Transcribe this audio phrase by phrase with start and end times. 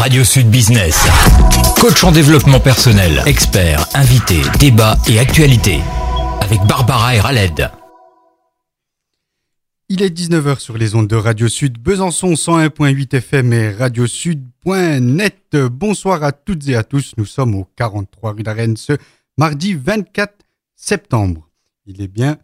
[0.00, 1.06] Radio Sud Business.
[1.78, 5.80] Coach en développement personnel, expert, invité, débat et actualité.
[6.40, 7.70] Avec Barbara et Raled.
[9.90, 15.56] Il est 19h sur les ondes de Radio Sud, Besançon 101.8 FM et radiosud.net.
[15.70, 17.12] Bonsoir à toutes et à tous.
[17.18, 18.94] Nous sommes au 43 rue d'Arène ce
[19.36, 20.32] mardi 24
[20.76, 21.46] septembre.
[21.84, 22.38] Il est bien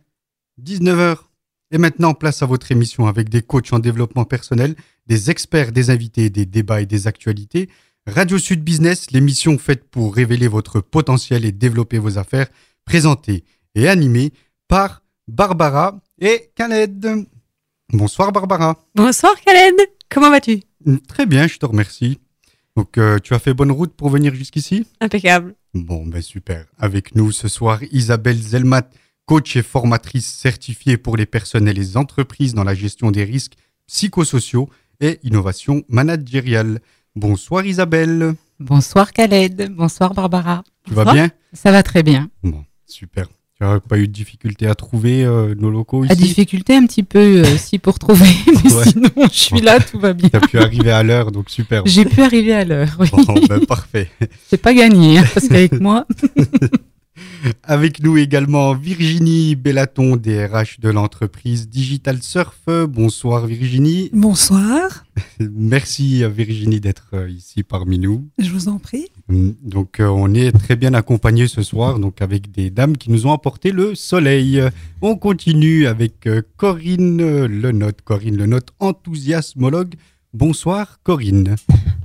[0.63, 1.26] 19h.
[1.73, 4.77] Et maintenant, place à votre émission avec des coachs en développement personnel,
[5.07, 7.69] des experts, des invités, des débats et des actualités.
[8.07, 12.47] Radio Sud Business, l'émission faite pour révéler votre potentiel et développer vos affaires,
[12.85, 13.43] présentée
[13.75, 14.33] et animée
[14.69, 17.27] par Barbara et Khaled.
[17.93, 18.79] Bonsoir Barbara.
[18.95, 19.75] Bonsoir Khaled,
[20.09, 20.63] comment vas-tu?
[21.09, 22.21] Très bien, je te remercie.
[22.77, 24.87] Donc euh, tu as fait bonne route pour venir jusqu'ici?
[25.01, 25.57] Impeccable.
[25.75, 26.67] Bon, ben super.
[26.79, 28.89] Avec nous ce soir, Isabelle Zelmat,
[29.27, 33.55] coach et formatrice certifiée pour les personnes et les entreprises dans la gestion des risques
[33.89, 36.81] psychosociaux et innovation managériale.
[37.17, 38.35] Bonsoir Isabelle.
[38.61, 40.63] Bonsoir Khaled, bonsoir Barbara.
[40.87, 42.31] Tu vas bien Ça va très bien.
[42.45, 43.27] Bon, super.
[43.59, 46.87] Tu n'as pas eu de difficulté à trouver euh, nos locaux ici La difficulté un
[46.87, 48.85] petit peu euh, si pour trouver, mais Ouais.
[48.85, 50.29] sinon je suis là, tout va bien.
[50.29, 51.83] Tu as pu arriver à l'heure, donc super.
[51.87, 53.09] J'ai pu arriver à l'heure, oui.
[53.11, 54.09] Bon, ben, parfait.
[54.49, 56.07] C'est pas gagné, hein, parce qu'avec moi,
[57.63, 62.59] Avec nous également Virginie Bellaton, DRH de l'entreprise Digital Surf.
[62.89, 64.11] Bonsoir Virginie.
[64.13, 65.05] Bonsoir,
[65.41, 68.29] Merci à Virginie d'être euh, ici parmi nous.
[68.39, 69.07] je vous en prie.
[69.29, 73.11] Mm, Donc euh, on est très bien accompagnés ce soir, donc avec des dames qui
[73.11, 74.63] nous ont apporté le soleil.
[75.03, 78.03] On continue avec euh, Corinne Lenotte.
[78.03, 79.95] Corinne Lenotte, enthousiasmologue.
[80.35, 81.57] Bonsoir Corinne.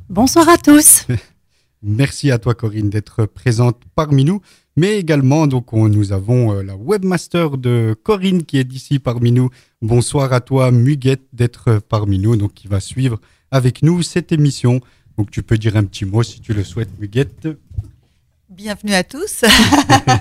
[0.09, 1.05] Bonsoir à tous.
[1.83, 4.39] Merci à toi Corinne d'être présente parmi nous,
[4.75, 9.31] mais également donc on- nous avons euh, la webmaster de Corinne qui est ici parmi
[9.31, 9.49] nous.
[9.81, 13.19] Bonsoir à toi Muguette d'être parmi nous, donc qui va suivre
[13.51, 14.79] avec nous cette émission.
[15.17, 17.47] Donc tu peux dire un petit mot si tu le souhaites Muguette.
[18.49, 19.43] Bienvenue à tous.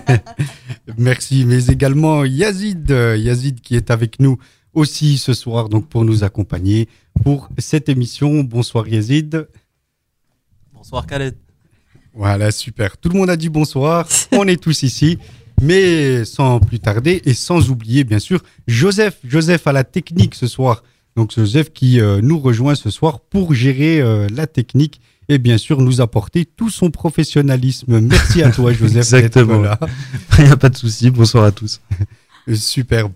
[0.99, 4.39] Merci, mais également Yazid, euh, Yazid qui est avec nous
[4.73, 6.89] aussi ce soir donc pour nous accompagner
[7.25, 8.43] pour cette émission.
[8.45, 9.49] Bonsoir Yazid.
[10.73, 11.37] Bonsoir Khaled.
[12.15, 12.97] Voilà, super.
[12.99, 14.07] Tout le monde a dit bonsoir.
[14.33, 15.19] On est tous ici.
[15.63, 19.19] Mais sans plus tarder et sans oublier, bien sûr, Joseph.
[19.25, 20.83] Joseph à la technique ce soir.
[21.17, 25.59] Donc, Joseph qui euh, nous rejoint ce soir pour gérer euh, la technique et bien
[25.59, 28.01] sûr nous apporter tout son professionnalisme.
[28.01, 28.97] Merci à toi, Joseph.
[29.03, 29.61] Exactement.
[29.61, 29.79] là.
[30.39, 31.11] Il n'y a pas de souci.
[31.11, 31.81] Bonsoir à tous.
[32.49, 33.13] Euh, Superbe.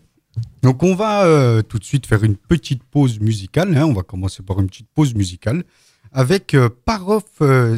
[0.63, 3.75] Donc on va euh, tout de suite faire une petite pause musicale.
[3.77, 3.85] hein.
[3.87, 5.65] On va commencer par une petite pause musicale
[6.13, 6.55] avec
[6.85, 7.25] Parof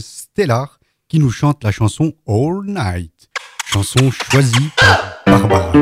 [0.01, 3.31] Stellar qui nous chante la chanson All Night.
[3.67, 5.73] Chanson choisie par Barbara.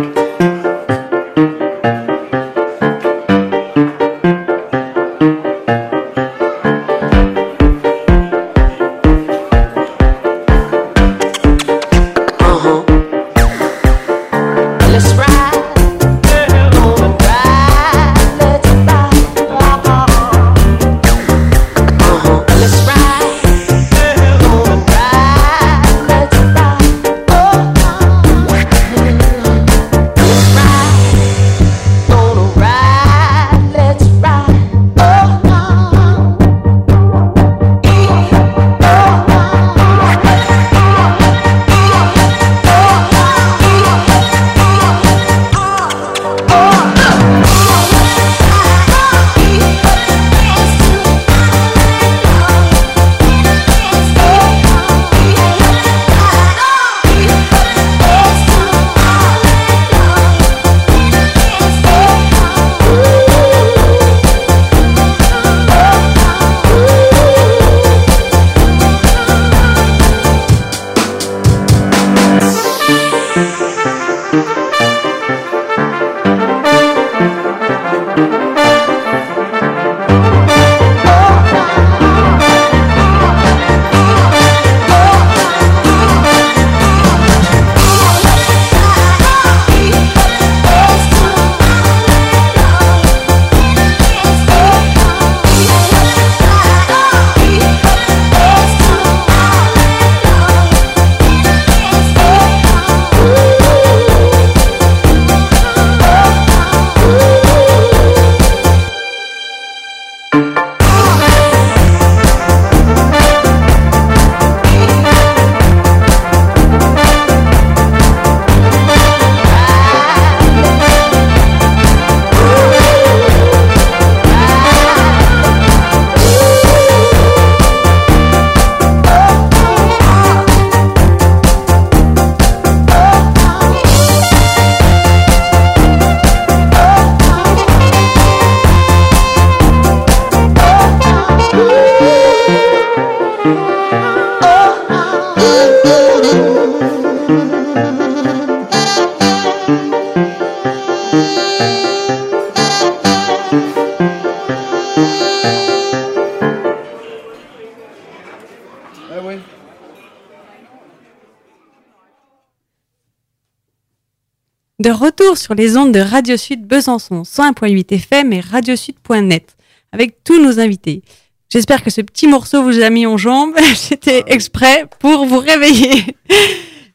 [165.36, 169.56] Sur les ondes de Radio Sud Besançon 101.8 FM et radiosud.net
[169.90, 171.02] avec tous nos invités.
[171.50, 173.54] J'espère que ce petit morceau vous a mis en jambes.
[173.74, 176.04] C'était exprès pour vous réveiller.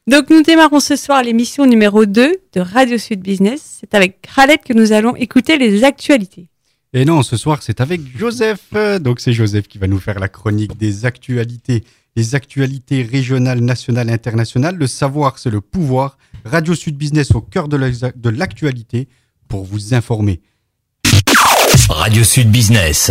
[0.06, 3.78] Donc nous démarrons ce soir l'émission numéro 2 de Radio Sud Business.
[3.80, 6.48] C'est avec Khaled que nous allons écouter les actualités.
[6.92, 8.72] Et non, ce soir, c'est avec Joseph.
[9.00, 11.84] Donc, c'est Joseph qui va nous faire la chronique des actualités.
[12.16, 14.74] Les actualités régionales, nationales, internationales.
[14.74, 16.18] Le savoir, c'est le pouvoir.
[16.44, 19.08] Radio Sud Business au cœur de l'actualité
[19.48, 20.40] pour vous informer.
[21.88, 23.10] Radio Sud Business.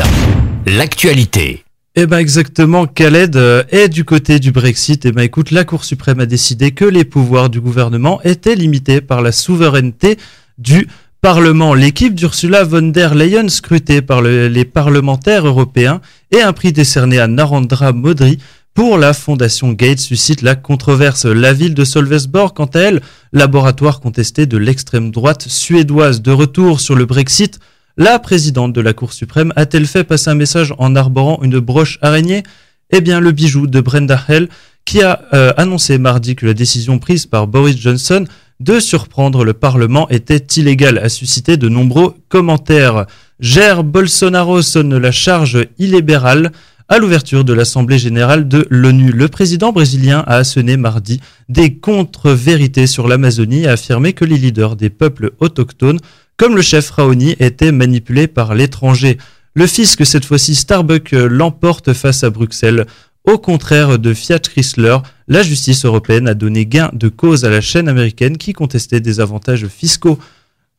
[0.66, 1.64] L'actualité.
[1.96, 5.06] Eh ben exactement, Khaled euh, est du côté du Brexit.
[5.06, 9.02] Eh ben écoute, la Cour suprême a décidé que les pouvoirs du gouvernement étaient limités
[9.02, 10.18] par la souveraineté
[10.58, 10.88] du
[11.22, 11.74] Parlement.
[11.74, 16.00] L'équipe d'Ursula von der Leyen, scrutée par le- les parlementaires européens,
[16.32, 18.38] et un prix décerné à Narendra Modri
[18.74, 21.26] pour la fondation Gates suscite la controverse.
[21.26, 23.02] La ville de Solvesborg, quant à elle,
[23.34, 26.22] laboratoire contesté de l'extrême droite suédoise.
[26.22, 27.60] De retour sur le Brexit,
[27.98, 32.00] la présidente de la Cour suprême a-t-elle fait passer un message en arborant une broche
[32.02, 32.44] araignée?
[32.92, 34.48] Eh bien, le bijou de Brenda Hell,
[34.86, 38.26] qui a euh, annoncé mardi que la décision prise par Boris Johnson
[38.60, 43.06] de surprendre le Parlement était illégale, a suscité de nombreux commentaires.
[43.40, 46.52] Jair Bolsonaro sonne la charge illibérale
[46.90, 49.12] à l'ouverture de l'Assemblée générale de l'ONU.
[49.12, 54.38] Le président brésilien a asséné mardi des contre-vérités sur l'Amazonie et a affirmé que les
[54.38, 56.00] leaders des peuples autochtones
[56.36, 59.18] comme le chef Raoni était manipulé par l'étranger.
[59.54, 62.86] Le fisc, cette fois-ci Starbucks, l'emporte face à Bruxelles.
[63.26, 64.98] Au contraire de Fiat Chrysler,
[65.28, 69.20] la justice européenne a donné gain de cause à la chaîne américaine qui contestait des
[69.20, 70.18] avantages fiscaux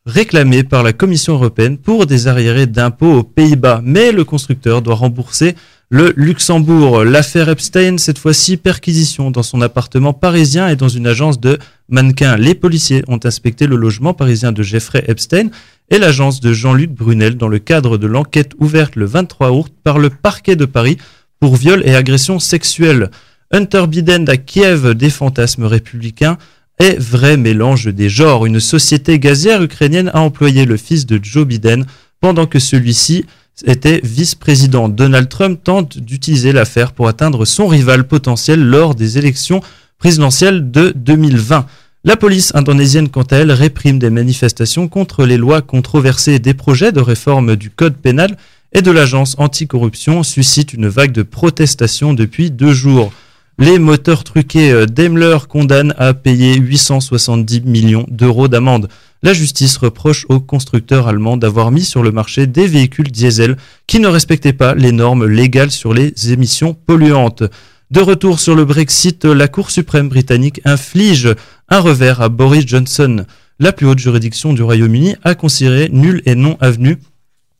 [0.05, 3.81] réclamés par la Commission européenne pour des arriérés d'impôts aux Pays-Bas.
[3.83, 5.55] Mais le constructeur doit rembourser
[5.89, 7.03] le Luxembourg.
[7.03, 11.59] L'affaire Epstein, cette fois-ci perquisition dans son appartement parisien et dans une agence de
[11.89, 12.37] mannequins.
[12.37, 15.49] Les policiers ont inspecté le logement parisien de Jeffrey Epstein
[15.89, 19.99] et l'agence de Jean-Luc Brunel dans le cadre de l'enquête ouverte le 23 août par
[19.99, 20.97] le parquet de Paris
[21.39, 23.11] pour viol et agression sexuelle.
[23.51, 26.37] Hunter Biden à Kiev des fantasmes républicains
[26.81, 28.47] est vrai mélange des genres.
[28.47, 31.85] Une société gazière ukrainienne a employé le fils de Joe Biden
[32.19, 33.25] pendant que celui-ci
[33.65, 34.89] était vice-président.
[34.89, 39.61] Donald Trump tente d'utiliser l'affaire pour atteindre son rival potentiel lors des élections
[39.99, 41.67] présidentielles de 2020.
[42.03, 46.39] La police indonésienne, quant à elle, réprime des manifestations contre les lois controversées.
[46.39, 48.37] Des projets de réforme du code pénal
[48.73, 53.13] et de l'agence anticorruption suscitent une vague de protestations depuis deux jours.
[53.57, 58.87] Les moteurs truqués euh, Daimler condamnent à payer 870 millions d'euros d'amende.
[59.23, 63.99] La justice reproche au constructeur allemand d'avoir mis sur le marché des véhicules diesel qui
[63.99, 67.43] ne respectaient pas les normes légales sur les émissions polluantes.
[67.91, 71.35] De retour sur le Brexit, la Cour suprême britannique inflige
[71.69, 73.25] un revers à Boris Johnson.
[73.59, 76.97] La plus haute juridiction du Royaume-Uni a considéré nul et non avenu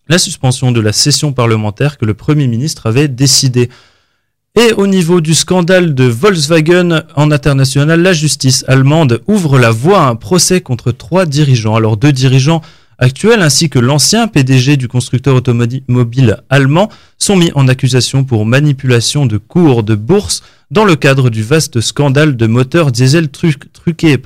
[0.07, 3.69] la suspension de la session parlementaire que le Premier ministre avait décidé.
[4.59, 10.01] Et au niveau du scandale de Volkswagen en international, la justice allemande ouvre la voie
[10.03, 11.75] à un procès contre trois dirigeants.
[11.75, 12.61] Alors deux dirigeants
[12.97, 19.25] actuels ainsi que l'ancien PDG du constructeur automobile allemand sont mis en accusation pour manipulation
[19.25, 24.17] de cours de bourse dans le cadre du vaste scandale de moteurs diesel tru- truqués.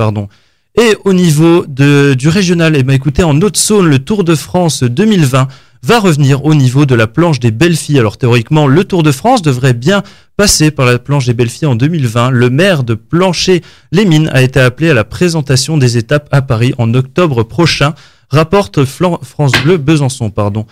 [0.77, 5.47] Et au niveau du régional, eh ben, écoutez, en Haute-Saône, le Tour de France 2020
[5.85, 7.99] va revenir au niveau de la planche des belles filles.
[7.99, 10.01] Alors théoriquement, le Tour de France devrait bien
[10.35, 12.31] passer par la planche des belles filles en 2020.
[12.31, 16.93] Le maire de Plancher-les-Mines a été appelé à la présentation des étapes à Paris en
[16.93, 17.93] octobre prochain,
[18.29, 20.31] rapporte France Bleu Besançon.
[20.31, 20.65] Pardon.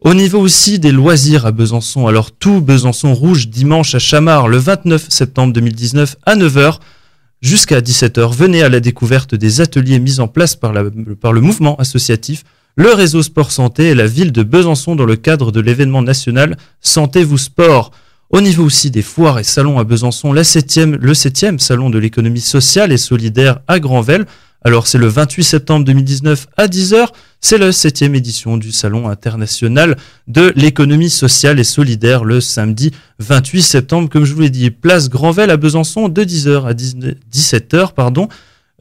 [0.00, 4.56] Au niveau aussi des loisirs à Besançon, alors tout Besançon rouge dimanche à Chamard le
[4.58, 6.78] 29 septembre 2019 à 9h
[7.42, 8.34] jusqu'à 17h.
[8.34, 10.84] Venez à la découverte des ateliers mis en place par, la-
[11.20, 12.44] par le mouvement associatif
[12.76, 16.56] le réseau Sport Santé et la ville de Besançon dans le cadre de l'événement national
[16.80, 17.92] Sentez-vous Sport.
[18.30, 21.98] Au niveau aussi des foires et salons à Besançon, la septième, le 7e salon de
[21.98, 24.26] l'économie sociale et solidaire à Granvelle.
[24.64, 27.08] Alors c'est le 28 septembre 2019 à 10h,
[27.40, 33.62] c'est la septième édition du salon international de l'économie sociale et solidaire le samedi 28
[33.62, 38.28] septembre, comme je vous l'ai dit, place Granvelle à Besançon de 10h à 17h, pardon.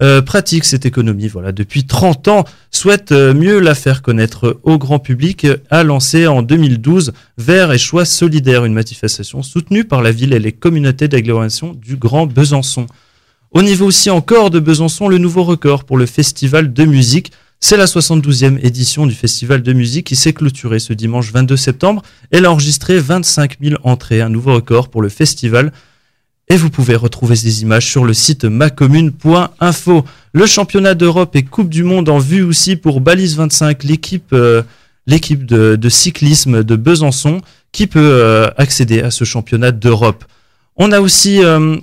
[0.04, 4.78] Euh, pratique cette économie voilà, depuis 30 ans, souhaite euh, mieux la faire connaître au
[4.78, 10.02] grand public, euh, a lancé en 2012 Vert et Choix Solidaire, une manifestation soutenue par
[10.02, 12.86] la ville et les communautés d'agglomération du Grand Besançon.
[13.52, 17.32] Au niveau aussi encore de Besançon, le nouveau record pour le festival de musique.
[17.62, 22.02] C'est la 72e édition du festival de musique qui s'est clôturée ce dimanche 22 septembre.
[22.30, 25.72] Elle a enregistré 25 000 entrées, un nouveau record pour le festival.
[26.54, 30.06] Et vous pouvez retrouver ces images sur le site macommune.info.
[30.34, 34.62] Le championnat d'Europe et Coupe du Monde en vue aussi pour Balise 25, l'équipe euh,
[35.08, 37.42] l'équipe de, cyclisme de Besançon
[37.72, 40.26] qui peut euh, accéder à ce championnat d'Europe.
[40.76, 41.76] On a aussi euh,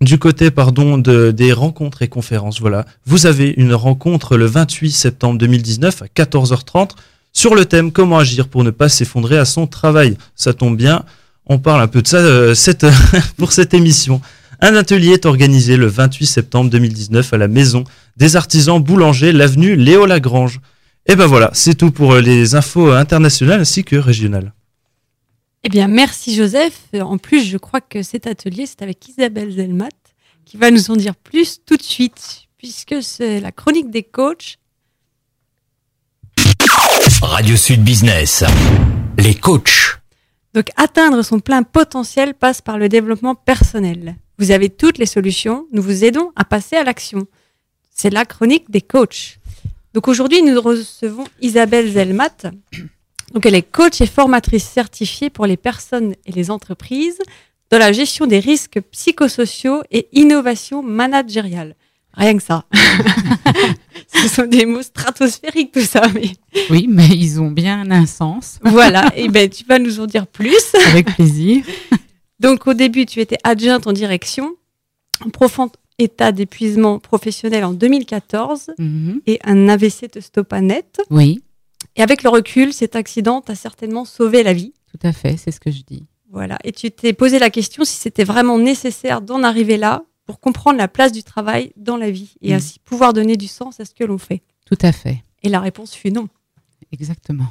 [0.00, 2.60] du côté pardon de, des rencontres et conférences.
[2.60, 6.90] Voilà, vous avez une rencontre le 28 septembre 2019 à 14h30
[7.32, 10.18] sur le thème comment agir pour ne pas s'effondrer à son travail?
[10.34, 11.04] Ça tombe bien,
[11.48, 12.86] on parle un peu de ça euh, cette,
[13.36, 14.20] pour cette émission.
[14.60, 17.84] Un atelier est organisé le 28 septembre 2019 à la maison
[18.16, 20.60] des artisans boulangers, l'avenue Léo Lagrange.
[21.06, 24.52] Et ben voilà, c'est tout pour euh, les infos internationales ainsi que régionales.
[25.64, 26.78] Eh bien, merci Joseph.
[26.94, 29.88] En plus, je crois que cet atelier, c'est avec Isabelle Zelmat,
[30.44, 34.58] qui va nous en dire plus tout de suite, puisque c'est la chronique des coachs.
[37.22, 38.44] Radio Sud Business.
[39.18, 39.97] Les coachs.
[40.54, 44.16] Donc, atteindre son plein potentiel passe par le développement personnel.
[44.38, 45.66] Vous avez toutes les solutions.
[45.72, 47.26] Nous vous aidons à passer à l'action.
[47.90, 49.38] C'est la chronique des coachs.
[49.94, 52.50] Donc, aujourd'hui, nous recevons Isabelle Zelmat.
[53.34, 57.18] Donc, elle est coach et formatrice certifiée pour les personnes et les entreprises
[57.70, 61.74] dans la gestion des risques psychosociaux et innovation managériale.
[62.14, 62.64] Rien que ça.
[64.12, 66.02] Ce sont des mots stratosphériques, tout ça.
[66.14, 66.30] Mais
[66.70, 68.58] Oui, mais ils ont bien un sens.
[68.62, 69.12] voilà.
[69.16, 70.72] Et ben, tu vas nous en dire plus.
[70.88, 71.64] Avec plaisir.
[72.40, 74.54] Donc, au début, tu étais adjointe en direction,
[75.24, 79.20] en profond état d'épuisement professionnel en 2014 Mhm.
[79.26, 81.00] et un AVC te stoppa net.
[81.10, 81.42] Oui,
[81.96, 84.72] Et avec le recul, cet accident t'a certainement sauvé la vie.
[84.92, 86.06] tout à fait, c'est ce que je dis.
[86.30, 86.56] Voilà.
[86.62, 90.76] Et tu t'es posé la question si c'était vraiment nécessaire d'en arriver là pour comprendre
[90.76, 92.56] la place du travail dans la vie et Mm.
[92.56, 94.42] ainsi pouvoir donner du sens à ce que l'on fait.
[94.66, 96.28] Tout à fait, Et la réponse fut non.
[96.92, 97.46] exactement.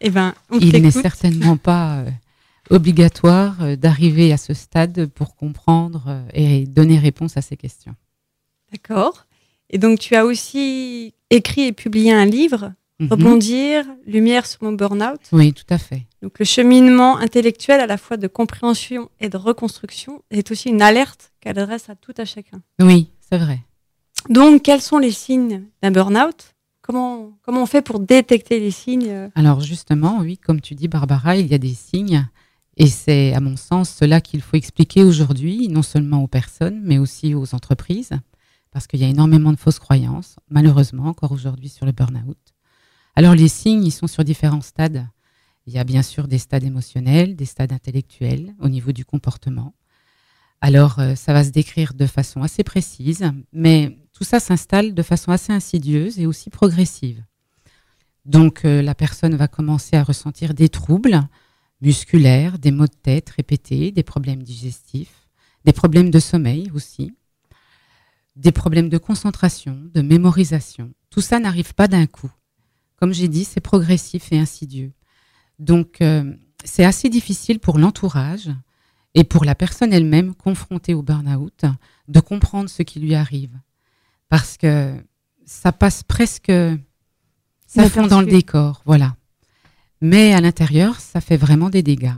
[0.00, 2.10] Eh ben, on Il n'est certainement pas euh,
[2.70, 7.94] obligatoire euh, d'arriver à ce stade pour comprendre euh, et donner réponse à ces questions.
[8.72, 9.26] D'accord.
[9.68, 13.08] Et donc, tu as aussi écrit et publié un livre, Mhm.
[13.10, 15.20] Rebondir, Lumière sur mon burn-out.
[15.32, 16.06] Oui, tout à fait.
[16.22, 20.80] Donc, le cheminement intellectuel à la fois de compréhension et de reconstruction est aussi une
[20.80, 22.62] alerte qu'elle adresse à tout à chacun.
[22.80, 23.60] Oui, c'est vrai.
[24.28, 26.54] Donc, quels sont les signes d'un burn-out?
[26.80, 30.88] Comment, comment on fait pour détecter les signes euh, Alors justement, oui, comme tu dis,
[30.88, 32.26] Barbara, il y a des signes.
[32.76, 36.98] Et c'est, à mon sens, cela qu'il faut expliquer aujourd'hui, non seulement aux personnes, mais
[36.98, 38.10] aussi aux entreprises,
[38.70, 42.38] parce qu'il y a énormément de fausses croyances, malheureusement, encore aujourd'hui sur le burn-out.
[43.14, 45.06] Alors les signes, ils sont sur différents stades.
[45.66, 49.74] Il y a bien sûr des stades émotionnels, des stades intellectuels au niveau du comportement.
[50.64, 55.02] Alors euh, ça va se décrire de façon assez précise, mais tout ça s'installe de
[55.02, 57.22] façon assez insidieuse et aussi progressive.
[58.24, 61.20] Donc euh, la personne va commencer à ressentir des troubles
[61.82, 65.28] musculaires, des maux de tête répétés, des problèmes digestifs,
[65.66, 67.12] des problèmes de sommeil aussi,
[68.34, 70.94] des problèmes de concentration, de mémorisation.
[71.10, 72.32] Tout ça n'arrive pas d'un coup.
[72.96, 74.94] Comme j'ai dit, c'est progressif et insidieux.
[75.58, 78.48] Donc euh, c'est assez difficile pour l'entourage
[79.14, 81.64] et pour la personne elle-même confrontée au burn-out
[82.08, 83.56] de comprendre ce qui lui arrive.
[84.28, 84.94] Parce que
[85.46, 86.52] ça passe presque
[87.66, 89.16] ça fond dans le décor, voilà.
[90.00, 92.14] Mais à l'intérieur, ça fait vraiment des dégâts.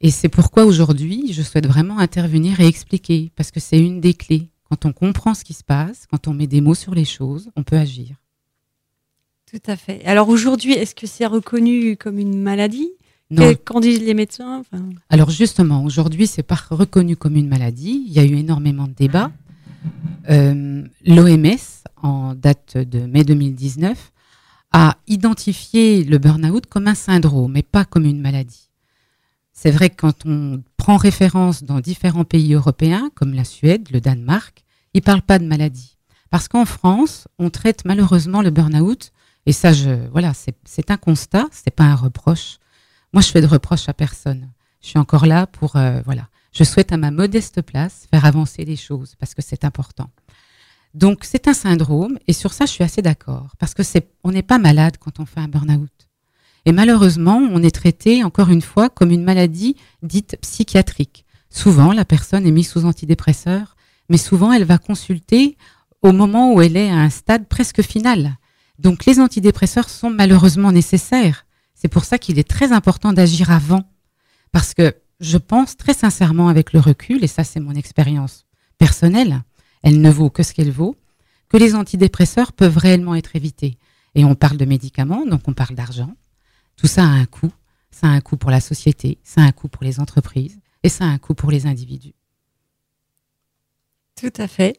[0.00, 4.14] Et c'est pourquoi aujourd'hui, je souhaite vraiment intervenir et expliquer, parce que c'est une des
[4.14, 4.50] clés.
[4.68, 7.50] Quand on comprend ce qui se passe, quand on met des mots sur les choses,
[7.56, 8.16] on peut agir.
[9.50, 10.02] Tout à fait.
[10.04, 12.90] Alors aujourd'hui, est-ce que c'est reconnu comme une maladie?
[13.64, 18.04] Qu'en disent les médecins Enfin, Alors justement, aujourd'hui, c'est pas reconnu comme une maladie.
[18.06, 19.30] Il y a eu énormément de débats.
[20.30, 24.12] Euh, L'OMS, en date de mai 2019,
[24.72, 28.70] a identifié le burn-out comme un syndrome et pas comme une maladie.
[29.52, 34.00] C'est vrai que quand on prend référence dans différents pays européens, comme la Suède, le
[34.00, 35.98] Danemark, ils ne parlent pas de maladie.
[36.30, 39.12] Parce qu'en France, on traite malheureusement le burn-out,
[39.44, 42.58] et ça, je, voilà, c'est c'est un constat, c'est pas un reproche.
[43.12, 44.50] Moi, je fais de reproches à personne.
[44.80, 46.28] Je suis encore là pour, euh, voilà.
[46.52, 50.10] Je souhaite à ma modeste place faire avancer les choses parce que c'est important.
[50.94, 53.82] Donc, c'est un syndrome et sur ça, je suis assez d'accord parce que
[54.24, 55.90] on n'est pas malade quand on fait un burn-out.
[56.64, 61.24] Et malheureusement, on est traité encore une fois comme une maladie dite psychiatrique.
[61.50, 63.76] Souvent, la personne est mise sous antidépresseur,
[64.08, 65.56] mais souvent, elle va consulter
[66.02, 68.36] au moment où elle est à un stade presque final.
[68.78, 71.46] Donc les antidépresseurs sont malheureusement nécessaires.
[71.74, 73.84] C'est pour ça qu'il est très important d'agir avant.
[74.52, 78.44] Parce que je pense très sincèrement avec le recul, et ça c'est mon expérience
[78.78, 79.42] personnelle,
[79.82, 80.96] elle ne vaut que ce qu'elle vaut,
[81.48, 83.78] que les antidépresseurs peuvent réellement être évités.
[84.14, 86.14] Et on parle de médicaments, donc on parle d'argent.
[86.76, 87.52] Tout ça a un coût.
[87.90, 90.88] Ça a un coût pour la société, ça a un coût pour les entreprises, et
[90.88, 92.14] ça a un coût pour les individus.
[94.20, 94.78] Tout à fait.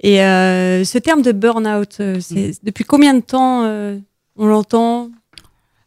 [0.00, 3.98] Et euh, ce terme de burn-out, euh, c'est depuis combien de temps euh,
[4.36, 5.10] on l'entend?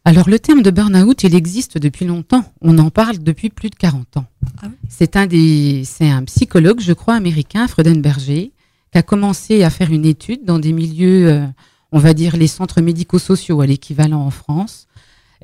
[0.06, 2.44] Alors le terme de burn-out, il existe depuis longtemps.
[2.60, 4.26] On en parle depuis plus de 40 ans.
[4.62, 8.52] Ah oui c'est un des, c'est un psychologue, je crois, américain, Freudenberger,
[8.92, 11.46] qui a commencé à faire une étude dans des milieux, euh,
[11.90, 14.86] on va dire les centres médico-sociaux à l'équivalent en France,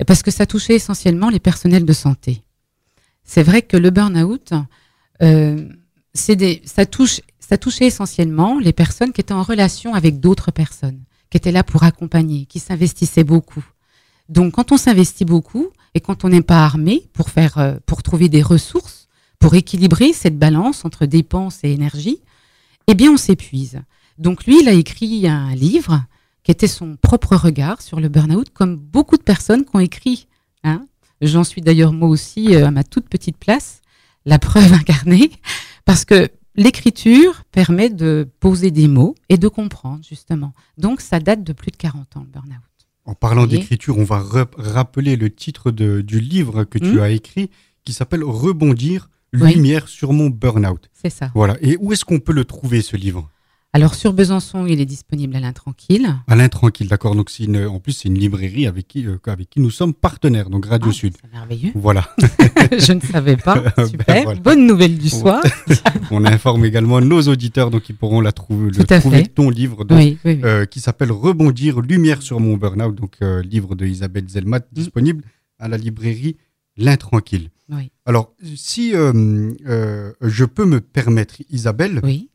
[0.07, 2.41] parce que ça touchait essentiellement les personnels de santé.
[3.25, 4.53] C'est vrai que le burn-out,
[5.21, 5.67] euh,
[6.13, 10.51] c'est des, ça touche, ça touchait essentiellement les personnes qui étaient en relation avec d'autres
[10.51, 13.65] personnes, qui étaient là pour accompagner, qui s'investissaient beaucoup.
[14.29, 17.09] Donc, quand on s'investit beaucoup et quand on n'est pas armé
[17.57, 19.07] euh, pour trouver des ressources,
[19.39, 22.21] pour équilibrer cette balance entre dépenses et énergie,
[22.87, 23.81] eh bien, on s'épuise.
[24.17, 26.03] Donc, lui, il a écrit un livre
[26.43, 30.27] qui était son propre regard sur le burn-out, comme beaucoup de personnes qui ont écrit.
[30.63, 30.85] Hein.
[31.21, 33.81] J'en suis d'ailleurs moi aussi euh, à ma toute petite place,
[34.25, 35.31] la preuve incarnée,
[35.85, 40.53] parce que l'écriture permet de poser des mots et de comprendre, justement.
[40.77, 42.72] Donc, ça date de plus de 40 ans, le burn-out.
[43.05, 44.23] En parlant d'écriture, on va
[44.57, 46.99] rappeler le titre de- du livre que tu Mhm.
[46.99, 47.49] as écrit
[47.83, 49.55] qui s'appelle Rebondir, Oui.
[49.55, 50.89] lumière sur mon burn-out.
[50.93, 51.31] C'est ça.
[51.35, 51.57] Voilà.
[51.61, 53.29] Et où est-ce qu'on peut le trouver, ce livre?
[53.75, 56.07] Alors, sur Besançon, il est disponible à l'intranquille.
[56.27, 57.15] Alain Tranquille, d'accord.
[57.15, 60.51] Donc, une, en plus, c'est une librairie avec qui, euh, avec qui nous sommes partenaires,
[60.51, 61.15] donc Radio Ah, Sud.
[61.19, 61.71] C'est merveilleux.
[61.73, 62.07] Voilà.
[62.71, 63.55] Je ne savais pas.
[63.75, 64.23] Ben Super.
[64.25, 64.39] voilà.
[64.39, 65.41] Bonne nouvelle du soir.
[66.11, 69.85] On informe également nos auditeurs, donc ils pourront la trouver, le à trouver, ton livre,
[69.85, 70.41] donc, Oui, oui, oui.
[70.43, 74.63] euh, qui s'appelle Rebondir, lumière sur mon burn-out, donc euh, livre de Isabelle Zelmat, Mm.
[74.73, 75.23] disponible
[75.57, 76.37] à la librairie
[76.77, 77.49] L'Intranquille.
[77.69, 77.91] Oui.
[78.05, 82.29] Alors, si je peux me permettre, Isabelle, oui.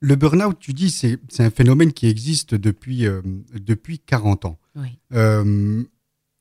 [0.00, 3.20] Le burn-out, tu dis, c'est un phénomène qui existe depuis, euh,
[3.54, 4.58] depuis 40 ans.
[4.76, 4.88] Oui.
[5.12, 5.82] Euh,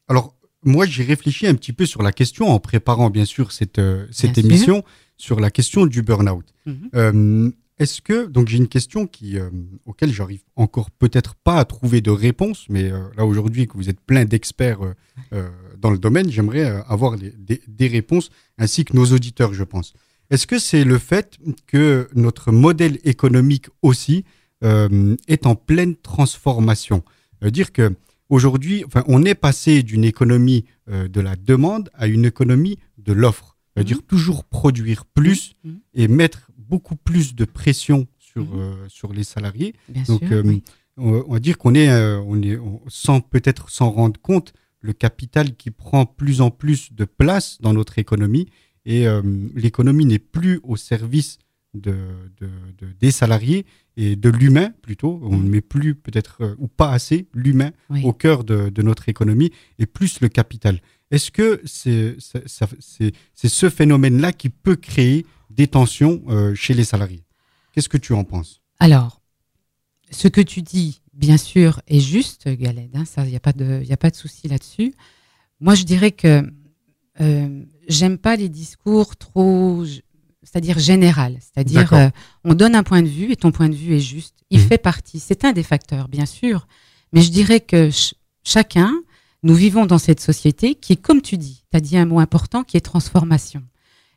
[0.07, 3.79] alors, moi, j'ai réfléchi un petit peu sur la question en préparant, bien sûr, cette,
[3.79, 4.51] euh, cette Bien sûr.
[4.51, 4.83] émission
[5.17, 6.45] sur la question du burn-out.
[6.65, 7.53] Mhm.
[7.77, 9.49] Est-ce que, donc j'ai une question qui, euh,
[9.85, 13.87] auquel j'arrive encore peut-être pas à trouver de réponse, mais euh, là aujourd'hui que vous
[13.87, 14.79] êtes plein d'experts
[15.31, 19.93] euh, dans le domaine, j'aimerais avoir des- des réponses ainsi que nos auditeurs, je pense.
[20.29, 24.25] Est-ce que c'est le fait que notre modèle économique aussi
[24.63, 27.03] euh, est en pleine transformation?
[27.41, 27.95] Dire que
[28.29, 33.13] aujourd'hui, enfin, on est passé d'une économie euh, de la demande à une économie de
[33.13, 33.57] l'offre.
[33.75, 35.79] Ça veut dire toujours produire plus Mhm.
[35.93, 38.59] et mettre beaucoup plus de pression sur, Mhm.
[38.59, 39.73] euh, sur les salariés.
[39.87, 40.41] Bien Donc, sûr.
[40.45, 40.63] oui.
[40.97, 44.91] On, on va dire qu'on est, on est on- sans peut-être s'en rendre compte, le
[44.93, 48.47] capital qui prend plus en plus de place dans notre économie
[48.85, 49.21] et euh,
[49.55, 51.37] l'économie n'est plus au service
[51.73, 51.95] de,
[52.39, 52.47] de-
[52.79, 53.65] de- des salariés
[53.95, 55.19] et de l'humain plutôt.
[55.23, 55.49] On ne Mhm.
[55.49, 58.01] met plus peut-être euh, ou pas assez l'humain Oui.
[58.03, 60.81] au cœur de, notre économie et plus le capital.
[61.11, 67.23] Est-ce que c'est ce phénomène-là qui peut créer des tensions euh, chez les salariés?
[67.73, 68.61] Qu'est-ce que tu en penses?
[68.79, 69.21] Alors,
[70.11, 73.83] ce que tu dis, bien sûr, est juste, hein, ça, il n'y a pas de,
[73.83, 74.93] y a pas de souci là-dessus.
[75.59, 76.41] Moi, je dirais que
[77.89, 79.83] j'aime pas les discours trop,
[80.43, 81.37] c'est-à-dire général.
[81.41, 82.09] C'est-à-dire, euh,
[82.45, 84.35] on donne un point de vue et ton point de vue est juste.
[84.49, 84.67] Il Mhm.
[84.67, 85.19] fait partie.
[85.19, 86.67] C'est un des facteurs, bien sûr.
[87.11, 88.93] Mais je dirais que ch- chacun,
[89.43, 92.19] nous vivons dans cette société qui est, comme tu dis, tu as dit un mot
[92.19, 93.63] important qui est transformation.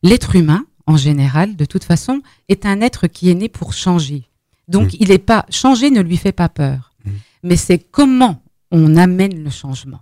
[0.03, 4.25] L'être humain, en général, de toute façon, est un être qui est né pour changer.
[4.69, 4.97] Donc, Mm.
[5.01, 7.11] il est pas changer ne lui fait pas peur, Mm.
[7.45, 10.01] mais c'est comment on amène le changement.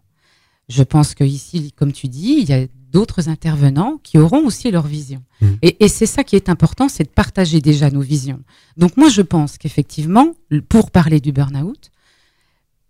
[0.68, 4.70] Je pense que ici, comme tu dis, il y a d'autres intervenants qui auront aussi
[4.70, 5.22] leur vision.
[5.40, 5.46] Mm.
[5.62, 8.40] Et, et c'est ça qui est important, c'est de partager déjà nos visions.
[8.76, 10.35] Donc moi, je pense qu'effectivement,
[10.68, 11.90] pour parler du burn-out,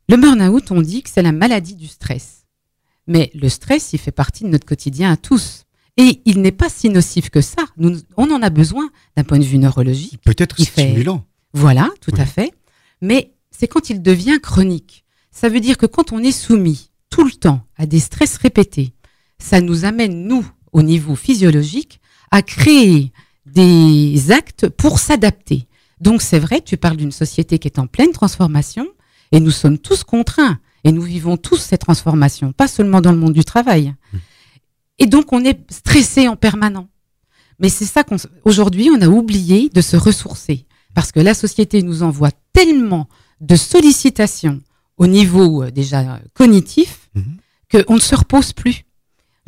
[0.09, 2.45] le burn-out, on dit que c'est la maladie du stress.
[3.07, 5.65] Mais le stress, il fait partie de notre quotidien à tous.
[5.97, 7.63] Et il n'est pas si nocif que ça.
[7.77, 10.21] Nous, on en a besoin d'un point de vue neurologique.
[10.25, 11.25] Peut-être Il fait- stimulant.
[11.53, 12.21] Voilà, tout Oui.
[12.21, 12.53] à fait.
[13.03, 15.05] Mais c'est quand il devient chronique.
[15.33, 18.93] Ça veut dire que quand on est soumis tout le temps à des stress répétés,
[19.41, 22.01] ça nous amène, nous, au niveau physiologique,
[22.31, 23.13] à créer
[23.47, 25.67] des actes pour s'adapter.
[26.01, 28.87] Donc c'est vrai, tu parles d'une société qui est en pleine transformation
[29.33, 33.19] et nous sommes tous contraints et nous vivons tous ces transformations, pas seulement dans le
[33.19, 33.95] monde du travail.
[34.99, 36.89] Et donc on est stressé en permanent.
[37.59, 41.35] Mais c'est ça qu'on, s- aujourd'hui, on a oublié de se ressourcer Parce que la
[41.35, 43.09] société nous envoie tellement
[43.41, 44.61] de sollicitations
[44.97, 47.37] au niveau euh, déjà cognitif Mhm.
[47.87, 48.85] qu'on ne se repose plus.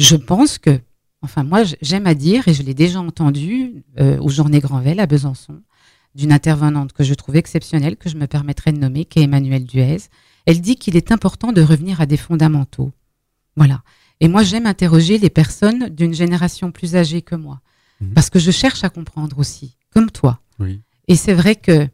[0.02, 0.80] Je pense que,
[1.20, 5.06] enfin moi j'aime à dire, et je l'ai déjà entendu euh, aux Journées Granvelle à
[5.06, 5.62] Besançon,
[6.16, 9.64] d'une intervenante que je trouve exceptionnelle, que je me permettrai de nommer, qui est Emmanuelle
[9.64, 9.98] Duez.
[10.44, 12.90] Elle dit qu'il est important de revenir à des fondamentaux.
[13.56, 13.82] Voilà.
[14.18, 17.60] Et moi, j'aime interroger les personnes d'une génération plus âgée que moi.
[18.00, 18.14] Mhm.
[18.14, 20.40] Parce que je cherche à comprendre aussi, comme toi.
[20.58, 20.80] Oui.
[21.06, 21.88] Et c'est vrai que,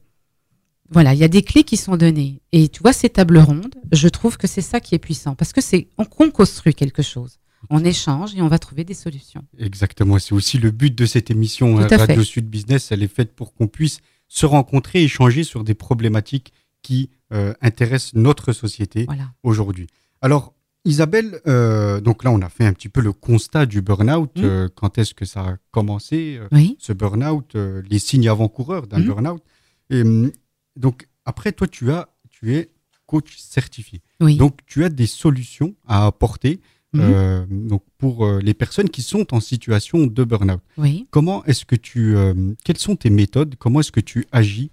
[0.90, 2.40] voilà, il y a des clés qui sont données.
[2.52, 5.34] Et tu vois, ces tables rondes, je trouve que c'est ça qui est puissant.
[5.34, 7.38] Parce que c'est, on, on construit quelque chose.
[7.70, 9.42] On échange et on va trouver des solutions.
[9.58, 11.96] Exactement, c'est aussi le but de cette émission hein, fait.
[11.96, 12.92] Radio Sud Business.
[12.92, 18.14] Elle est faite pour qu'on puisse se rencontrer, échanger sur des problématiques qui euh, intéressent
[18.14, 19.32] notre société Voilà.
[19.42, 19.86] aujourd'hui.
[20.22, 24.30] Alors, Isabelle, euh, donc là, on a fait un petit peu le constat du burn-out.
[24.36, 24.44] Mhm.
[24.44, 26.76] euh, quand est-ce que ça a commencé, Oui.
[26.78, 29.06] ce burn-out, les signes avant-coureurs d'un Mhm.
[29.06, 29.42] burn-out?
[29.90, 30.30] Et hum,
[30.76, 32.70] donc, après, toi, tu, as, tu es
[33.06, 34.00] coach certifié.
[34.20, 34.36] Oui.
[34.36, 36.60] Donc, tu as des solutions à apporter
[36.94, 37.00] Mhm.
[37.02, 40.60] euh, donc pour euh, les personnes qui sont en situation de burn-out.
[40.78, 41.06] oui.
[41.10, 43.56] Comment est-ce que tu, euh, quelles sont tes méthodes?
[43.58, 44.70] Comment est-ce que tu agis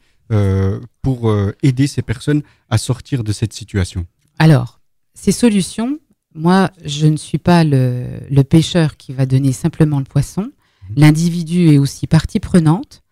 [1.03, 4.07] pour aider ces personnes à sortir de cette situation?
[4.39, 4.79] Alors,
[5.13, 5.99] ces solutions,
[6.33, 10.41] moi, je ne suis pas le, le pêcheur qui va donner simplement le poisson.
[10.89, 10.95] Mhm.
[10.97, 13.03] L'individu est aussi partie prenante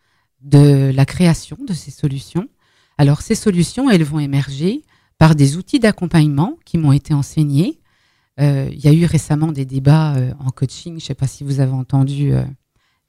[0.42, 2.48] de la création de ces solutions.
[2.98, 4.82] Alors, ces solutions, elles vont émerger
[5.20, 7.80] par des outils d'accompagnement qui m'ont été enseignés.
[8.40, 10.94] Euh, il y a eu récemment des débats euh, en coaching.
[10.94, 12.44] Je ne sais pas si vous avez entendu euh,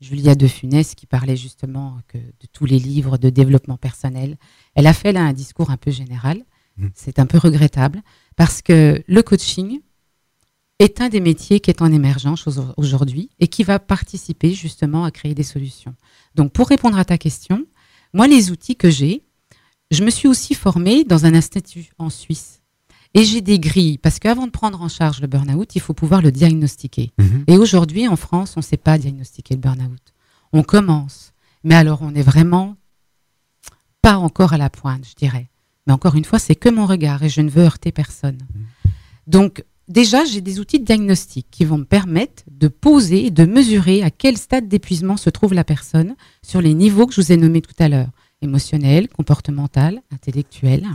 [0.01, 4.37] Julia de Funès qui parlait justement que de tous les livres de développement personnel.
[4.75, 6.43] Elle a fait là un discours un peu général.
[6.77, 6.91] Mhm.
[6.95, 8.03] C'est un peu regrettable
[8.37, 9.81] parce que le coaching
[10.81, 15.05] est un des métiers qui est en émergence au- aujourd'hui et qui va participer justement
[15.05, 15.95] à créer des solutions.
[16.35, 17.65] Donc pour répondre à ta question,
[18.13, 19.23] moi les outils que j'ai,
[19.93, 22.61] je me suis aussi formée dans un institut en Suisse.
[23.15, 26.21] Et j'ai des grilles, parce qu'avant de prendre en charge le burn-out, il faut pouvoir
[26.21, 27.13] le diagnostiquer.
[27.47, 30.13] Et aujourd'hui, en France, on ne sait pas diagnostiquer le burn-out.
[30.53, 32.77] On commence, mais alors on est vraiment
[34.03, 35.49] pas encore à la pointe, je dirais.
[35.87, 38.39] Mais encore une fois, c'est que mon regard et je ne veux heurter personne.
[39.27, 43.45] Donc, déjà, j'ai des outils de diagnostic qui vont me permettre de poser et de
[43.45, 47.33] mesurer à quel stade d'épuisement se trouve la personne sur les niveaux que je vous
[47.33, 48.11] ai nommés tout à l'heure
[48.43, 50.87] émotionnel, comportemental, intellectuel.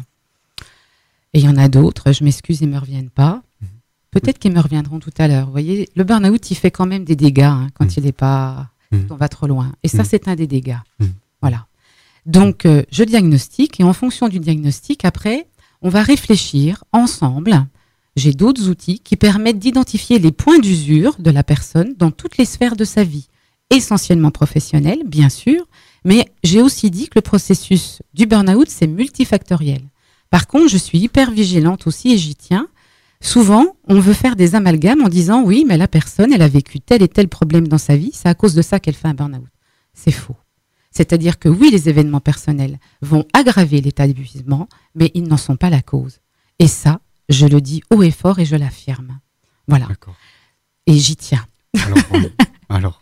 [1.34, 3.44] Et il y en a d'autres, je m'excuse, ils ne me reviennent pas.
[4.12, 5.46] Peut-être qu'ils me reviendront tout à l'heure.
[5.46, 7.92] Vous voyez, le burn-out, il fait quand même des dégâts hein, quand Mhm.
[7.98, 8.70] il n'est pas.
[8.92, 9.06] Mhm.
[9.12, 9.72] on va trop loin.
[9.84, 10.06] Et ça, Mhm.
[10.10, 10.80] c'est un des dégâts.
[11.00, 11.14] Mhm.
[11.42, 11.68] Voilà.
[12.26, 15.48] Donc, euh, je diagnostique et en fonction du diagnostic, après,
[15.84, 17.68] on va réfléchir ensemble.
[18.16, 22.46] J'ai d'autres outils qui permettent d'identifier les points d'usure de la personne dans toutes les
[22.46, 23.28] sphères de sa vie,
[23.70, 25.68] essentiellement professionnelle, bien sûr,
[26.04, 29.84] mais j'ai aussi dit que le processus du burn-out, c'est multifactoriel.
[30.30, 32.68] Par contre, je suis hyper vigilante aussi et j'y tiens.
[33.22, 36.80] Souvent, on veut faire des amalgames en disant oui, mais la personne, elle a vécu
[36.80, 39.14] tel et tel problème dans sa vie, c'est à cause de ça qu'elle fait un
[39.14, 39.50] burn-out.
[39.94, 40.38] C'est faux.
[40.92, 45.70] C'est-à-dire que oui, les événements personnels vont aggraver l'état d'épuisement, mais ils n'en sont pas
[45.70, 46.20] la cause.
[46.60, 49.20] Et ça, je le dis haut et fort et je l'affirme.
[49.68, 49.86] Voilà.
[49.88, 50.16] D'accord.
[50.88, 51.46] Et j'y tiens.
[51.78, 51.98] Alors,
[52.70, 53.02] alors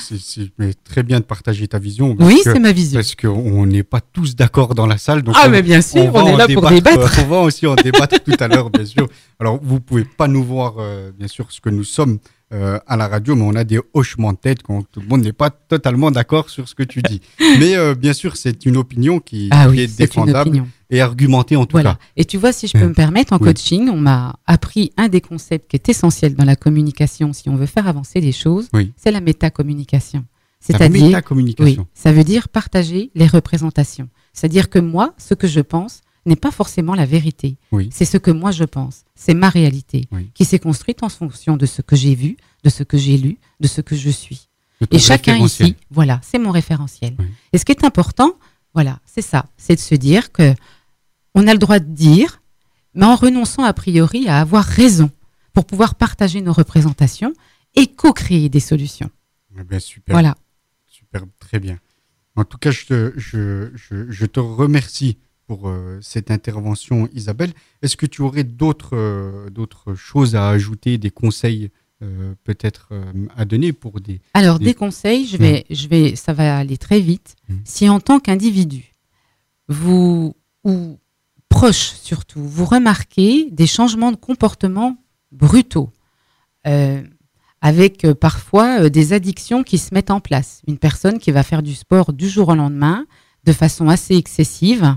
[0.00, 0.50] c'est-
[0.84, 2.16] très bien de partager ta vision.
[2.18, 2.98] Oui, c'est ma vision.
[2.98, 5.22] Parce qu'on n'est pas tous d'accord dans la salle.
[5.22, 7.18] Donc Ah, on- mais bien sûr, on, est là pour débattre.
[7.18, 9.06] euh, On va aussi en débattre tout à l'heure, bien sûr.
[9.38, 12.18] Alors, vous pouvez pas nous voir, euh, bien sûr, ce que nous sommes
[12.52, 15.22] euh, à la radio, mais on a des hochements de tête quand tout le monde
[15.22, 17.20] n'est pas totalement d'accord sur ce que tu dis.
[17.60, 21.56] mais euh, bien sûr, c'est une opinion qui, Ah qui oui, est défendable et argumentée
[21.56, 21.94] en tout Voilà.
[21.94, 21.98] cas.
[22.16, 23.44] Et tu vois, si je peux Euh, me permettre, en oui.
[23.48, 27.56] coaching, on m'a appris un des concepts qui est essentiel dans la communication si on
[27.56, 28.92] veut faire avancer les choses, Oui.
[28.96, 30.24] c'est la métacommunication.
[30.60, 31.20] C'est-à-dire,
[31.60, 34.08] oui, ça veut dire partager les représentations.
[34.32, 37.56] C'est-à-dire que moi, ce que je pense n'est pas forcément la vérité.
[37.72, 37.88] Oui.
[37.92, 39.04] C'est ce que moi je pense.
[39.16, 40.30] C'est ma réalité Oui.
[40.34, 43.38] qui s'est construite en fonction de ce que j'ai vu, de ce que j'ai lu,
[43.60, 44.48] de ce que je suis.
[44.92, 47.16] Et chacun ici, voilà, c'est mon référentiel.
[47.18, 47.26] Oui.
[47.52, 48.32] Et ce qui est important,
[48.74, 50.54] voilà, c'est ça, c'est de se dire que
[51.34, 52.40] on a le droit de dire,
[52.94, 55.10] mais en renonçant a priori à avoir raison
[55.52, 57.32] pour pouvoir partager nos représentations
[57.74, 59.10] et co-créer des solutions.
[59.58, 60.14] Eh ben, super.
[60.14, 60.36] Voilà.
[60.86, 61.78] Super, très bien.
[62.36, 67.52] En tout cas, je te, je, je, je te remercie pour euh, cette intervention, Isabelle.
[67.82, 71.70] Est-ce que tu aurais d'autres euh, d'autres choses à ajouter, des conseils
[72.02, 72.90] euh, peut-être
[73.36, 74.20] à donner pour des...
[74.34, 77.34] Alors, Des- des conseils, je vais, je vais, ça va aller très vite.
[77.48, 77.60] Mhm.
[77.64, 78.94] Si en tant qu'individu,
[79.66, 80.98] vous, ou
[81.48, 84.96] proche surtout, vous remarquez des changements de comportement
[85.32, 85.90] brutaux,
[87.60, 90.62] avec parfois des addictions qui se mettent en place.
[90.68, 93.06] Une personne qui va faire du sport du jour au lendemain
[93.44, 94.96] de façon assez excessive,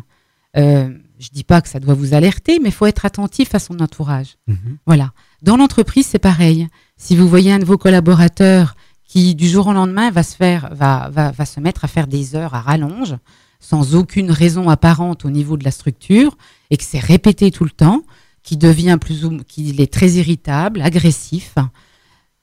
[0.58, 3.60] euh, je dis pas que ça doit vous alerter, mais il faut être attentif à
[3.60, 4.38] son entourage.
[4.48, 4.78] Mhm.
[4.86, 5.12] Voilà.
[5.42, 6.68] Dans l'entreprise, c'est pareil.
[6.98, 10.74] Si vous voyez un de vos collaborateurs qui, du jour au lendemain, va se faire,
[10.74, 13.16] va, va, va se mettre à faire des heures à rallonge,
[13.60, 16.38] sans aucune raison apparente au niveau de la structure,
[16.70, 18.04] et que c'est répété tout le temps,
[18.44, 21.56] qui devient plus ou qu'il est très irritable, agressif,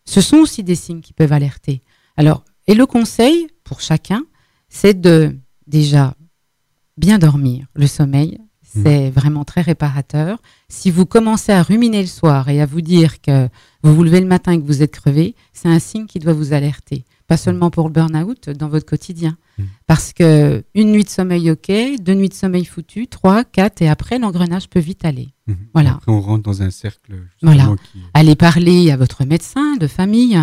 [0.04, 1.82] ce sont aussi des signes qui peuvent alerter.
[2.16, 4.24] Alors, et le conseil pour chacun,
[4.68, 6.14] c'est de déjà
[6.98, 7.66] bien dormir.
[7.74, 10.38] Le sommeil, c'est vraiment très réparateur.
[10.68, 13.48] Si vous commencez à ruminer le soir et à vous dire que
[13.82, 16.34] vous vous levez le matin et que vous êtes crevé, c'est un signe qui doit
[16.34, 17.04] vous alerter.
[17.26, 19.36] Pas seulement pour le burn-out, dans votre quotidien.
[19.58, 19.62] Mm.
[19.86, 23.88] Parce que une nuit de sommeil, ok, deux nuits de sommeil foutu, trois, quatre, et
[23.88, 25.28] après, l'engrenage peut vite aller.
[25.46, 25.56] Mhm.
[25.74, 25.92] Voilà.
[25.94, 27.74] Après, on rentre dans un cercle Voilà.
[27.92, 30.38] qui Allez parler à votre médecin de famille.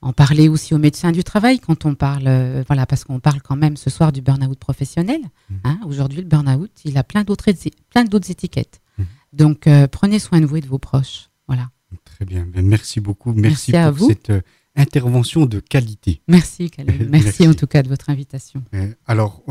[0.00, 3.42] En parler aussi au médecin du travail quand on parle, euh, voilà, parce qu'on parle
[3.42, 5.20] quand même ce soir du burn-out professionnel.
[5.50, 5.58] Mhm.
[5.64, 5.80] hein.
[5.86, 8.80] Aujourd'hui, le burn-out, il a plein d'autres, éti- plein d'autres étiquettes.
[8.98, 9.06] Mhm.
[9.32, 11.30] Donc, euh, prenez soin de vous et de vos proches.
[11.48, 11.70] Voilà.
[12.04, 12.46] Très bien.
[12.46, 13.32] Ben, merci beaucoup.
[13.32, 14.08] Merci, Merci à pour vous.
[14.10, 14.40] cette euh,
[14.76, 16.20] intervention de qualité.
[16.28, 17.08] Merci, Caleb.
[17.10, 17.48] Merci, Merci.
[17.48, 18.62] en tout cas de votre invitation.
[19.06, 19.42] Alors,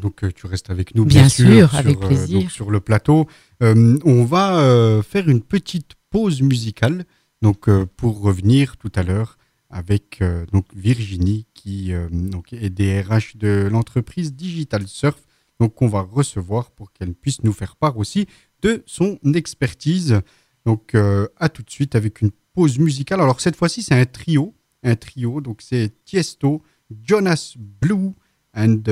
[0.00, 2.40] donc, tu restes avec nous, bien, Bien sûr, sur, avec plaisir.
[2.40, 3.28] donc, sur le plateau.
[3.60, 7.04] On va faire une petite pause musicale,
[7.42, 9.38] donc pour revenir tout à l'heure
[9.72, 15.18] avec euh, donc Virginie, qui euh, donc est DRH de l'entreprise Digital Surf,
[15.58, 18.26] donc qu'on va recevoir pour qu'elle puisse nous faire part aussi
[18.60, 20.20] de son expertise.
[20.64, 23.20] Donc, euh, à tout de suite avec une pause musicale.
[23.20, 24.54] Alors cette fois-ci, c'est un trio,
[24.84, 25.40] un trio.
[25.40, 26.62] Donc c'est Tiesto,
[27.02, 28.12] Jonas Blue
[28.54, 28.82] and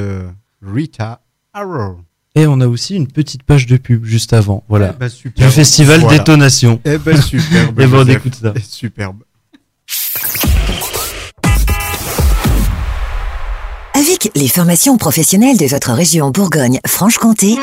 [0.62, 2.00] Rita Arrow.
[2.34, 4.64] Et on a aussi une petite page de pub juste avant.
[4.68, 4.94] Voilà.
[4.94, 5.10] Eh ben.
[5.36, 6.18] Du festival Voilà.
[6.18, 6.80] Détonation.
[6.84, 7.80] Eh ben superbe.
[7.80, 8.54] Et bon, on écoute ça.
[8.62, 9.24] Superbe.
[14.10, 17.56] Avec les formations professionnelles de votre région Bourgogne-Franche-Comté,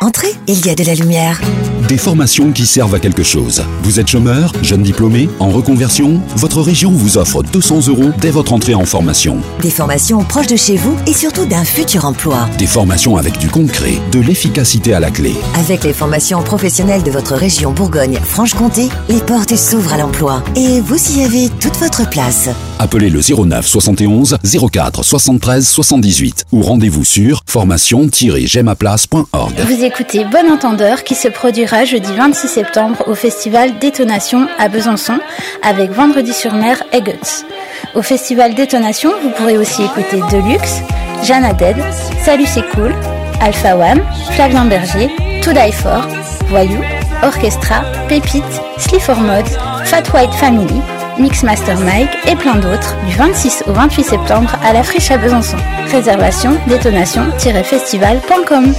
[0.00, 1.40] entrez, il y a de la lumière.
[1.88, 3.64] Des formations qui servent à quelque chose.
[3.82, 6.20] Vous êtes chômeur, jeune diplômé, en reconversion?
[6.36, 9.38] Votre région vous offre 200 euros dès votre entrée en formation.
[9.60, 12.48] Des formations proches de chez vous et surtout d'un futur emploi.
[12.58, 15.34] Des formations avec du concret, de l'efficacité à la clé.
[15.54, 20.44] Avec les formations professionnelles de votre région Bourgogne-Franche-Comté, les portes s'ouvrent à l'emploi.
[20.54, 22.50] Et vous y avez toute votre place.
[22.78, 24.38] Appelez le 09 71
[24.70, 29.54] 04 73 78 ou rendez-vous sur formation-gemaplace.org.
[29.66, 35.18] Vous écoutez Bon Entendeur qui se produira jeudi 26 septembre au festival Détonation à Besançon
[35.62, 37.46] avec Vendredi sur mer et Guts.
[37.94, 40.82] Au festival Détonation, vous pourrez aussi écouter Deluxe,
[41.24, 41.76] Jeanne Dead,
[42.22, 42.94] Salut c'est cool,
[43.40, 45.08] Alpha One, Flavien Berger,
[45.42, 46.06] To Die For,
[46.50, 46.82] Voyou,
[47.22, 48.44] Orchestra, Pépite,
[48.76, 50.82] Slifor Mods, Fat White Family,
[51.18, 55.56] Mixmaster Mike et plein d'autres du 26 au 28 septembre à la Friche à Besançon.
[55.90, 58.72] Réservation détonation-festival.com.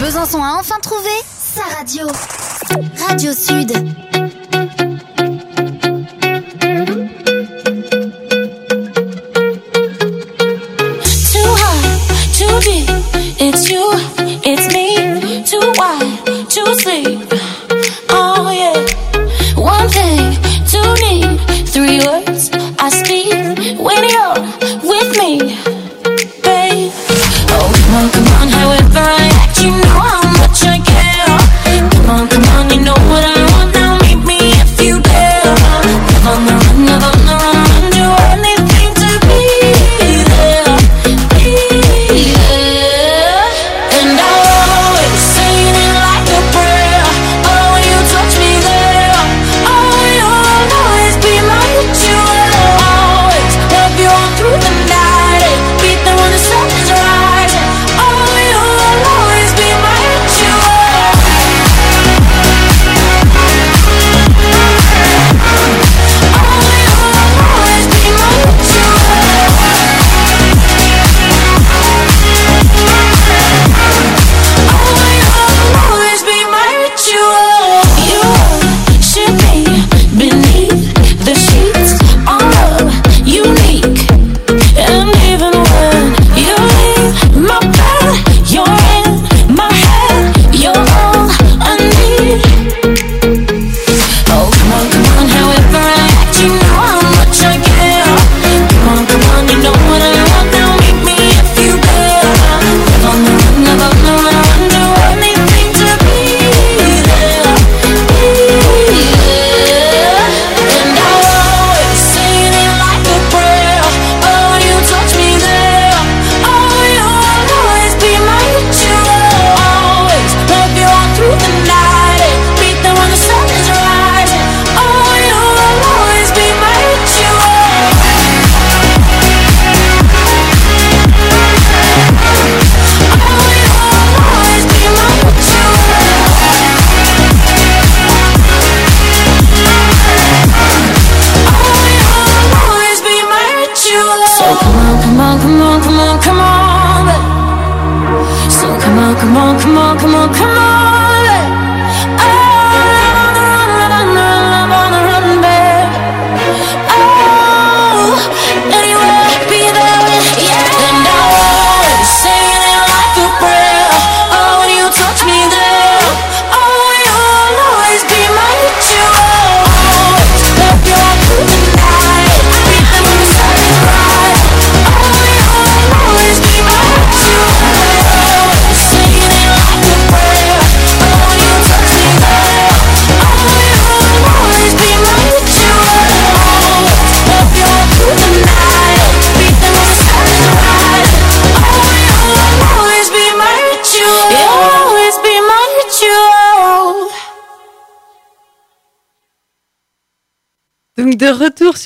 [0.00, 1.10] Besançon a enfin trouvé
[1.54, 2.06] sa radio.
[3.08, 3.72] Radio Sud.
[11.32, 11.56] Too.
[13.38, 13.82] It's you,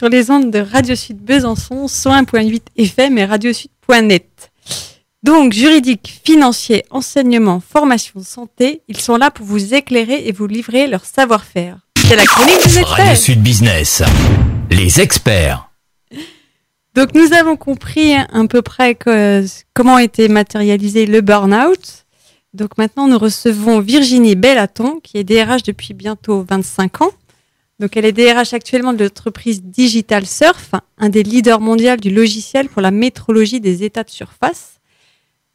[0.00, 4.50] sur les ondes de Radio Sud Besançon, 101.8 FM et radiosud.net.
[5.22, 10.86] Donc juridique, financier, enseignement, formation, santé, ils sont là pour vous éclairer et vous livrer
[10.86, 11.76] leur savoir-faire.
[11.98, 13.16] C'est la chronique des Radio experts.
[13.18, 14.02] Sud Business.
[14.70, 15.68] Les experts.
[16.94, 22.06] Donc nous avons compris un peu près que- comment était matérialisé le burn-out.
[22.54, 27.10] Donc maintenant nous recevons Virginie Bellaton qui est DRH depuis bientôt 25 ans.
[27.80, 32.68] Donc elle est DRH actuellement de l'entreprise Digital Surf, un des leaders mondiaux du logiciel
[32.68, 34.80] pour la métrologie des états de surface.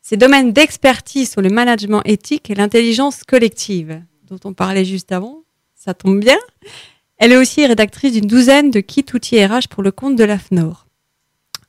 [0.02, 5.44] Ses domaines d'expertise sont le management éthique et l'intelligence collective, dont on parlait juste avant.
[5.76, 6.40] Ça tombe bien.
[7.18, 10.88] Elle est aussi rédactrice d'une douzaine de kits outils RH pour le compte de l'AFNOR.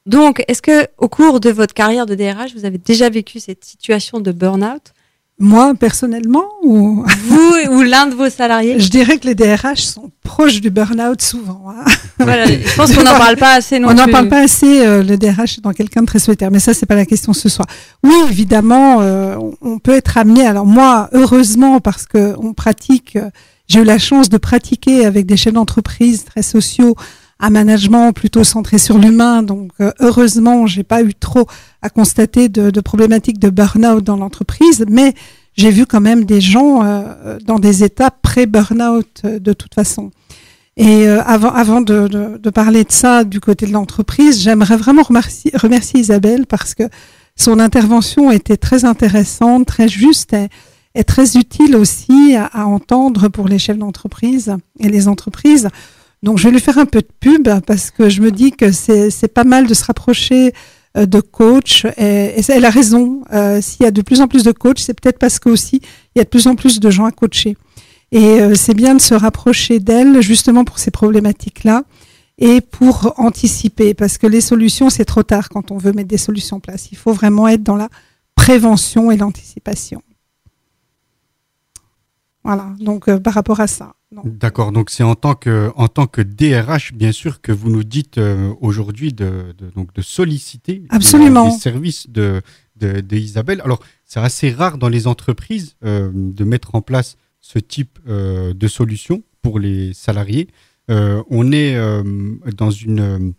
[0.07, 3.65] Donc, est-ce que au cours de votre carrière de DRH, vous avez déjà vécu cette
[3.65, 4.95] situation de burn-out?
[5.39, 10.11] Moi, personnellement, ou Vous ou l'un de vos salariés je dirais que les DRH sont
[10.25, 11.67] proches du burn-out souvent.
[11.71, 11.85] hein.
[12.19, 14.81] Voilà, je pense qu'on n'en parle pas assez non On n'en parle pas assez.
[14.87, 17.35] euh, le DRH est dans quelqu'un de très solitaire, mais ça c'est pas la question
[17.35, 17.67] ce soir.
[18.03, 20.47] Oui, évidemment, euh, on, on peut être amené.
[20.47, 23.17] Alors moi, heureusement, parce que on pratique.
[23.17, 23.29] euh,
[23.69, 26.95] J'ai eu la chance de pratiquer avec des chefs d'entreprise très sociaux
[27.39, 29.43] un management plutôt centré sur l'humain.
[29.43, 31.47] Donc euh, heureusement, j'ai pas eu trop
[31.83, 35.15] à constater de, problématiques de burn-out dans l'entreprise, mais
[35.55, 40.11] j'ai vu quand même des gens euh, dans des états pré-burn-out euh, de toute façon.
[40.79, 45.05] Et avant, avant de, de, de parler de ça du côté de l'entreprise, j'aimerais vraiment
[45.05, 46.83] remercier, remercier Isabelle parce que
[47.35, 50.49] son intervention était très intéressante, très juste et,
[50.95, 55.71] et très utile aussi à, à entendre pour les chefs d'entreprise et les entreprises.
[56.23, 58.73] Donc, je vais lui faire un peu de pub parce que je me dis que
[58.73, 60.53] c'est pas mal de se rapprocher
[60.97, 61.85] euh, de coach.
[61.99, 63.23] Et, elle a raison.
[63.33, 65.81] Euh, S'il y a de plus en plus de coachs, c'est peut-être parce que aussi
[66.15, 67.57] il y a de plus en plus de gens à coacher.
[68.13, 71.83] Et euh, c'est bien de se rapprocher d'elle justement pour ces problématiques-là
[72.39, 76.19] et pour anticiper parce que les solutions, c'est trop tard quand on veut mettre des
[76.19, 76.89] solutions en place.
[76.93, 77.89] Il faut vraiment être dans la
[78.35, 80.03] prévention et l'anticipation.
[82.45, 83.95] Voilà, donc par rapport à ça.
[84.25, 87.83] D'accord, donc c'est en tant que en tant que DRH, bien sûr, que vous nous
[87.83, 91.47] dites euh, aujourd'hui de, de- donc de solliciter Absolument.
[91.47, 92.41] les services de,
[92.77, 93.61] de, de Isabelle.
[93.65, 98.55] Alors, c'est assez rare dans les entreprises euh, de mettre en place ce type euh,
[98.55, 100.49] de solution pour les salariés.
[100.89, 101.77] On est
[102.57, 103.35] dans une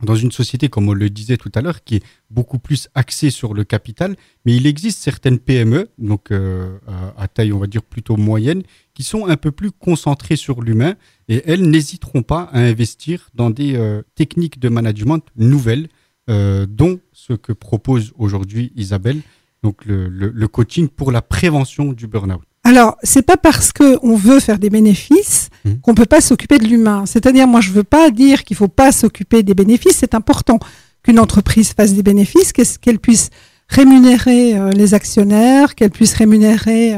[0.00, 3.30] dans une société, comme on le disait tout à l'heure, qui est beaucoup plus axée
[3.30, 4.14] sur le capital,
[4.46, 8.62] mais il existe certaines PME, donc euh, à, à taille, on va dire, plutôt moyenne,
[8.98, 10.96] qui sont un peu plus concentrées sur l'humain,
[11.28, 15.86] et elles n'hésiteront pas à investir dans des euh, techniques de management nouvelles,
[16.28, 19.20] euh, dont ce que propose aujourd'hui Isabelle,
[19.62, 22.42] donc le, le- le coaching pour la prévention du burn-out.
[22.64, 25.78] Alors, c'est pas parce que on veut faire des bénéfices Mhm.
[25.80, 27.06] qu'on peut pas s'occuper de l'humain.
[27.06, 29.96] C'est-à-dire, moi, je veux pas dire qu'il faut pas s'occuper des bénéfices.
[29.98, 30.58] C'est important
[31.04, 33.30] qu'une entreprise fasse des bénéfices, qu'elle puisse
[33.68, 36.94] rémunérer euh, les actionnaires, qu'elle puisse rémunérer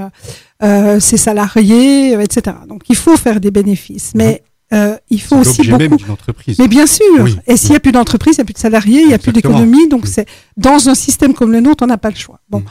[0.63, 2.57] euh, ses salariés, euh, etc.
[2.69, 4.43] Donc, il faut faire des bénéfices, mais
[4.73, 5.97] euh, il faut aussi même beaucoup.
[5.97, 6.59] d'une entreprise.
[6.59, 7.05] Mais bien sûr.
[7.21, 7.37] Oui.
[7.47, 9.19] Et s'il n'y a plus d'entreprise, il n'y a plus de salariés, il n'y a
[9.19, 9.89] plus d'économie.
[9.89, 12.41] Donc, c'est dans un système comme le nôtre, on n'a pas le choix.
[12.49, 12.63] Bon.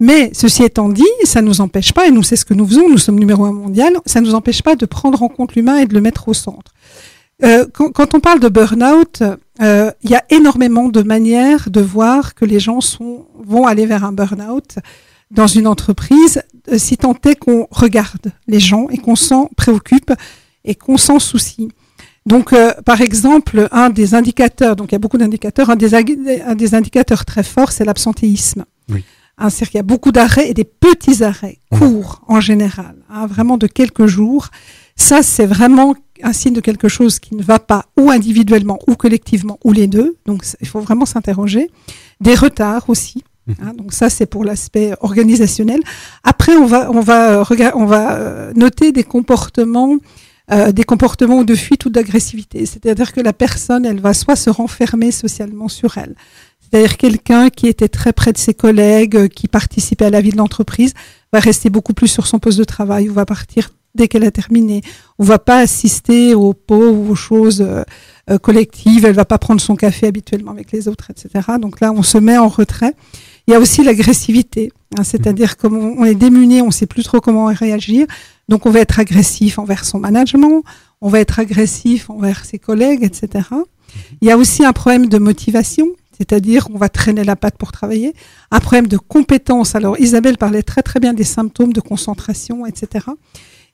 [0.00, 2.66] Mais ceci étant dit, ça ne nous empêche pas, et nous c'est ce que nous
[2.66, 5.54] faisons, nous sommes numéro un mondial, ça ne nous empêche pas de prendre en compte
[5.54, 6.72] l'humain et de le mettre au centre.
[7.44, 9.22] Euh, quand, quand on parle de burn-out,
[9.62, 13.86] euh, il y a énormément de manières de voir que les gens sont, vont aller
[13.86, 14.78] vers un burn-out
[15.34, 20.12] dans une entreprise, euh, si tant est qu'on regarde les gens et qu'on s'en préoccupe
[20.64, 21.68] et qu'on s'en soucie.
[22.26, 25.94] Donc, euh, par exemple, un des indicateurs, donc il y a beaucoup d'indicateurs, un des,
[25.94, 28.64] ag- un des indicateurs très forts, c'est l'absentéisme.
[28.88, 29.04] Oui.
[29.36, 33.26] Hein, C'est-à-dire qu'il y a beaucoup d'arrêts et des petits arrêts, courts en général, hein,
[33.26, 34.48] vraiment de quelques jours.
[34.96, 38.94] Ça, c'est vraiment un signe de quelque chose qui ne va pas, ou individuellement, ou
[38.94, 40.16] collectivement, ou les deux.
[40.24, 41.68] Donc, il faut vraiment s'interroger.
[42.20, 43.24] Des retards aussi.
[43.48, 45.80] Hein, donc ça, c'est pour l'aspect organisationnel.
[46.22, 49.96] Après, on va, on va, euh, on va euh, noter des comportements,
[50.50, 52.64] euh, des comportements de fuite ou d'agressivité.
[52.64, 56.14] C'est-à-dire que la personne, elle va soit se renfermer socialement sur elle.
[56.60, 60.38] C'est-à-dire quelqu'un qui était très près de ses collègues, qui participait à la vie de
[60.38, 60.94] l'entreprise,
[61.32, 64.30] va rester beaucoup plus sur son poste de travail ou va partir dès qu'elle a
[64.30, 64.80] terminé.
[65.18, 67.64] On va pas assister aux pots ou aux choses
[68.42, 69.04] collectives.
[69.04, 71.46] Elle va pas prendre son café habituellement avec les autres, etc.
[71.60, 72.94] Donc là, on se met en retrait.
[73.46, 77.02] Il y a aussi l'agressivité, hein, c'est-à-dire comme on, est démuni, on ne sait plus
[77.02, 78.06] trop comment réagir,
[78.48, 80.62] donc on va être agressif envers son management,
[81.02, 83.48] on va être agressif envers ses collègues, etc.
[84.22, 87.70] Il y a aussi un problème de motivation, c'est-à-dire on va traîner la patte pour
[87.70, 88.14] travailler,
[88.50, 89.74] un problème de compétence.
[89.74, 93.06] Alors Isabelle parlait très très bien des symptômes de concentration, etc.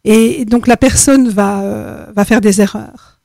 [0.04, 3.20] Et donc la personne va, euh, va faire des erreurs.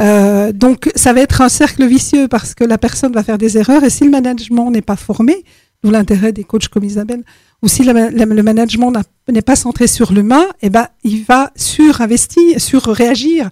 [0.00, 3.58] Euh, donc ça va être un cercle vicieux parce que la personne va faire des
[3.58, 5.44] erreurs et si le management n'est pas formé,
[5.84, 7.22] D'où l'intérêt des coachs comme Isabelle.
[7.62, 8.92] Ou si le management
[9.28, 13.50] n'est pas centré sur l'humain, eh ben, il va surinvestir, surréagir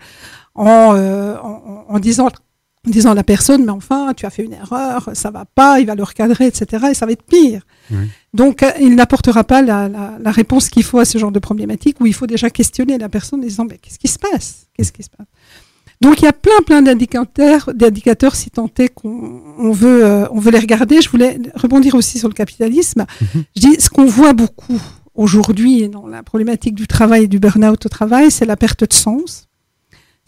[0.54, 2.28] en, euh, en, en, disant
[2.86, 5.78] en disant à la personne, mais enfin, tu as fait une erreur, ça va pas,
[5.78, 6.86] il va le recadrer, etc.
[6.90, 7.62] Et ça va être pire.
[8.34, 11.38] Donc, euh, il n'apportera pas la, la, la réponse qu'il faut à ce genre de
[11.38, 14.66] problématique où il faut déjà questionner la personne en disant, mais qu'est-ce qui se passe?
[14.74, 15.26] Qu'est-ce qui se passe?
[16.02, 20.40] Donc il y a plein plein d'indicateurs, d'indicateurs si tant est qu'on veut euh, on
[20.40, 21.00] veut les regarder.
[21.00, 23.06] Je voulais rebondir aussi sur le capitalisme.
[23.20, 23.44] Mhm.
[23.56, 24.80] Je dis ce qu'on voit beaucoup
[25.14, 28.92] aujourd'hui dans la problématique du travail et du burn-out au travail, c'est la perte de
[28.92, 29.48] sens.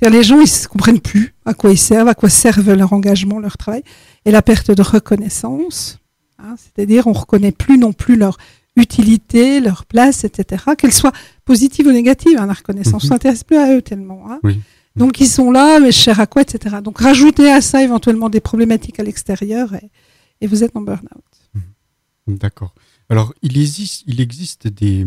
[0.01, 3.41] Les gens ils ne comprennent plus à quoi ils servent, à quoi servent leur engagement,
[3.41, 3.83] leur travail,
[4.25, 5.99] et la perte de reconnaissance.
[6.39, 8.37] Hein, C'est-à-dire on reconnaît plus non plus leur
[8.77, 10.63] utilité, leur place, etc.
[10.79, 11.13] Qu'elle soit
[11.45, 13.09] positive ou négative, hein, la reconnaissance, mhm.
[13.11, 14.31] on s'intéresse plus à eux tellement.
[14.31, 14.39] Hein.
[14.45, 14.61] Oui.
[14.97, 16.77] Donc ils sont là, mais cher à quoi, etc.
[16.83, 21.25] Donc rajoutez à ça éventuellement des problématiques à l'extérieur et, vous êtes en burn-out.
[21.55, 22.35] Mmh.
[22.35, 22.75] D'accord.
[23.09, 25.07] Alors il existe, il existe des,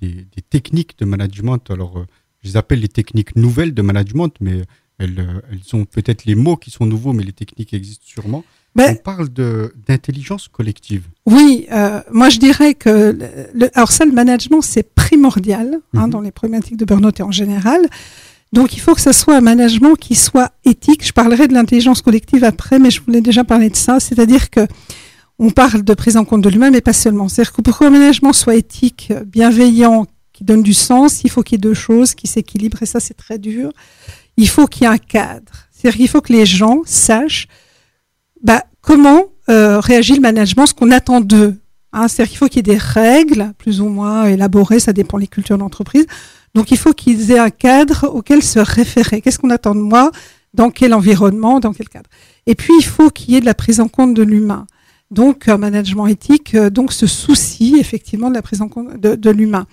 [0.00, 1.70] des, techniques de management.
[1.70, 2.06] Alors euh,
[2.42, 4.62] je les appelle les techniques nouvelles de management, mais
[4.98, 8.44] elles, euh, elles ont peut-être les mots qui sont nouveaux, mais les techniques existent sûrement.
[8.74, 11.04] Ben, On parle d'intelligence collective.
[11.26, 13.16] Oui, euh, moi je dirais que
[13.54, 16.10] le, alors ça, le management, c'est primordial hein, mmh.
[16.10, 17.88] dans les problématiques de burn-out et en général.
[18.52, 21.06] Donc il faut que ce soit un management qui soit éthique.
[21.06, 24.00] Je parlerai de l'intelligence collective après, mais je voulais déjà parler de ça.
[24.00, 24.66] C'est-à-dire que
[25.38, 27.28] on parle de prise en compte de l'humain, mais pas seulement.
[27.28, 31.56] C'est-à-dire que pour qu'un management soit éthique, bienveillant, qui donne du sens, il faut qu'il
[31.56, 33.72] y ait deux choses qui s'équilibrent, et ça c'est très dur.
[34.36, 35.52] Il faut qu'il y ait un cadre.
[35.72, 37.48] C'est-à-dire qu'il faut que les gens sachent
[38.42, 41.56] bah, comment euh, réagit le management, ce qu'on attend d'eux.
[41.92, 42.08] Hein.
[42.08, 45.26] C'est-à-dire qu'il faut qu'il y ait des règles, plus ou moins élaborées, ça dépend des
[45.26, 46.06] cultures d'entreprise,
[46.54, 49.20] donc il faut qu'ils aient un cadre auquel se référer.
[49.20, 50.10] Qu'est-ce qu'on attend de moi?
[50.54, 51.60] Dans quel environnement?
[51.60, 52.08] Dans quel cadre?
[52.46, 54.66] Et puis il faut qu'il y ait de la prise en compte de l'humain.
[55.10, 59.30] Donc un management éthique, euh, donc ce souci effectivement de la prise en compte de,
[59.30, 59.66] l'humain.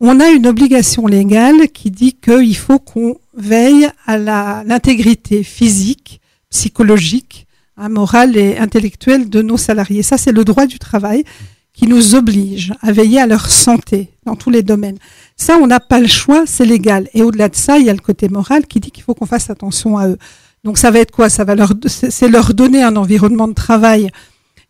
[0.00, 7.46] On a une obligation légale qui dit qu'il faut qu'on veille à l'intégrité physique, psychologique,
[7.76, 10.02] hein, morale et intellectuelle de nos salariés.
[10.02, 11.24] Ça, c'est le droit du travail
[11.72, 14.98] qui nous oblige à veiller à leur santé dans tous les domaines.
[15.36, 17.08] Ça, on n'a pas le choix, c'est légal.
[17.14, 19.26] Et au-delà de ça, il y a le côté moral qui dit qu'il faut qu'on
[19.26, 20.18] fasse attention à eux.
[20.64, 21.28] Donc ça va être quoi?
[21.28, 24.10] Ça va leur, c'est leur donner un environnement de travail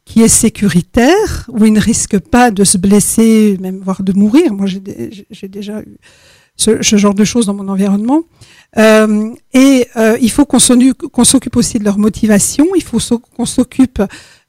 [0.04, 4.52] qui est sécuritaire, où ils ne risquent pas de se blesser, même voire de mourir.
[4.52, 5.98] Moi, j'ai déjà eu
[6.56, 8.22] ce, genre de choses dans mon environnement.
[8.76, 12.98] Euh, et euh, il faut qu'on s'occupe aussi de leur motivation, il faut
[13.36, 14.02] qu'on s'occupe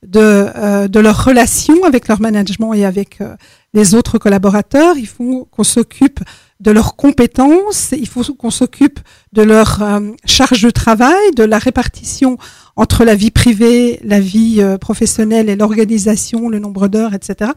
[0.05, 3.35] de, euh, de leur relation avec leur management et avec euh,
[3.73, 4.97] les autres collaborateurs.
[4.97, 6.21] Il faut qu'on s'occupe
[6.59, 8.99] de leurs compétences, il faut qu'on s'occupe
[9.33, 12.37] de leur euh, charge de travail, de la répartition
[12.75, 17.51] entre la vie privée, la vie professionnelle et l'organisation, le nombre d'heures, etc.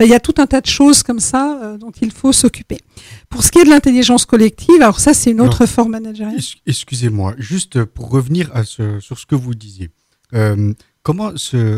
[0.00, 2.78] Il y a tout un tas de choses comme ça dont il faut s'occuper.
[3.28, 6.40] Pour ce qui est de l'intelligence collective, alors ça c'est une autre forme managériale.
[6.66, 9.90] Excusez-moi, juste pour revenir à ce, sur ce que vous disiez
[11.04, 11.32] comment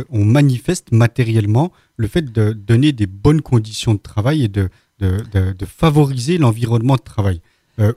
[0.08, 4.70] on manifeste matériellement le fait de donner des bonnes conditions de travail et de,
[5.66, 7.42] favoriser l'environnement de travail?
[7.78, 7.92] Euh,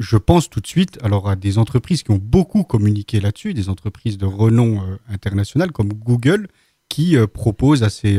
[0.00, 3.68] je pense tout de suite alors à des entreprises qui ont beaucoup communiqué là-dessus, des
[3.68, 6.48] entreprises de renom euh, international comme Google
[6.88, 8.18] qui euh, proposent à ses,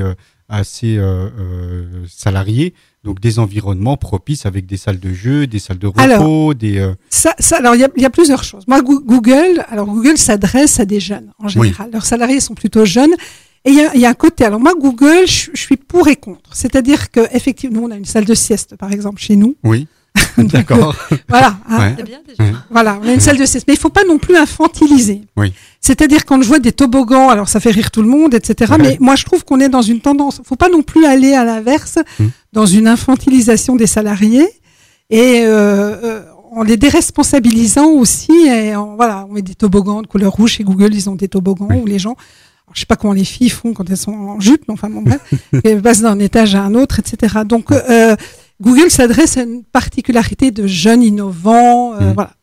[0.52, 1.00] à ses
[2.08, 2.74] salariés
[3.04, 6.78] donc des environnements propices avec des salles de jeu, des salles de repos, alors, des.
[6.78, 8.64] Euh, Ça, ça, alors il y, y a, plusieurs choses.
[8.68, 11.90] Moi, Google, alors Google s'adresse à des jeunes en général.
[11.92, 13.14] Leurs salariés sont plutôt jeunes.
[13.66, 14.44] Et il y, y a, un côté.
[14.46, 16.50] Alors moi, Google, je, suis pour et contre.
[16.56, 19.56] C'est-à-dire que effectivement, nous, on a une salle de sieste, par exemple, chez nous.
[19.64, 19.88] Oui.
[20.38, 20.96] D'accord.
[21.30, 21.58] voilà.
[21.70, 21.80] hein.
[21.80, 21.94] Ouais.
[21.98, 22.44] C'est bien déjà.
[22.44, 22.56] Ouais.
[22.70, 23.66] Voilà, on a une salle de sieste.
[23.68, 25.22] Mais il faut pas non plus infantiliser.
[25.38, 25.54] Oui.
[25.80, 28.72] C'est-à-dire quand je vois des toboggans, alors ça fait rire tout le monde, etc.
[28.74, 28.78] Ouais.
[28.80, 30.42] Mais moi je trouve qu'on est dans une tendance.
[30.44, 32.26] faut pas non plus aller à l'inverse, Mm.
[32.52, 34.48] dans une infantilisation des salariés
[35.10, 38.32] et euh, euh, en les déresponsabilisant aussi.
[38.48, 41.28] Et en- voilà, on met des toboggans de couleur rouge chez Google, ils ont des
[41.30, 41.78] toboggans Oui.
[41.82, 42.16] où les gens.
[42.74, 45.02] Je sais pas comment les filles font quand elles sont en jupe, mais enfin bon
[45.02, 45.22] bref,
[45.64, 47.40] elles passent d'un étage à un autre, etc.
[47.46, 48.16] Donc euh,
[48.62, 52.14] Google s'adresse à une particularité de jeunes innovants, euh, Mm.
[52.14, 52.34] voilà.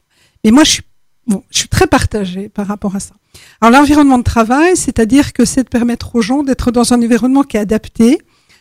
[0.45, 0.83] Mais moi, je suis,
[1.27, 3.15] bon, je suis très partagée par rapport à ça.
[3.61, 7.43] Alors, l'environnement de travail, c'est-à-dire que c'est de permettre aux gens d'être dans un environnement
[7.43, 8.19] qui est adapté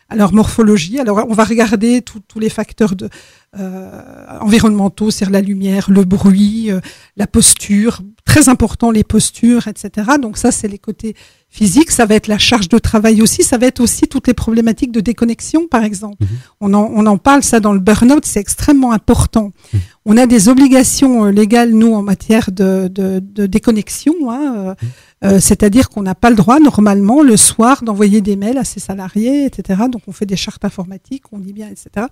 [0.09, 0.99] à leur morphologie.
[0.99, 3.09] Alors, on va regarder tous tous les facteurs de,
[3.57, 4.01] euh,
[4.39, 6.80] environnementaux, c'est-à-dire la lumière, le bruit, euh,
[7.15, 10.11] la posture, très important les postures, etc.
[10.22, 11.15] Donc ça, c'est les côtés
[11.49, 11.91] physiques.
[11.91, 13.43] Ça va être la charge de travail aussi.
[13.43, 16.17] Ça va être aussi toutes les problématiques de déconnexion, par exemple.
[16.21, 16.27] Mhm.
[16.61, 19.51] On, en, on en parle, ça, dans le burn-out, c'est extrêmement important.
[19.73, 19.79] Mhm.
[20.05, 24.13] On a des obligations euh, légales, nous, en matière de, de, de déconnexion.
[24.29, 24.75] Hein, euh,
[25.24, 28.80] euh, C'est-à-dire qu'on n'a pas le droit, normalement, le soir, d'envoyer des mails à ses
[28.80, 29.84] salariés, etc.
[29.91, 32.07] Donc, on fait des chartes informatiques, on dit bien, etc.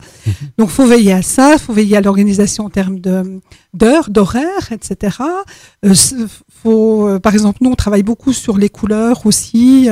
[0.58, 3.40] Donc, faut veiller à ça, faut veiller à l'organisation en termes de
[3.74, 5.18] d'heures, d'horaires, etc.
[5.86, 5.94] Euh,
[6.50, 9.90] faut, euh, par exemple, nous, on travaille beaucoup sur les couleurs aussi,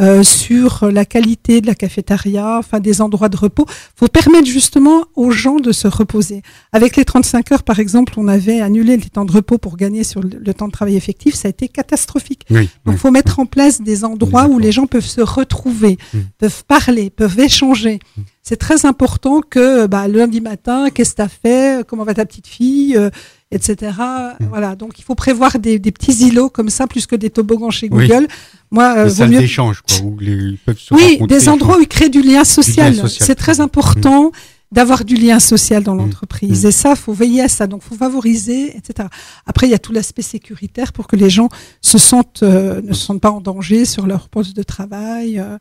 [0.00, 3.66] euh, sur la qualité de la cafétéria, enfin des endroits de repos.
[3.94, 6.42] faut permettre justement aux gens de se reposer.
[6.72, 10.02] Avec les 35 heures, par exemple, on avait annulé les temps de repos pour gagner
[10.04, 11.34] sur le, le temps de travail effectif.
[11.34, 12.46] Ça a été catastrophique.
[12.50, 12.70] Oui.
[12.86, 12.96] Donc, oui.
[12.96, 16.18] faut mettre en place des endroits où les gens peuvent se retrouver, Mm.
[16.38, 17.98] peuvent parler, peuvent échanger.
[18.16, 18.22] Mm.
[18.42, 22.24] C'est très important que bah, lundi matin, qu'est-ce que tu as fait, comment va ta
[22.26, 23.10] petite fille, euh,
[23.52, 23.92] etc.
[24.40, 24.46] Mm.
[24.48, 24.74] Voilà.
[24.76, 27.88] Donc, il faut prévoir des, des petits îlots comme ça, plus que des toboggans chez
[27.90, 28.08] Oui.
[28.08, 28.26] Google.
[28.70, 31.80] Moi, euh, vaut mieux d'échange, quoi, où les, ils peuvent se oui, des endroits où
[31.80, 32.94] il crée du lien social.
[32.96, 33.26] social.
[33.28, 34.32] C'est très important
[34.72, 35.98] d'avoir du lien social dans Mm.
[35.98, 36.64] l'entreprise.
[36.64, 36.68] Mm.
[36.68, 37.66] Et ça, faut veiller à ça.
[37.66, 39.08] Donc, faut favoriser, etc.
[39.46, 41.50] Après, il y a tout l'aspect sécuritaire pour que les gens
[41.82, 45.58] se sentent, euh, ne se sentent pas en danger sur leur poste de travail, euh,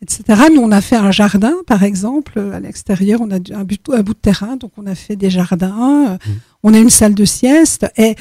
[0.00, 0.22] etc.
[0.54, 3.20] Nous, on a fait un jardin, par exemple, à l'extérieur.
[3.20, 6.06] On a un, but, un bout de terrain, donc on a fait des jardins.
[6.10, 6.32] euh, Mm.
[6.62, 7.86] On a une salle de sieste.
[7.96, 8.16] Et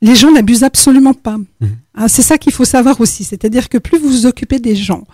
[0.00, 1.38] les gens n'abusent absolument pas.
[1.38, 1.66] Mm.
[1.94, 3.24] Hein, c'est ça qu'il faut savoir aussi.
[3.24, 5.04] C'est-à-dire que plus vous vous occupez des gens,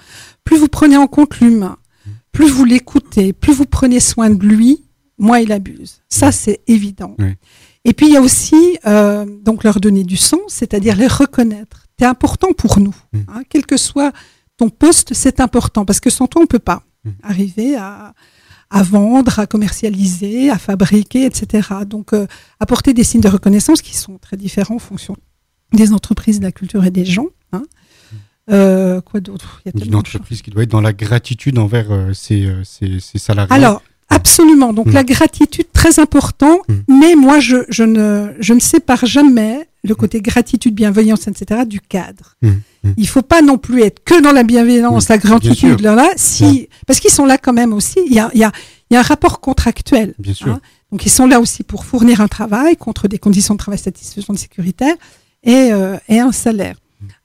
[0.45, 1.77] plus vous prenez en compte l'humain,
[2.33, 4.85] plus vous l'écoutez, plus vous prenez soin de lui,
[5.19, 6.01] moins il abuse.
[6.09, 7.15] Ça, c'est évident.
[7.19, 7.35] Oui.
[7.85, 11.87] Et puis, il y a aussi euh, donc leur donner du sens, c'est-à-dire les reconnaître.
[11.99, 12.95] C'est important pour nous.
[13.13, 13.19] Mm.
[13.29, 14.13] hein, quel que soit
[14.57, 17.11] ton poste, c'est important parce que sans toi, on peut pas Mm.
[17.23, 18.13] arriver à,
[18.71, 21.69] à vendre, à commercialiser, à fabriquer, etc.
[21.87, 22.27] Donc, euh,
[22.61, 25.17] apporter des signes de reconnaissance qui sont très différents en fonction
[25.73, 27.27] des entreprises, de la culture et des gens.
[27.53, 27.63] hein.
[28.51, 29.63] Euh, quoi d'autre?
[29.85, 33.53] Une entreprise qui doit être dans la gratitude envers euh, ses, euh, ses, ses salariés.
[33.53, 34.73] Alors, absolument.
[34.73, 34.93] Donc, Mm.
[34.93, 36.61] la gratitude, très important.
[36.69, 36.75] Mm.
[37.01, 41.63] Mais moi, je, je, ne, je ne sépare jamais le côté gratitude, bienveillance, etc.
[41.67, 42.35] du cadre.
[42.43, 42.49] Mm.
[42.49, 42.95] Mm.
[42.97, 45.81] Il faut pas non plus être que dans la bienveillance, Oui, la gratitude.
[45.81, 47.99] Là, là, si, parce qu'ils sont là quand même aussi.
[48.07, 48.53] Il y a, il y a,
[48.91, 50.15] il y a un rapport contractuel.
[50.19, 50.49] Bien sûr.
[50.49, 50.61] hein.
[50.91, 54.39] Donc, ils sont là aussi pour fournir un travail contre des conditions de travail satisfaisantes,
[54.39, 54.97] sécuritaires
[55.45, 56.77] et, euh, et un salaire.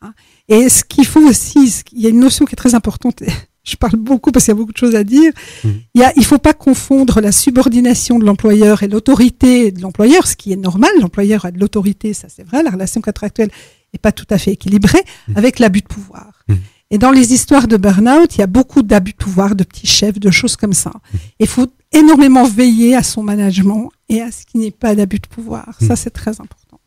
[0.02, 0.14] hein.
[0.50, 3.24] Et ce qu'il faut aussi, il y a une notion qui est très importante.
[3.64, 5.32] Je parle beaucoup parce qu'il y a beaucoup de choses à dire.
[5.64, 5.82] Mhm.
[5.96, 10.28] Il y a, il faut pas confondre la subordination de l'employeur et l'autorité de l'employeur,
[10.28, 10.92] ce qui est normal.
[11.00, 12.62] L'employeur a de l'autorité, ça c'est vrai.
[12.64, 13.50] La relation contractuelle
[13.94, 15.38] est pas tout à fait équilibrée Mhm.
[15.38, 16.44] avec l'abus de pouvoir.
[16.50, 16.58] Mhm.
[16.92, 19.88] Et dans les histoires de burn-out, il y a beaucoup d'abus de pouvoir, de petits
[19.88, 20.92] chefs, de choses comme ça.
[21.40, 25.18] Il faut énormément veiller à son management et à ce qu'il n'y ait pas d'abus
[25.20, 25.76] de pouvoir.
[25.82, 26.80] Ça, c'est très important.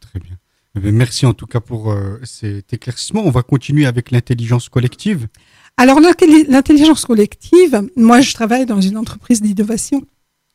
[0.00, 0.36] Très bien.
[0.76, 3.22] Eh bien, Merci en tout cas pour euh, cet éclaircissement.
[3.24, 5.26] On va continuer avec l'intelligence collective.
[5.78, 10.02] Alors, l'intelli- l'intelligence collective, moi, je travaille dans une entreprise d'innovation,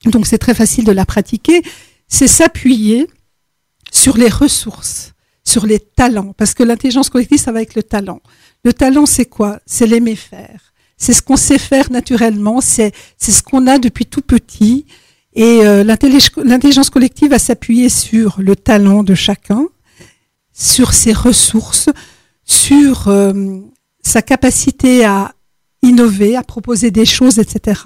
[0.05, 1.61] donc c'est très facile de la pratiquer.
[2.09, 3.07] C'est s'appuyer
[3.91, 5.13] sur les ressources,
[5.45, 8.21] sur les talents, parce que l'intelligence collective, ça va avec le talent.
[8.65, 9.59] Le talent, c'est quoi?
[9.65, 10.73] C'est l'aimer faire.
[10.97, 14.85] C'est ce qu'on sait faire naturellement, c'est ce qu'on a depuis tout petit.
[15.35, 19.67] Et euh, l'intellig- l'intelligence collective va s'appuyer sur le talent de chacun,
[20.53, 21.89] sur ses ressources,
[22.45, 23.33] sur euh,
[24.03, 25.33] sa capacité à
[25.81, 27.81] innover, à proposer des choses, etc.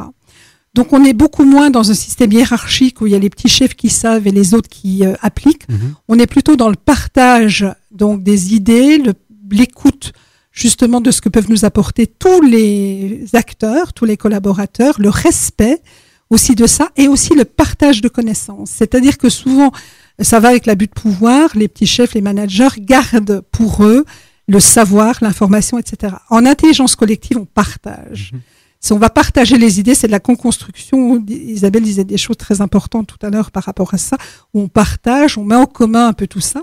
[0.73, 3.47] Donc on est beaucoup moins dans un système hiérarchique où il y a les petits
[3.47, 5.67] chefs qui savent et les autres qui euh, appliquent.
[5.69, 5.95] Mhm.
[6.07, 9.01] On est plutôt dans le partage donc des idées,
[9.49, 10.13] l'écoute
[10.51, 15.81] justement de ce que peuvent nous apporter tous les acteurs, tous les collaborateurs, le respect
[16.29, 18.71] aussi de ça et aussi le partage de connaissances.
[18.71, 19.71] C'est-à-dire que souvent,
[20.19, 24.03] ça va avec l'abus de pouvoir, les petits chefs, les managers gardent pour eux
[24.47, 26.15] le savoir, l'information, etc.
[26.29, 28.31] En intelligence collective, on partage.
[28.33, 28.41] Mhm.
[28.79, 31.23] C'est on va partager les idées, c'est de la co-construction.
[31.27, 34.17] Isabelle disait des choses très importantes tout à l'heure par rapport à ça,
[34.53, 36.61] où on partage, on met en commun un peu tout ça.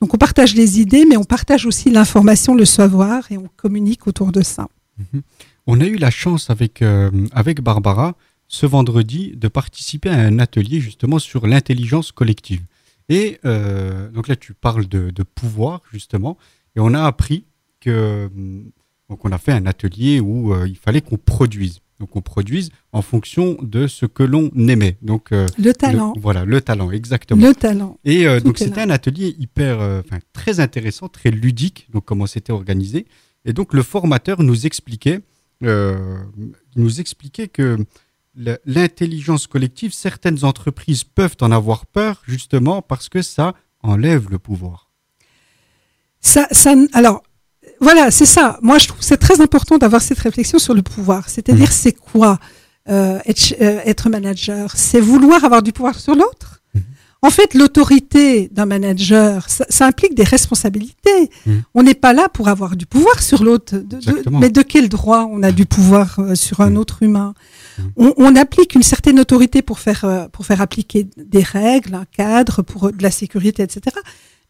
[0.00, 4.06] Donc on partage les idées, mais on partage aussi l'information, le savoir, et on communique
[4.06, 4.68] autour de ça.
[4.98, 5.22] Mhm.
[5.66, 8.14] On a eu la chance avec, euh, avec Barbara
[8.46, 12.62] ce vendredi de participer à un atelier justement sur l'intelligence collective.
[13.08, 16.36] Et euh, donc là, tu parles de, de pouvoir justement,
[16.76, 17.44] et on a appris
[17.80, 18.30] que
[19.08, 21.80] donc on a fait un atelier où euh, il fallait qu'on produise.
[22.00, 24.96] Donc on produise en fonction de ce que l'on aimait.
[25.02, 26.12] Donc euh, Le talent.
[26.16, 27.46] voilà, le talent, exactement.
[27.46, 27.98] Le talent.
[28.04, 31.88] Et euh, donc c'était un atelier hyper, enfin très intéressant, très ludique.
[31.92, 33.06] Donc comment c'était organisé.
[33.44, 35.20] Et donc le formateur nous expliquait,
[35.60, 37.78] nous expliquait que
[38.66, 44.83] l'intelligence collective, certaines entreprises peuvent en avoir peur justement parce que ça enlève le pouvoir.
[46.24, 47.22] Ça, ça, alors,
[47.80, 48.58] voilà, c'est ça.
[48.62, 51.28] Moi, je trouve que c'est très important d'avoir cette réflexion sur le pouvoir.
[51.28, 52.38] C'est-à-dire, c'est quoi
[52.88, 54.72] euh, être, euh, être manager?
[54.74, 56.62] C'est vouloir avoir du pouvoir sur l'autre?
[57.20, 61.30] En fait, l'autorité d'un manager, ça, ça implique des responsabilités.
[61.46, 61.62] Mhm.
[61.74, 63.76] On n'est pas là pour avoir du pouvoir sur l'autre.
[64.30, 67.32] Mais de quel droit on a du pouvoir euh, sur un autre humain?
[67.96, 72.04] On, on applique une certaine autorité pour faire, euh, pour faire appliquer des règles, un
[72.04, 73.96] cadre, pour euh, de la sécurité, etc.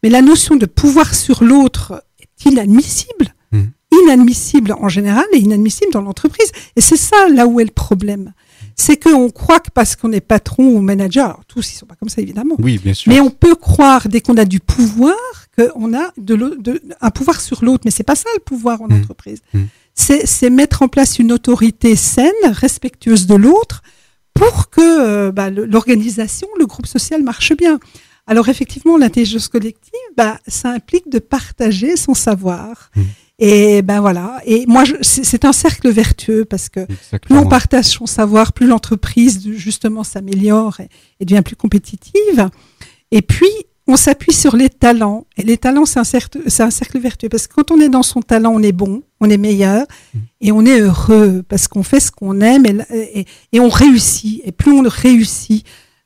[0.03, 3.33] Mais la notion de pouvoir sur l'autre est inadmissible.
[3.51, 3.71] Mhm.
[4.03, 6.51] Inadmissible en général et inadmissible dans l'entreprise.
[6.75, 8.33] Et c'est ça là où est le problème.
[8.77, 11.95] C'est qu'on croit que parce qu'on est patron ou manager, alors tous ils sont pas
[11.95, 13.09] comme ça évidemment, Oui, bien sûr.
[13.09, 15.15] mais on peut croire dès qu'on a du pouvoir
[15.57, 17.83] qu'on a de, l'au- de- un pouvoir sur l'autre.
[17.85, 18.99] Mais c'est pas ça le pouvoir en Mhm.
[18.99, 19.39] entreprise.
[19.53, 19.67] Mhm.
[19.93, 23.81] C'est mettre en place une autorité saine, respectueuse de l'autre,
[24.33, 27.79] pour que euh, bah, le- l'organisation, le groupe social marche bien.
[28.27, 32.89] Alors effectivement, l'intelligence collective, bah, ça implique de partager son savoir.
[32.95, 33.03] Mhm.
[33.37, 34.39] Et ben voilà.
[34.45, 36.85] Et moi, c'est un cercle vertueux parce que
[37.19, 40.87] plus on partage son savoir, plus l'entreprise justement s'améliore et,
[41.19, 42.49] et devient plus compétitive.
[43.11, 43.49] Et puis,
[43.87, 45.27] on s'appuie sur les talents.
[45.37, 47.27] Et les talents, c'est un, cercle, c'est un cercle vertueux.
[47.27, 49.85] Parce que quand on est dans son talent, on est bon, on est meilleur,
[50.39, 54.41] et on est heureux, parce qu'on fait ce qu'on aime, et, et- et on réussit.
[54.45, 55.65] Et plus on réussit,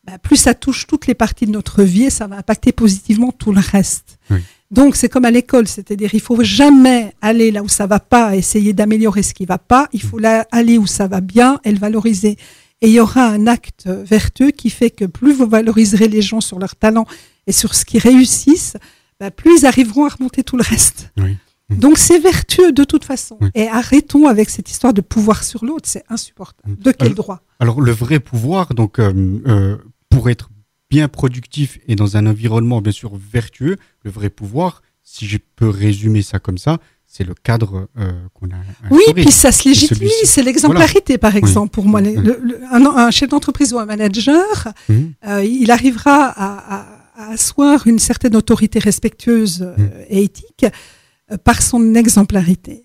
[0.09, 3.31] bah, plus ça touche toutes les parties de notre vie, et ça va impacter positivement
[3.31, 4.17] tout le reste.
[4.29, 4.39] Oui.
[4.71, 8.35] Donc, c'est comme à l'école, c'est-à-dire il faut jamais aller là où ça va pas,
[8.35, 9.87] essayer d'améliorer ce qui va pas.
[9.93, 12.37] Il faut là aller où ça va bien et le valoriser.
[12.81, 16.39] Et il y aura un acte vertueux qui fait que plus vous valoriserez les gens
[16.39, 17.05] sur leur talent
[17.47, 18.77] et sur ce qu'ils réussissent,
[19.19, 21.11] bah, plus ils arriveront à remonter tout le reste.
[21.17, 21.35] Oui.
[21.71, 23.37] Donc c'est vertueux de toute façon.
[23.41, 23.49] Oui.
[23.53, 26.77] Et arrêtons avec cette histoire de pouvoir sur l'autre, c'est insupportable.
[26.77, 27.41] De quel Alors- droit?
[27.59, 29.11] Alors le vrai pouvoir, donc euh,
[29.47, 29.77] euh,
[30.19, 30.49] pour être
[30.89, 35.69] bien productif et dans un environnement bien sûr vertueux, le vrai pouvoir, si je peux
[35.69, 38.59] résumer ça comme ça, c'est le cadre euh, qu'on a.
[38.91, 39.21] Oui, instauré.
[39.23, 40.25] puis ça se légitimise, celui-ci.
[40.25, 41.39] c'est l'exemplarité par Oui.
[41.39, 42.01] exemple pour moi.
[42.01, 42.15] Oui.
[42.15, 45.13] Le- le- un, un chef d'entreprise ou un manager, Mhm.
[45.27, 49.91] euh, il arrivera à, à- à asseoir une certaine autorité respectueuse euh, Mhm.
[50.09, 50.65] et éthique
[51.31, 52.83] euh, par son exemplarité,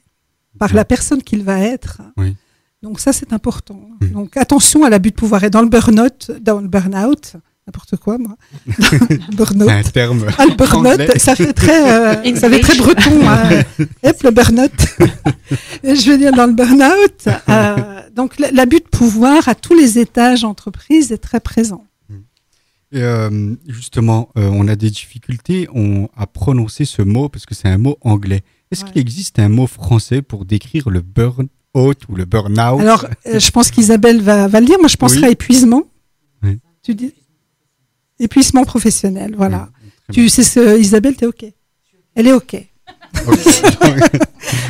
[0.59, 2.01] par la personne qu'il va être.
[2.17, 2.37] Oui.
[2.85, 3.81] Donc ça, c'est important.
[4.03, 4.11] Mhm.
[4.11, 5.43] Donc attention à l'abus de pouvoir.
[5.43, 8.37] Et dans le burn-out, dans le burn-out, n'importe quoi, moi.
[9.37, 9.71] burn-out.
[9.71, 10.27] un terme.
[10.39, 13.27] Ah, le burn-out, ça fait très, euh, ça fait très breton.
[13.27, 13.63] hein.
[14.23, 14.73] Le burn-out.
[15.83, 20.43] Je veux dire, dans le burn-out, euh, donc l'abus de pouvoir à tous les étages
[20.43, 21.85] d'entreprise est très présent.
[22.93, 27.69] Et, euh, justement, on a des difficultés on, à prononcer ce mot parce que c'est
[27.69, 28.43] un mot anglais.
[28.71, 28.93] Est-ce Ouais.
[28.93, 31.49] qu'il existe un mot français pour décrire le burn-out?
[31.75, 34.79] Ou le burn-out Alors, euh, je pense qu'Isabelle va, va le dire.
[34.79, 35.27] Moi, je penserais Oui.
[35.27, 35.83] à épuisement.
[36.43, 36.59] Oui.
[36.83, 37.13] Tu dis
[38.21, 39.69] épuisement professionnel, voilà.
[40.13, 41.45] Tu sais ce, Isabelle, t'es ok.
[42.15, 42.57] Elle est ok.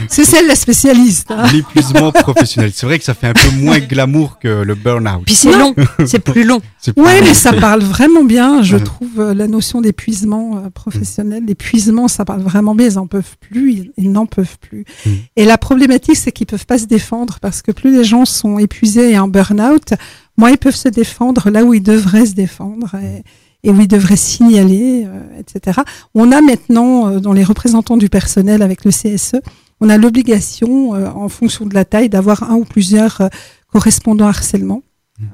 [0.08, 1.30] C'est celle la spécialiste.
[1.30, 1.46] hein.
[1.52, 2.70] L'épuisement professionnel.
[2.74, 5.22] C'est vrai que ça fait un peu moins glamour que le burn-out.
[5.26, 5.74] Puis c'est long,
[6.06, 6.60] c'est plus long.
[6.98, 11.42] Ouais, mais ça parle vraiment bien, je trouve, euh, la notion d'épuisement euh, professionnel.
[11.46, 12.86] L'épuisement, ça parle vraiment bien.
[12.88, 14.84] Ils en peuvent plus, ils, ils n'en peuvent plus.
[15.06, 15.10] Mm.
[15.36, 18.58] Et la problématique, c'est qu'ils peuvent pas se défendre parce que plus les gens sont
[18.58, 19.94] épuisés et en burn-out,
[20.36, 23.22] moins ils peuvent se défendre là où ils devraient se défendre et,
[23.64, 25.80] et où ils devraient signaler, euh, etc.
[26.14, 29.40] On a maintenant, euh, dans les représentants du personnel avec le CSE,
[29.80, 33.28] on a l'obligation, euh, en fonction de la taille, d'avoir un ou plusieurs euh,
[33.72, 34.82] correspondants harcèlement.
[35.20, 35.24] Euh,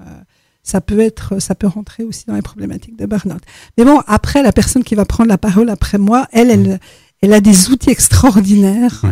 [0.62, 3.42] ça peut être, ça peut rentrer aussi dans les problématiques de burn-out.
[3.76, 6.80] Mais bon, après, la personne qui va prendre la parole après moi, elle, elle,
[7.22, 9.00] elle a des outils extraordinaires.
[9.04, 9.10] Oui.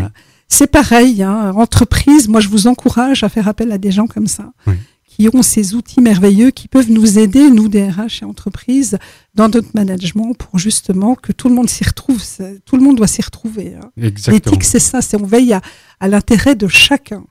[0.48, 4.26] C'est pareil, hein, entreprise, moi je vous encourage à faire appel à des gens comme
[4.26, 4.74] ça, Oui.
[5.18, 8.98] Qui ont ces outils merveilleux, qui peuvent nous aider, nous DRH et entreprises,
[9.34, 12.22] dans notre management pour justement que tout le monde s'y retrouve.
[12.64, 13.74] Tout le monde doit s'y retrouver.
[13.74, 13.90] hein.
[14.00, 14.34] Exactement.
[14.52, 15.60] L'éthique, c'est ça, c'est on veille à,
[15.98, 17.24] à l'intérêt de chacun.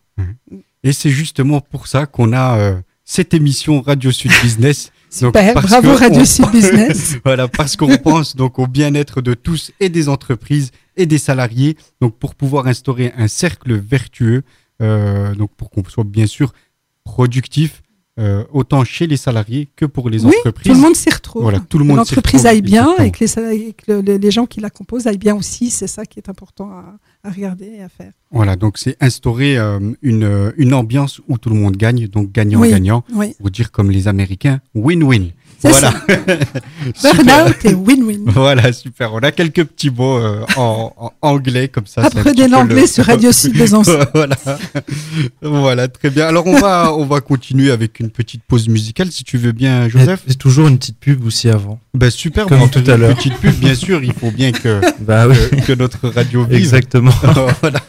[0.84, 4.92] Et c'est justement pour ça qu'on a euh, cette émission Radio Sud Business.
[5.10, 7.16] Super, bravo Radio Sud Business.
[7.24, 11.78] voilà, parce qu'on pense donc au bien-être de tous et des entreprises et des salariés.
[12.02, 14.44] Donc pour pouvoir instaurer un cercle vertueux,
[14.82, 16.52] euh, donc pour qu'on soit bien sûr
[17.12, 17.82] productif,
[18.20, 20.72] euh, autant chez les salariés que pour les Oui, entreprises.
[20.72, 21.44] tout le monde s'y retrouve.
[21.44, 23.08] Voilà, tout le monde L'entreprise aille bien exactement.
[23.08, 25.70] et que, les, salariés- que le- les, les gens qui la composent aillent bien aussi.
[25.70, 28.12] C'est ça qui est important à, à regarder et à faire.
[28.32, 32.32] Voilà, donc c'est instaurer euh, une, euh, une ambiance où tout le monde gagne, donc
[32.32, 33.04] gagnant-gagnant.
[33.12, 33.36] Oui, oui.
[33.40, 35.28] Pour dire comme les Américains, win-win.
[35.64, 35.92] Voilà.
[36.96, 37.24] Super.
[37.26, 38.24] Burnout et win-win.
[38.28, 39.14] Voilà, super.
[39.14, 42.04] On a quelques petits mots euh, en, en anglais comme ça.
[42.04, 44.00] Apprenez l'anglais le- sur Radio Sud Besançon.
[44.14, 44.36] voilà.
[45.42, 46.28] voilà, très bien.
[46.28, 49.90] Alors on va, on va continuer avec une petite pause musicale si tu veux bien,
[49.90, 50.22] Joseph.
[50.28, 51.80] C'est toujours une petite pub aussi avant.
[51.94, 53.16] Ben super, Comme on va tout à une l'heure.
[53.16, 54.04] Petite pub, bien sûr.
[54.04, 55.36] Il faut bien que, Bah oui.
[55.52, 56.58] que, que notre radio vive.
[56.60, 57.12] Exactement.
[57.62, 57.80] voilà.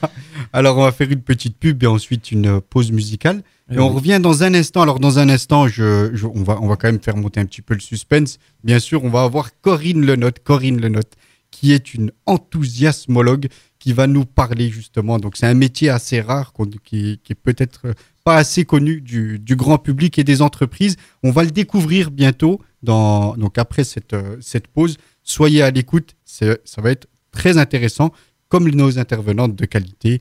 [0.53, 3.43] Alors on va faire une petite pub et ensuite une pause musicale.
[3.71, 3.95] Et Eh on oui.
[3.97, 4.83] revient dans un instant.
[4.83, 7.45] Alors dans un instant, je, je- on, va, on va quand même faire monter un
[7.47, 8.39] petit peu le suspense.
[8.65, 11.13] Bien sûr, on va avoir Corinne Lenotte, Corinne Lenotte,
[11.51, 15.19] qui est une enthousiasmologue qui va nous parler justement.
[15.19, 16.53] Donc c'est un métier assez rare
[16.85, 17.95] qui, qui est peut-être
[18.25, 20.97] pas assez connu du, du grand public et des entreprises.
[21.23, 22.61] On va le découvrir bientôt.
[22.81, 26.15] Dans, donc après cette, euh, cette pause, soyez à l'écoute.
[26.25, 28.13] Ça va être très intéressant,
[28.49, 30.21] comme nos intervenantes de qualité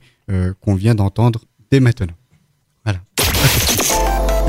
[0.60, 2.14] qu'on vient d'entendre dès maintenant.
[2.84, 3.00] Voilà.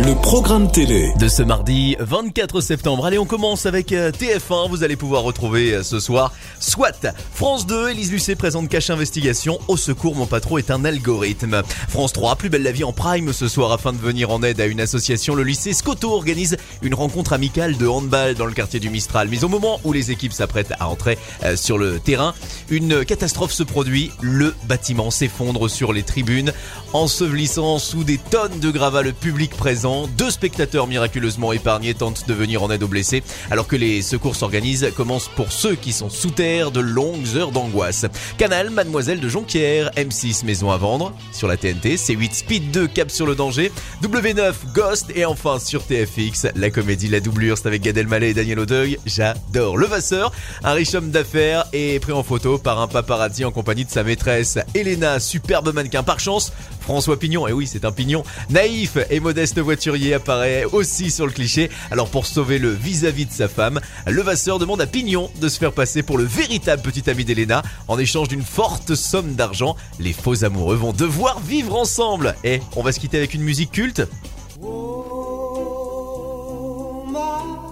[0.06, 1.12] Le programme télé.
[1.20, 3.06] de ce mardi 24 septembre.
[3.06, 4.70] Allez, on commence avec euh, TF1.
[4.70, 6.32] Vous allez pouvoir retrouver euh, ce soir
[6.62, 9.60] soit France 2, Élise Lucet présente Cache Investigation.
[9.68, 11.64] Au secours, mon patron est un algorithme.
[11.90, 14.62] France 3, Plus belle la vie en prime ce soir afin de venir en aide
[14.62, 15.36] à une association.
[15.36, 19.28] Le lycée Scotto organise une rencontre amicale de handball dans le quartier du Mistral.
[19.30, 22.34] Mais au moment où les équipes s'apprêtent à entrer euh, sur le terrain,
[22.70, 24.12] une catastrophe se produit.
[24.22, 26.54] Le bâtiment s'effondre sur les tribunes,
[26.94, 29.89] ensevelissant sous des tonnes de gravats le public présent.
[30.18, 34.36] Deux spectateurs miraculeusement épargnés tentent de venir en aide aux blessés, alors que les secours
[34.36, 34.92] s'organisent.
[34.96, 38.06] Commencent pour ceux qui sont sous terre de longues heures d'angoisse.
[38.38, 43.10] Canal, Mademoiselle de Jonquière, M6 Maison à vendre sur la TNT, C8 Speed 2 Cap
[43.10, 43.72] sur le danger,
[44.04, 48.34] W9 Ghost et enfin sur TFX la comédie La doublure, c'est avec Gad Elmaleh et
[48.34, 49.00] Daniel Auteuil.
[49.06, 50.32] J'adore le Vasseur,
[50.64, 54.04] un riche homme d'affaires est pris en photo par un paparazzi en compagnie de sa
[54.04, 56.54] maîtresse Elena, superbe mannequin par chance.
[56.82, 61.70] François Pignon, et oui c'est un pignon, naïf et modeste apparaît aussi sur le cliché.
[61.92, 65.58] Alors pour sauver le vis-à-vis de sa femme, le Vasseur demande à Pignon de se
[65.58, 69.76] faire passer pour le véritable petit ami d'Elena en échange d'une forte somme d'argent.
[70.00, 72.36] Les faux amoureux vont devoir vivre ensemble.
[72.44, 74.08] Et on va se quitter avec une musique culte.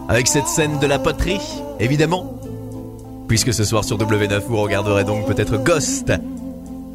[0.09, 1.41] Avec cette scène de la poterie,
[1.79, 2.39] évidemment.
[3.27, 6.13] Puisque ce soir sur W9, vous regarderez donc peut-être Ghost.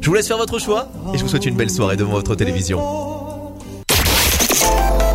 [0.01, 2.35] Je vous laisse faire votre choix et je vous souhaite une belle soirée devant votre
[2.35, 3.12] télévision.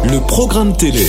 [0.05, 1.07] Le programme télé.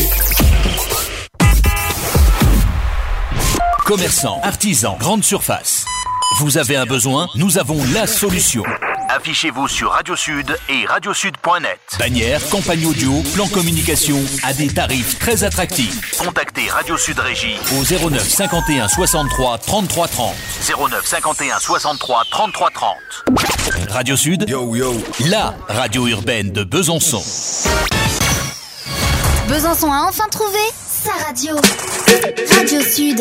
[3.86, 5.86] Commerçants, artisans, grandes surfaces.
[6.40, 8.64] Vous avez un besoin, nous avons la solution.
[9.10, 11.80] Affichez-vous sur Radio Sud et radiosud.net.
[11.98, 16.18] Bannière, campagne audio, plan communication à des tarifs très attractifs.
[16.18, 20.36] Contactez Radio Sud Régie au 09 51 63 33 30.
[20.92, 22.96] 09 51 63 33 30.
[23.90, 24.94] Radio Sud, yo yo,
[25.28, 27.24] la radio urbaine de Besançon.
[29.50, 31.56] Besançon a enfin trouvé sa radio.
[32.56, 33.20] Radio Sud.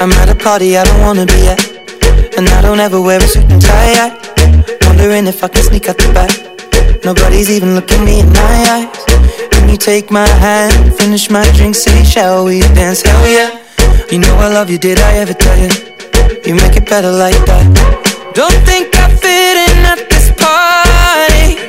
[0.00, 1.58] I'm at a party I don't wanna be at.
[2.38, 4.12] And I don't ever wear a suit and tie.
[4.86, 6.30] Wondering if I can sneak out the back.
[7.04, 9.04] Nobody's even looking me in my eyes.
[9.50, 13.02] Can you take my hand, finish my drink, say, shall we dance?
[13.02, 13.50] Hell yeah.
[14.12, 15.70] You know I love you, did I ever tell you?
[16.46, 17.66] You make it better like that.
[18.32, 21.68] Don't think I fit in at this party.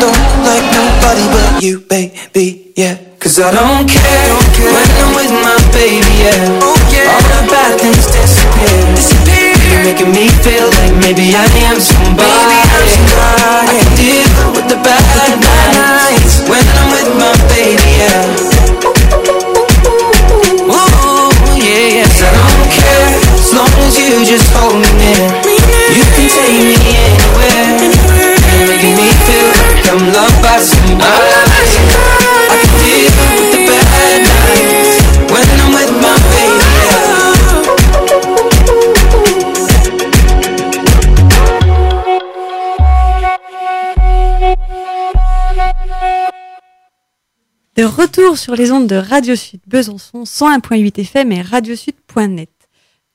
[0.00, 0.16] don't
[0.48, 2.72] like nobody but you, baby.
[2.76, 2.96] Yeah.
[3.20, 6.56] Cause I don't care, when I'm with my baby, yeah.
[6.64, 6.72] All
[7.20, 8.80] the bad things disappear.
[9.68, 12.24] You're making me feel like maybe I am somebody.
[12.24, 14.24] I can deal
[14.56, 15.04] with the bad
[15.36, 18.24] nights when I'm with my baby, yeah.
[20.64, 21.28] Ooh,
[21.60, 22.08] yeah, yeah.
[22.08, 25.28] 'Cause I don't care as long as you just hold me near.
[25.92, 27.68] You can take me anywhere.
[28.48, 29.09] You're making me
[29.90, 29.96] De
[47.82, 52.48] retour sur les ondes de Radio Sud Besançon 101.8 FM et radiosud.net.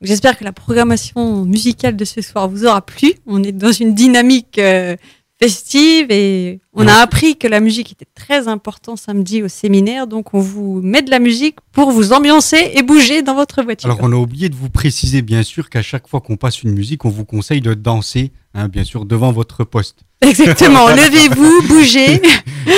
[0.02, 3.14] J'espère que la programmation musicale de ce soir vous aura plu.
[3.26, 4.98] On est dans une dynamique euh,
[5.46, 10.08] festive et on a appris que la musique était très importante samedi au séminaire.
[10.08, 13.92] Donc on vous met de la musique pour vous ambiancer et bouger dans votre voiture.
[13.92, 16.72] Alors, on a oublié de vous préciser, bien sûr, qu'à chaque fois qu'on passe une
[16.72, 20.00] musique, on vous conseille de danser, hein, bien sûr, devant votre poste.
[20.22, 22.22] Exactement, levez-vous, bougez.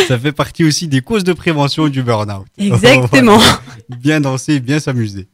[0.10, 2.46] Ça fait partie aussi des causes de prévention du burn-out.
[2.58, 3.40] Exactement.
[4.02, 5.30] Bien danser, bien s'amuser.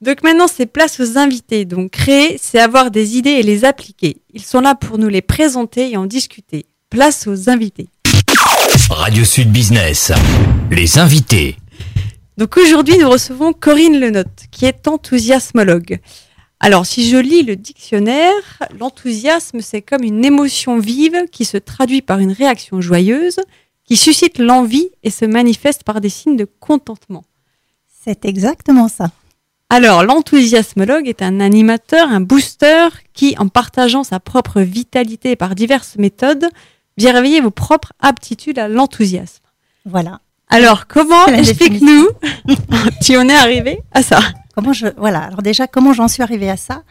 [0.00, 1.64] Donc maintenant, c'est place aux invités.
[1.64, 4.18] Donc créer, c'est avoir des idées et les appliquer.
[4.32, 6.66] Ils sont là pour nous les présenter et en discuter.
[6.88, 7.88] Place aux invités.
[8.90, 10.12] Radio Sud Business.
[10.70, 11.56] Les invités.
[12.36, 15.98] Donc aujourd'hui, nous recevons Corinne Lenotte, qui est enthousiasmologue.
[16.60, 18.32] Alors, si je lis le dictionnaire,
[18.78, 23.40] l'enthousiasme, c'est comme une émotion vive qui se traduit par une réaction joyeuse,
[23.84, 27.24] qui suscite l'envie et se manifeste par des signes de contentement.
[28.04, 29.10] C'est exactement ça.
[29.70, 35.96] Alors, l'enthousiasmologue est un animateur, un booster qui, en partageant sa propre vitalité par diverses
[35.98, 36.48] méthodes,
[36.96, 39.42] vient réveiller vos propres aptitudes à l'enthousiasme?
[39.84, 40.20] Voilà.
[40.48, 42.08] Alors, comment explique-nous
[43.02, 44.20] si on est arrivé à ça?
[44.54, 45.20] Comment je voilà.
[45.20, 46.82] Alors déjà, comment j'en suis arrivée à ça?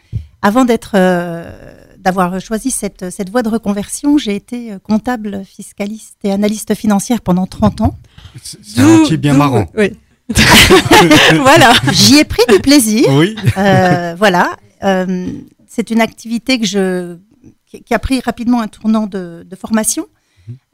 [0.43, 1.49] Avant d'être, euh,
[1.97, 7.21] d'avoir choisi cette cette voie de reconversion, j'ai été euh, comptable, fiscaliste et analyste financière
[7.21, 7.95] pendant 30 ans.
[8.41, 9.65] C'est un métier bien marrant.
[9.75, 9.91] Oui.
[11.35, 11.73] voilà.
[11.91, 13.07] J'y ai pris du plaisir.
[13.11, 13.35] Oui.
[13.57, 14.57] Euh, voilà.
[14.83, 15.31] Euh,
[15.67, 17.17] c'est une activité que je,
[17.65, 20.07] qui a pris rapidement un tournant de, de formation.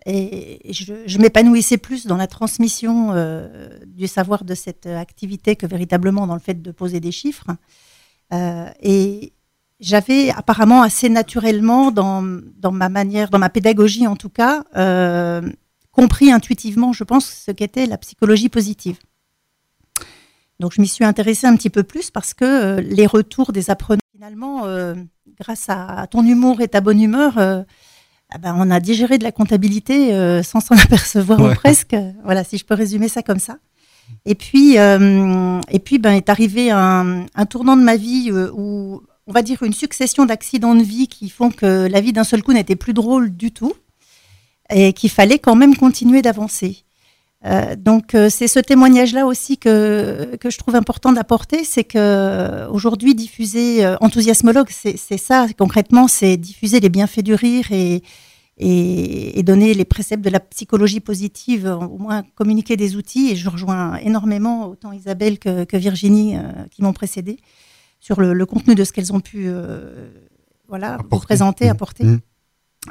[0.05, 5.65] Et je, je m'épanouissais plus dans la transmission euh, du savoir de cette activité que
[5.65, 7.47] véritablement dans le fait de poser des chiffres.
[8.33, 9.31] Euh, et
[9.79, 12.21] j'avais apparemment assez naturellement, dans,
[12.57, 15.41] dans ma manière, dans ma pédagogie en tout cas, euh,
[15.91, 18.97] compris intuitivement, je pense, ce qu'était la psychologie positive.
[20.63, 23.69] Donc je m'y suis intéressée un petit peu plus parce que euh, les retours des
[23.69, 24.95] apprenants, finalement, euh,
[25.37, 27.63] grâce à, ton humour et ta bonne humeur, euh,
[28.29, 31.97] ah ben, on a digéré de la comptabilité euh, sans s'en apercevoir ou presque.
[32.23, 33.57] Voilà, si je peux résumer ça comme ça.
[34.23, 38.49] Et puis, euh, et puis ben, est arrivé un, un tournant de ma vie euh,
[38.55, 42.23] où, on va dire, une succession d'accidents de vie qui font que la vie d'un
[42.23, 43.73] seul coup n'était plus drôle du tout
[44.69, 46.85] et qu'il fallait quand même continuer d'avancer.
[47.45, 51.97] Euh, donc euh, c'est ce témoignage-là aussi que, que je trouve important d'apporter, c'est que
[51.97, 58.01] euh, aujourd'hui diffuser euh, enthousiasmologue, c'est ça concrètement, c'est diffuser les bienfaits du rire et,
[58.57, 63.31] et, et donner les préceptes de la psychologie positive, au moins communiquer des outils.
[63.31, 66.41] Et je rejoins énormément autant Isabelle que, que Virginie euh,
[66.71, 67.39] qui m'ont précédé
[67.99, 70.09] sur le, le contenu de ce qu'elles ont pu euh,
[70.69, 72.05] voilà, présenter, apporter.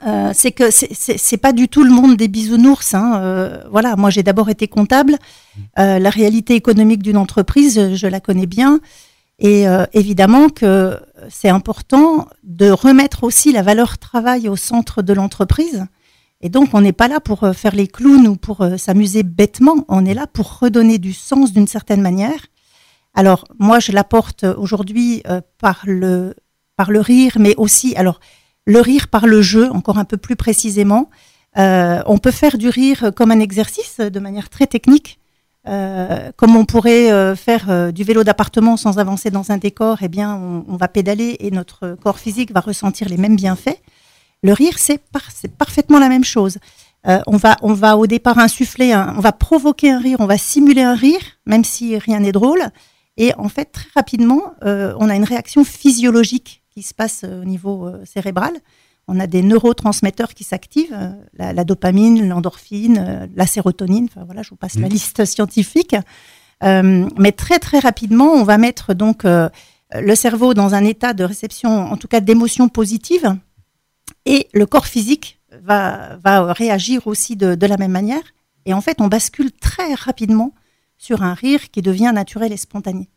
[0.07, 2.95] Euh, c'est que c'est- pas du tout le monde des bisounours.
[2.95, 3.21] Hein.
[3.23, 5.17] Euh, voilà, moi j'ai d'abord été comptable.
[5.79, 8.81] Euh, la réalité économique d'une entreprise, je, la connais bien.
[9.39, 15.87] Et évidemment que c'est important de remettre aussi la valeur travail au centre de l'entreprise.
[16.43, 19.85] Et donc, on n'est pas là pour faire les clowns ou pour s'amuser bêtement.
[19.89, 22.47] On est là pour redonner du sens d'une certaine manière.
[23.15, 25.25] Alors, moi, je l'apporte aujourd'hui
[25.59, 26.35] par le
[26.77, 28.21] par le rire, mais aussi, alors,
[28.65, 31.11] le rire par le jeu, encore un peu plus précisément.
[31.59, 35.19] Euh, on peut faire du rire comme un exercice de manière très technique.
[35.69, 40.09] Euh, comme on pourrait euh, faire du vélo d'appartement sans avancer dans un décor, eh
[40.09, 43.79] bien, on, va pédaler et notre corps physique va ressentir les mêmes bienfaits.
[44.43, 46.59] Le rire, c'est par- c'est parfaitement la même chose.
[47.27, 50.83] On, va, on va au départ insuffler, on va provoquer un rire, on va simuler
[50.83, 52.63] un rire, même si rien n'est drôle.
[53.17, 57.45] Et en fait, très rapidement, on a une réaction physiologique qui se passe euh, au
[57.45, 58.53] niveau euh, cérébral.
[59.09, 64.07] On a des neurotransmetteurs qui s'activent, euh, la, la dopamine, l'endorphine, la sérotonine.
[64.11, 64.93] Enfin voilà, je vous passe la Mhm.
[64.93, 65.97] liste scientifique.
[66.63, 69.49] Euh, mais très très rapidement, on va mettre donc euh,
[69.95, 73.37] le cerveau dans un état de réception, en tout cas d'émotion positive,
[74.25, 78.23] et le corps physique va, va réagir aussi de, de la même manière.
[78.65, 80.55] Et en fait, on bascule très rapidement
[80.97, 83.09] sur un rire qui devient naturel et spontané.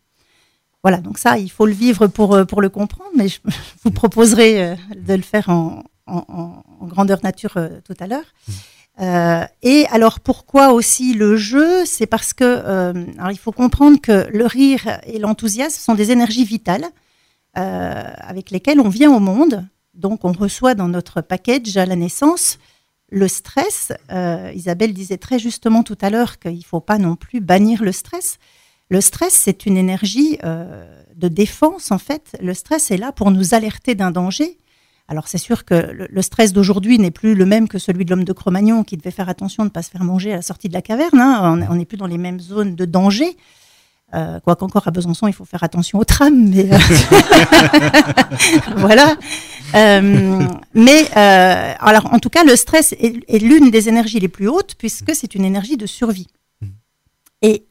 [0.85, 3.39] Voilà, donc ça, il faut le vivre pour, euh, pour le comprendre, mais je
[3.83, 8.25] vous proposerai euh, de le faire en, en- grandeur nature euh, tout à l'heure.
[9.01, 11.83] Euh, et alors pourquoi aussi le jeu?
[11.87, 16.11] C'est parce que euh, alors il faut comprendre que le rire et l'enthousiasme sont des
[16.11, 16.85] énergies vitales
[17.57, 19.65] euh, avec lesquelles on vient au monde.
[19.95, 22.59] Donc on reçoit dans notre package à la naissance
[23.09, 23.91] le stress.
[24.53, 27.91] Isabelle disait très justement tout à l'heure qu'il ne faut pas non plus bannir le
[27.91, 28.37] stress.
[28.89, 32.35] Le stress, c'est une énergie euh, de défense en fait.
[32.41, 34.57] Le stress est là pour nous alerter d'un danger.
[35.07, 38.09] Alors c'est sûr que le, le stress d'aujourd'hui n'est plus le même que celui de
[38.11, 40.41] l'homme de Cro-Magnon qui devait faire attention de ne pas se faire manger à la
[40.41, 41.19] sortie de la caverne.
[41.19, 41.67] hein.
[41.69, 43.37] On n'est plus dans les mêmes zones de danger.
[44.13, 46.77] Euh, quoi qu'encore à Besançon, il faut faire attention aux trams, mais euh,
[48.77, 49.17] voilà.
[49.73, 54.47] Euh, mais alors, en tout cas, le stress est, est l'une des énergies les plus
[54.47, 56.27] hautes puisque c'est une énergie de survie.
[57.41, 57.65] Et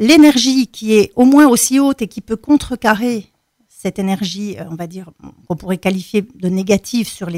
[0.00, 3.30] l'énergie qui est au moins aussi haute et qui peut contrecarrer
[3.68, 5.10] cette énergie, euh, on va dire,
[5.46, 7.28] qu'on pourrait qualifier de négative sur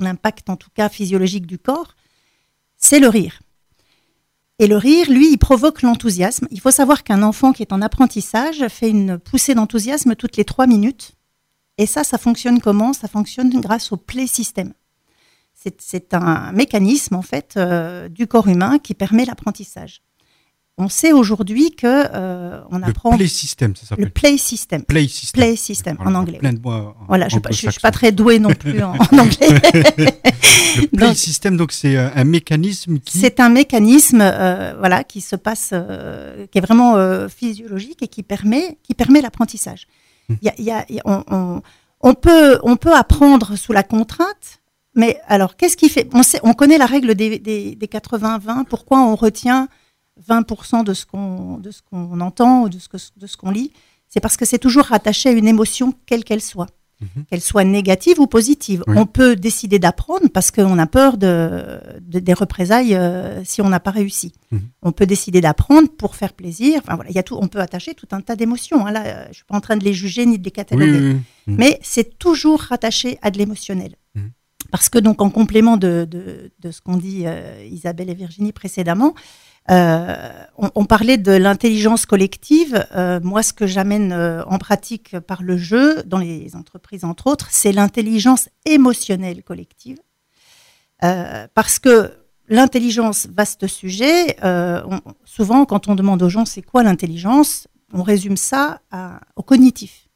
[0.00, 1.94] l'impact en tout cas physiologique du corps,
[2.76, 3.40] c'est le rire.
[4.60, 6.48] Et le rire, lui, il provoque l'enthousiasme.
[6.50, 10.44] Il faut savoir qu'un enfant qui est en apprentissage fait une poussée d'enthousiasme toutes les
[10.44, 11.12] trois minutes.
[11.78, 12.92] Et ça, ça fonctionne comment?
[12.92, 14.72] Ça fonctionne grâce au play system.
[15.54, 20.02] C'est- C'est un mécanisme, en fait, euh, du corps humain qui permet l'apprentissage.
[20.80, 24.04] On sait aujourd'hui que euh, on Le apprend play system, ça s'appelle.
[24.06, 24.82] le play system.
[24.84, 25.42] Play system.
[25.42, 26.38] Play system en anglais.
[26.38, 29.18] plein de mots en- Voilà, je ne suis, pas- très douée non plus en, en
[29.18, 29.48] anglais.
[29.96, 33.18] Le play Donc, system, donc c'est euh, un mécanisme qui.
[33.18, 36.96] c'est un mécanisme euh, voilà, qui se passe, euh, qui est vraiment
[37.28, 39.86] physiologique et qui permet, qui permet l'apprentissage.
[40.42, 41.62] Y a- il y a- il y a- on, on-
[42.00, 44.60] on peut, on peut apprendre sous la contrainte,
[44.94, 48.64] mais alors qu'est-ce qui fait on, sait, on connaît la règle des, des, des 80-20,
[48.66, 49.68] pourquoi on retient
[50.26, 53.72] 20% de ce qu'on entend ou de ce, qu'on lit
[54.08, 56.68] C'est parce que c'est toujours rattaché à une émotion, quelle qu'elle soit
[57.30, 58.82] qu'elle soit négative ou positive.
[58.88, 58.96] Oui.
[58.98, 63.68] On peut décider d'apprendre parce qu'on a peur de, de- des représailles euh, si on
[63.68, 64.32] n'a pas réussi.
[64.50, 64.62] Mhm.
[64.82, 66.80] On peut décider d'apprendre pour faire plaisir.
[66.82, 67.38] Enfin voilà, il y a tout.
[67.40, 68.84] On peut attacher tout un tas d'émotions.
[68.84, 68.90] hein.
[68.90, 70.98] Là, euh, je suis pas en train de les juger ni de les cataloguer, Oui,
[70.98, 71.12] oui,
[71.46, 71.52] oui.
[71.52, 71.56] Mhm.
[71.56, 73.94] mais c'est toujours rattaché à de l'émotionnel.
[74.16, 74.32] Mhm.
[74.72, 78.50] Parce que donc en complément de, de, de ce qu'ont dit euh, Isabelle et Virginie
[78.52, 79.14] précédemment,
[79.68, 82.86] on, on parlait de l'intelligence collective.
[82.94, 87.28] Euh, moi, ce que j'amène euh, en pratique par le jeu, dans les entreprises entre
[87.28, 89.98] autres, c'est l'intelligence émotionnelle collective.
[91.04, 92.12] Euh, parce que
[92.48, 94.82] l'intelligence, vaste sujet, euh,
[95.24, 98.80] souvent quand on demande aux gens c'est quoi l'intelligence, on résume ça
[99.36, 100.08] au cognitif.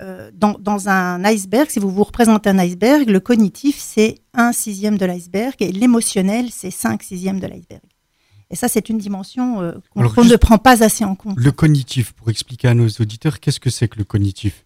[0.00, 4.52] Euh, dans, dans un iceberg, si vous vous représentez un iceberg, le cognitif, c'est un
[4.52, 7.82] sixième de l'iceberg et l'émotionnel, c'est cinq sixièmes de l'iceberg.
[8.50, 11.36] Et ça, c'est une dimension euh, qu'on ne prend pas assez en compte.
[11.38, 14.64] Le cognitif, pour expliquer à nos auditeurs, qu'est-ce que c'est que le cognitif?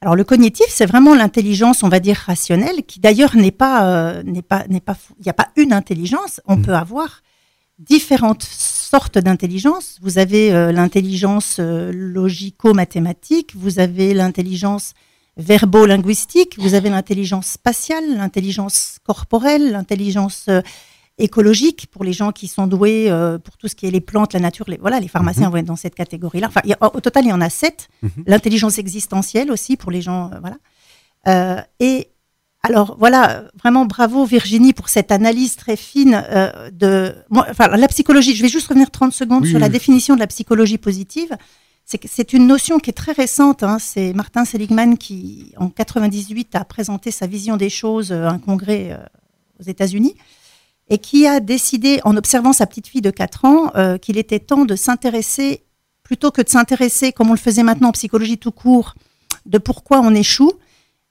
[0.00, 4.22] Alors le cognitif, c'est vraiment l'intelligence, on va dire rationnelle, qui d'ailleurs n'est pas, euh,
[4.22, 6.40] n'est pas, n'est pas, fou- il n'y a pas une intelligence.
[6.46, 7.22] On peut avoir
[7.80, 9.98] différentes sortes d'intelligence.
[10.00, 14.94] Vous avez euh, l'intelligence euh, logico-mathématique, vous avez l'intelligence
[15.36, 20.46] verbo-linguistique, vous avez l'intelligence spatiale, l'intelligence corporelle, l'intelligence
[21.18, 24.32] écologique pour les gens qui sont doués euh, pour tout ce qui est les plantes,
[24.34, 24.64] la nature.
[24.68, 25.50] Les, voilà, les pharmaciens Mhm.
[25.52, 26.48] vont être dans cette catégorie-là.
[26.48, 27.88] Enfin, a- au total, il y en a sept.
[28.02, 28.10] Mhm.
[28.26, 30.56] L'intelligence existentielle aussi pour les gens, euh, voilà.
[31.26, 32.08] Euh, et
[32.62, 38.34] alors voilà, vraiment bravo Virginie pour cette analyse très fine euh, de enfin, la psychologie.
[38.34, 41.36] Je vais juste revenir 30 secondes Oui, sur oui, la définition de la psychologie positive.
[42.04, 43.62] C'est une notion qui est très récente.
[43.62, 43.78] hein.
[43.78, 48.88] C'est Martin Seligman qui, en 98, a présenté sa vision des choses à un congrès
[48.92, 48.98] euh,
[49.58, 50.14] aux États-Unis
[50.90, 54.40] et qui a décidé, en observant sa petite fille de 4 ans, euh, qu'il était
[54.40, 55.64] temps de s'intéresser,
[56.02, 58.94] plutôt que de s'intéresser, comme on le faisait maintenant en psychologie tout court,
[59.46, 60.52] de pourquoi on échoue,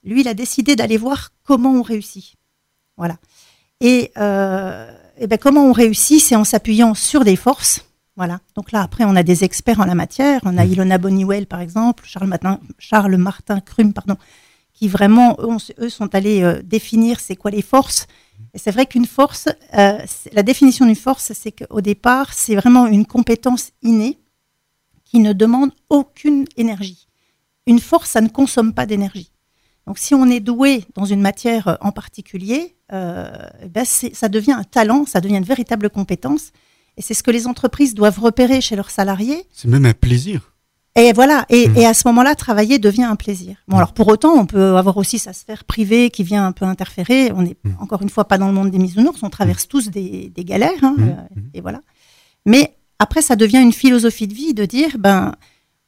[0.03, 2.35] lui, il a décidé d'aller voir comment on réussit.
[2.97, 3.17] Voilà.
[3.81, 7.85] Et, euh, eh ben, comment on réussit, c'est en s'appuyant sur des forces.
[8.15, 8.39] Voilà.
[8.55, 10.41] Donc là, après, on a des experts en la matière.
[10.43, 14.17] On a Ilona Boniwell, par exemple, Charles, Martin, Charles Martin Crum, pardon,
[14.73, 15.37] qui vraiment,
[15.79, 18.07] eux sont allés euh, définir c'est quoi les forces.
[18.53, 19.99] Et c'est vrai qu'une force, euh,
[20.31, 24.19] la définition d'une force, c'est qu'au départ, c'est vraiment une compétence innée
[25.05, 27.07] qui ne demande aucune énergie.
[27.65, 29.31] Une force, ça ne consomme pas d'énergie.
[29.85, 33.31] Donc, si on est doué dans une matière en particulier, euh,
[33.63, 36.51] eh ben, ça devient un talent, ça devient une véritable compétence.
[36.97, 39.47] Et c'est ce que les entreprises doivent repérer chez leurs salariés.
[39.51, 40.56] C'est même un plaisir.
[40.97, 43.57] Et voilà, et, et à ce moment-là, travailler devient un plaisir.
[43.67, 46.65] Bon, alors pour autant, on peut avoir aussi sa sphère privée qui vient un peu
[46.65, 47.31] interférer.
[47.33, 50.29] On n'est encore une fois pas dans le monde des bisounours, on traverse tous des,
[50.29, 51.13] des galères, hein, euh,
[51.53, 51.81] et voilà.
[52.45, 55.35] Mais après, ça devient une philosophie de vie de dire, ben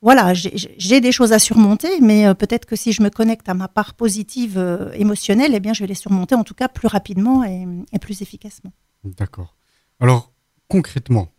[0.02, 3.54] voilà, j'ai- des choses à surmonter, mais euh, peut-être que si je me connecte à
[3.56, 6.88] ma part positive euh, émotionnelle, eh bien, je vais les surmonter en tout cas plus
[6.88, 8.72] rapidement et, et plus efficacement.
[9.04, 9.56] D'accord.
[10.00, 10.32] Alors,
[10.68, 11.30] concrètement,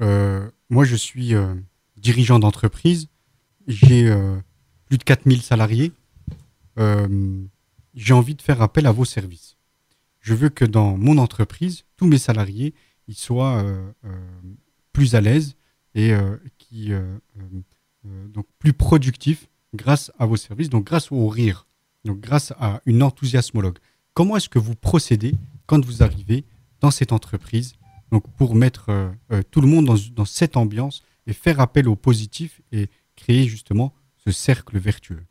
[0.00, 1.54] euh, moi, je suis euh,
[2.06, 3.08] dirigeant d'entreprise.
[3.66, 4.36] J'ai euh,
[4.86, 5.90] plus de 4000 salariés.
[6.78, 7.42] Euh,
[7.94, 9.56] J'ai envie de faire appel à vos services.
[10.20, 12.74] Je veux que dans mon entreprise, tous mes salariés
[13.10, 13.90] soient euh,
[14.92, 15.56] plus à l'aise
[15.94, 16.12] et
[16.58, 16.92] qui,
[18.04, 21.66] donc plus productifs grâce à vos services, donc grâce au rire,
[22.04, 23.78] donc grâce à une enthousiasmologue.
[24.12, 25.34] Comment est-ce que vous procédez
[25.66, 26.44] quand vous arrivez
[26.80, 27.76] dans cette entreprise,
[28.12, 28.90] donc pour mettre
[29.50, 33.92] tout le monde dans cette ambiance et faire appel au positif et créer justement
[34.24, 35.22] ce cercle vertueux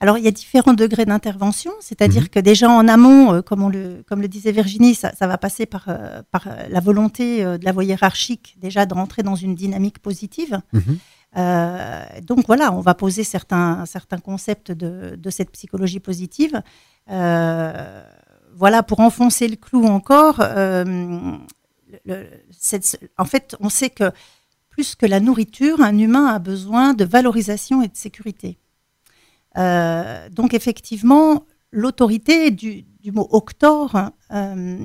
[0.00, 3.68] Alors, il y a différents degrés d'intervention, c'est-à-dire que déjà en amont, euh, comme, on
[3.68, 7.44] le, comme le disait Virginie, ça, ça va passer par, euh, par euh, la volonté
[7.44, 10.60] euh, de la voie hiérarchique déjà de rentrer dans une dynamique positive.
[10.72, 10.98] Mhm.
[12.26, 16.60] Donc voilà, on va poser certains, certains concepts de, de cette psychologie positive.
[18.54, 21.38] Voilà, pour enfoncer le clou encore, le-
[22.04, 24.10] le- cette- en fait, on sait que
[24.72, 28.58] plus que la nourriture, un humain a besoin de valorisation et de sécurité.
[29.58, 34.78] Euh, donc effectivement, l'autorité du, mot octor, euh,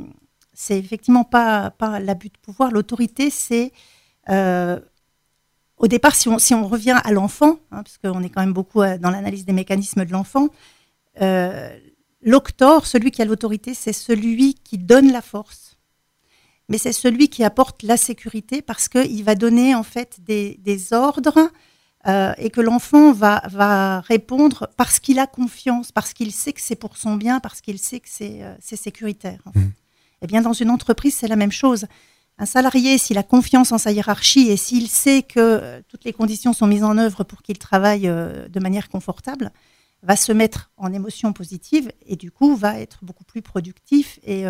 [0.53, 2.71] c'est effectivement pas, l'abus de pouvoir.
[2.71, 3.71] L'autorité, c'est
[4.29, 4.79] euh,
[5.77, 9.09] au départ, si on, revient à l'enfant, hein, parce qu'on est quand même beaucoup dans
[9.09, 10.49] l'analyse des mécanismes de l'enfant,
[12.21, 15.66] l'octor, celui qui a l'autorité, c'est celui qui donne la force.
[16.69, 20.93] Mais c'est celui qui apporte la sécurité parce qu'il va donner en fait des, des
[20.93, 21.49] ordres
[22.07, 26.61] euh, et que l'enfant va, va répondre parce qu'il a confiance, parce qu'il sait que
[26.61, 29.41] c'est pour son bien, parce qu'il sait que c'est euh, sécuritaire.
[29.45, 29.59] en fait.
[30.21, 31.85] Eh bien, dans une entreprise, c'est la même chose.
[32.37, 36.13] Un salarié, s'il a confiance en sa hiérarchie et s'il sait que euh, toutes les
[36.13, 39.51] conditions sont mises en œuvre pour qu'il travaille de manière confortable,
[40.03, 44.45] va se mettre en émotion positive et du coup va être beaucoup plus productif et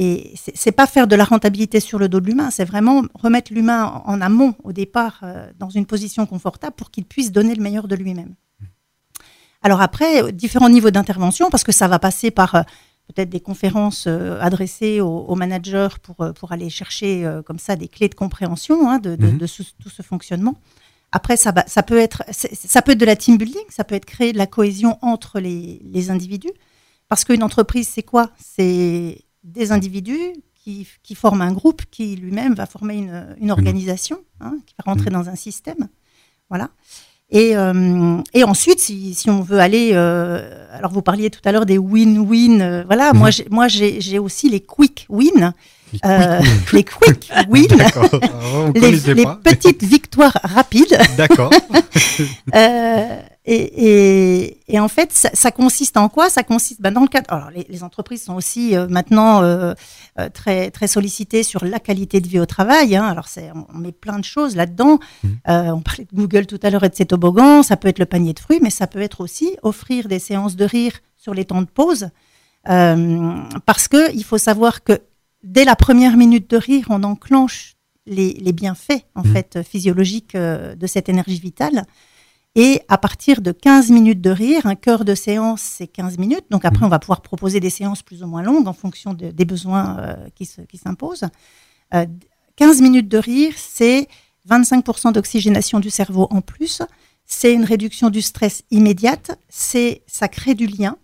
[0.00, 3.52] et c'est pas faire de la rentabilité sur le dos de l'humain, c'est vraiment remettre
[3.52, 7.62] l'humain en amont au départ euh, dans une position confortable pour qu'il puisse donner le
[7.62, 8.34] meilleur de lui-même.
[9.62, 12.62] Alors après, euh, différents niveaux d'intervention, parce que ça va passer par euh,
[13.08, 17.88] peut-être des conférences euh, adressées aux, aux managers pour, pour aller chercher comme ça des
[17.88, 19.38] clés de compréhension hein, de, de- Mhm.
[19.38, 20.54] de ce- tout ce fonctionnement.
[21.10, 23.94] Après, ça, va- ça, peut être, ça peut être de la team building, ça peut
[23.94, 26.52] être créer de la cohésion entre les, les individus.
[27.08, 28.30] Parce qu'une entreprise, c'est quoi?
[28.38, 34.18] C'est des individus qui, qui forment un groupe qui lui-même va former une, une organisation,
[34.40, 35.88] hein, qui va rentrer dans un système.
[36.50, 36.70] Voilà.
[37.30, 41.52] Et, euh, et ensuite, si, si on veut aller, euh, alors vous parliez tout à
[41.52, 45.52] l'heure des win-win, euh, voilà, moi j'ai- moi j'ai j'ai aussi les quick win.
[46.04, 46.40] Euh,
[46.72, 47.62] les quick wins,
[48.74, 50.98] les, petites victoires rapides.
[51.16, 51.50] D'accord.
[52.54, 56.28] Euh, et, et, et en fait, ça, ça consiste en quoi?
[56.28, 57.32] Ça consiste ben, dans le cadre.
[57.32, 59.74] Alors, les, les entreprises sont aussi euh, maintenant euh,
[60.34, 62.94] très très sollicitées sur la qualité de vie au travail.
[62.94, 63.04] Hein.
[63.06, 64.98] Alors, on, on met plein de choses là-dedans.
[65.48, 67.62] Euh, on parlait de Google tout à l'heure et de ses toboggans.
[67.62, 70.56] Ça peut être le panier de fruits, mais ça peut être aussi offrir des séances
[70.56, 72.10] de rire sur les temps de pause.
[72.68, 75.00] Euh, parce que il faut savoir que
[75.42, 77.74] dès la première minute de rire, on enclenche
[78.06, 81.84] les, les bienfaits en fait physiologiques euh, de cette énergie vitale.
[82.54, 86.46] Et à partir de 15 minutes de rire, un cœur de séance, c'est 15 minutes.
[86.50, 89.30] Donc après, on va pouvoir proposer des séances plus ou moins longues en fonction de-
[89.30, 91.26] des besoins euh, qui s'imposent.
[91.94, 92.06] Euh,
[92.56, 94.08] 15 minutes de rire, c'est
[94.48, 96.82] 25% d'oxygénation du cerveau en plus.
[97.26, 99.38] C'est une réduction du stress immédiate.
[99.48, 100.96] C'est ça crée du lien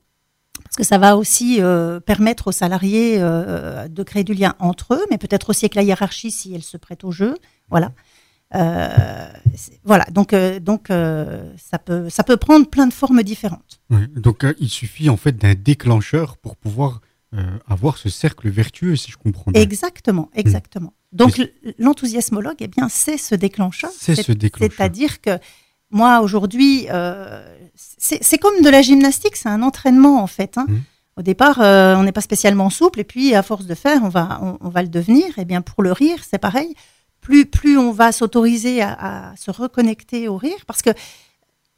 [0.75, 4.95] parce que ça va aussi euh, permettre aux salariés euh, de créer du lien entre
[4.95, 7.37] eux, mais peut-être aussi avec la hiérarchie si elle se prête au jeu.
[7.71, 7.93] Voilà.
[8.57, 9.29] Euh,
[9.85, 10.05] voilà.
[10.11, 13.81] Donc, donc ça peut ça peut prendre plein de formes différentes.
[14.17, 17.01] Donc il suffit en fait d'un déclencheur pour pouvoir
[17.69, 19.63] avoir ce cercle vertueux, si je comprends bien.
[19.63, 20.93] Exactement, exactement.
[21.13, 21.41] Donc
[21.79, 23.91] l'enthousiasmologue, eh bien, c'est ce déclencheur.
[23.97, 24.73] C'est ce déclencheur.
[24.77, 25.39] C'est-à-dire que
[25.95, 27.43] moi aujourd'hui, euh,
[27.77, 30.59] c'est comme de la gymnastique, c'est un entraînement en fait.
[30.59, 30.67] hein.
[31.17, 34.09] Au départ, euh, on n'est pas spécialement souple, et puis à force de faire, on
[34.09, 35.27] va, on, on va le devenir.
[35.39, 36.75] Et bien pour le rire, c'est pareil.
[37.21, 38.93] Plus, plus on va s'autoriser à,
[39.31, 40.91] à se reconnecter au rire, parce que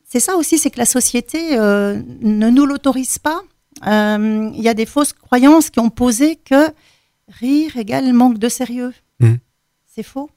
[0.08, 3.40] c'est ça aussi, c'est que la société euh, ne nous l'autorise pas.
[3.84, 6.62] Il y a des fausses croyances qui ont posé que
[7.28, 8.94] rire égale manque de sérieux.
[9.20, 9.38] Mhm.
[9.94, 10.30] C'est faux.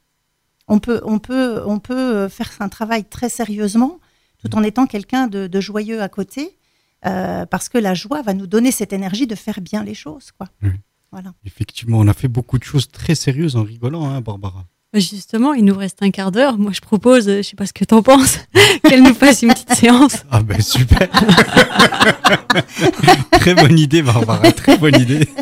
[0.69, 3.99] On peut, on, peut, on peut faire un travail très sérieusement
[4.39, 6.57] tout en étant quelqu'un de, de joyeux à côté,
[7.05, 10.31] euh, parce que la joie va nous donner cette énergie de faire bien les choses.
[10.31, 10.47] Quoi.
[10.61, 10.71] Oui.
[11.11, 11.33] Voilà.
[11.45, 14.65] Effectivement, on a fait beaucoup de choses très sérieuses en rigolant, hein, Barbara.
[14.95, 16.57] Justement, il nous reste un quart d'heure.
[16.57, 18.39] Moi, je propose, euh, je sais pas ce que t'en penses,
[18.87, 20.15] qu'elle nous fasse une petite séance.
[20.31, 21.07] Ah ben super
[23.33, 25.27] Très bonne idée, Barbara, très bonne idée.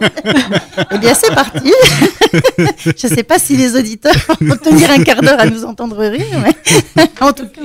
[0.92, 1.72] Eh bien, c'est parti.
[2.86, 5.98] Je ne sais pas si les auditeurs vont tenir un quart d'heure à nous entendre
[6.06, 6.54] rire, mais
[7.22, 7.62] en tout cas.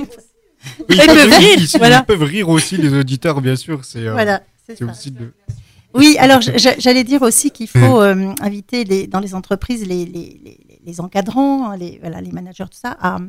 [0.89, 3.83] Ils peuvent rire, ils- peuvent rire aussi, les auditeurs, bien sûr.
[3.85, 4.41] C'est euh, Voilà,
[4.89, 5.31] aussi de...
[5.93, 10.39] Oui, alors j'allais dire aussi qu'il faut euh, inviter les, dans les entreprises les, les,
[10.43, 13.19] les- les encadrants, les, voilà, les managers, tout ça, à,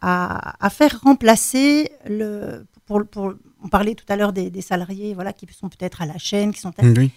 [0.00, 2.66] à, à faire remplacer le.
[2.86, 6.06] Pour, pour, on parlait tout à l'heure des, des salariés voilà, qui sont peut-être à
[6.06, 6.72] la chaîne, qui sont.
[6.82, 7.10] Mm, Oui.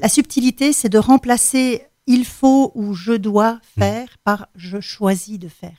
[0.00, 5.48] La subtilité, c'est de remplacer il faut ou je dois faire par je choisis de
[5.48, 5.76] faire.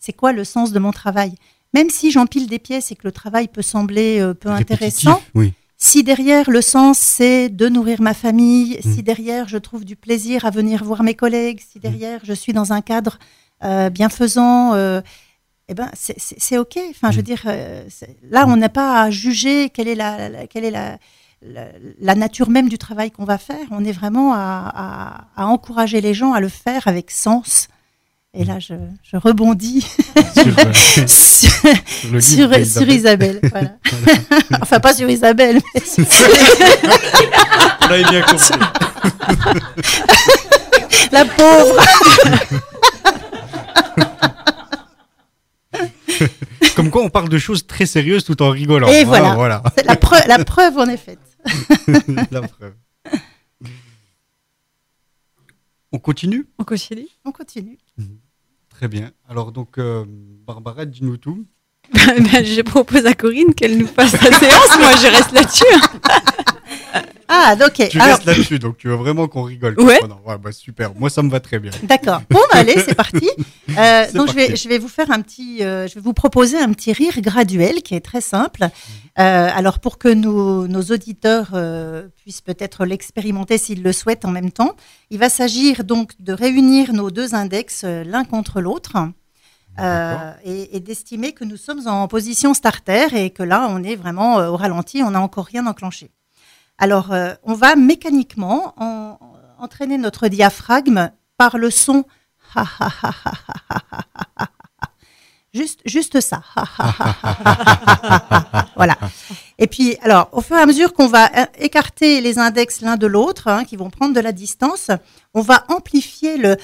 [0.00, 1.34] C'est quoi le sens de mon travail?
[1.74, 5.22] Même si j'empile des pièces et que le travail peut sembler euh, peu Répétitif, intéressant,
[5.34, 5.52] oui.
[5.88, 10.44] Si derrière le sens c'est de nourrir ma famille, si derrière je trouve du plaisir
[10.44, 13.18] à venir voir mes collègues, si derrière je suis dans un cadre
[13.62, 15.00] euh, bienfaisant, euh,
[15.68, 16.78] eh ben c'est- ok.
[16.90, 17.84] Enfin, je veux dire, euh,
[18.30, 20.98] là on n'a pas à juger quelle est la, la- quelle est la,
[21.42, 21.66] la,
[22.00, 23.66] la nature même du travail qu'on va faire.
[23.70, 24.38] On est vraiment à,
[25.36, 27.68] à- à encourager les gens à le faire avec sens.
[28.36, 29.80] Et là, je, je rebondis
[30.34, 30.72] Sur, euh,
[31.06, 32.66] sur, sur le livre sur- d'Isabelle.
[32.66, 33.40] sur Isabelle.
[33.50, 33.76] voilà.
[34.02, 34.20] Voilà.
[34.62, 36.04] enfin, pas sur Isabelle, mais sur-
[37.82, 38.50] On avait bien compris.
[41.12, 41.80] La pauvre
[46.76, 48.88] Comme quoi, on parle de choses très sérieuses tout en rigolant.
[48.88, 49.62] Et Ah, voilà.
[49.84, 51.18] La, preuve, la preuve en est faite.
[52.30, 52.74] La preuve.
[55.92, 56.46] On continue?
[56.58, 57.06] On continue?
[57.24, 57.78] On continue.
[58.84, 59.12] Très bien.
[59.30, 61.46] Alors donc, euh, Barbara, dis-nous tout.
[61.94, 64.78] Ben, je propose à Corinne qu'elle nous fasse la séance.
[64.78, 65.64] Moi, je reste là-dessus.
[67.36, 67.88] Ah, ok.
[67.88, 69.74] Tu Alors, restes là-dessus, donc tu veux vraiment qu'on rigole.
[69.80, 69.98] Ouais.
[70.24, 70.94] Ouais, bah, super.
[70.94, 71.72] Moi, ça me va très bien.
[71.82, 72.20] D'accord.
[72.30, 73.28] Bon, bah, allez, c'est parti.
[73.76, 76.58] Euh, donc, je vais, je vais vous faire un petit, euh, je vais vous proposer
[76.58, 78.62] un petit rire graduel qui est très simple.
[79.18, 81.48] Euh, alors, pour que nos, nos auditeurs
[82.16, 84.76] puissent peut-être l'expérimenter s'ils le souhaitent en même temps,
[85.10, 88.92] il va s'agir donc de réunir nos deux index l'un contre l'autre.
[89.80, 93.96] euh, et, et d'estimer que nous sommes en position starter et que là, on est
[93.96, 96.10] vraiment au ralenti, on n'a encore rien enclenché.
[96.78, 97.14] Alors,
[97.44, 98.74] on va mécaniquement
[99.58, 102.04] entraîner notre diaphragme par le son.
[105.54, 106.42] Juste, juste ça.
[108.76, 108.96] voilà.
[109.58, 111.30] Et puis, alors, au fur et à mesure qu'on va
[111.60, 114.90] écarter les index l'un de l'autre, qui vont prendre de la distance,
[115.32, 116.56] on va amplifier le.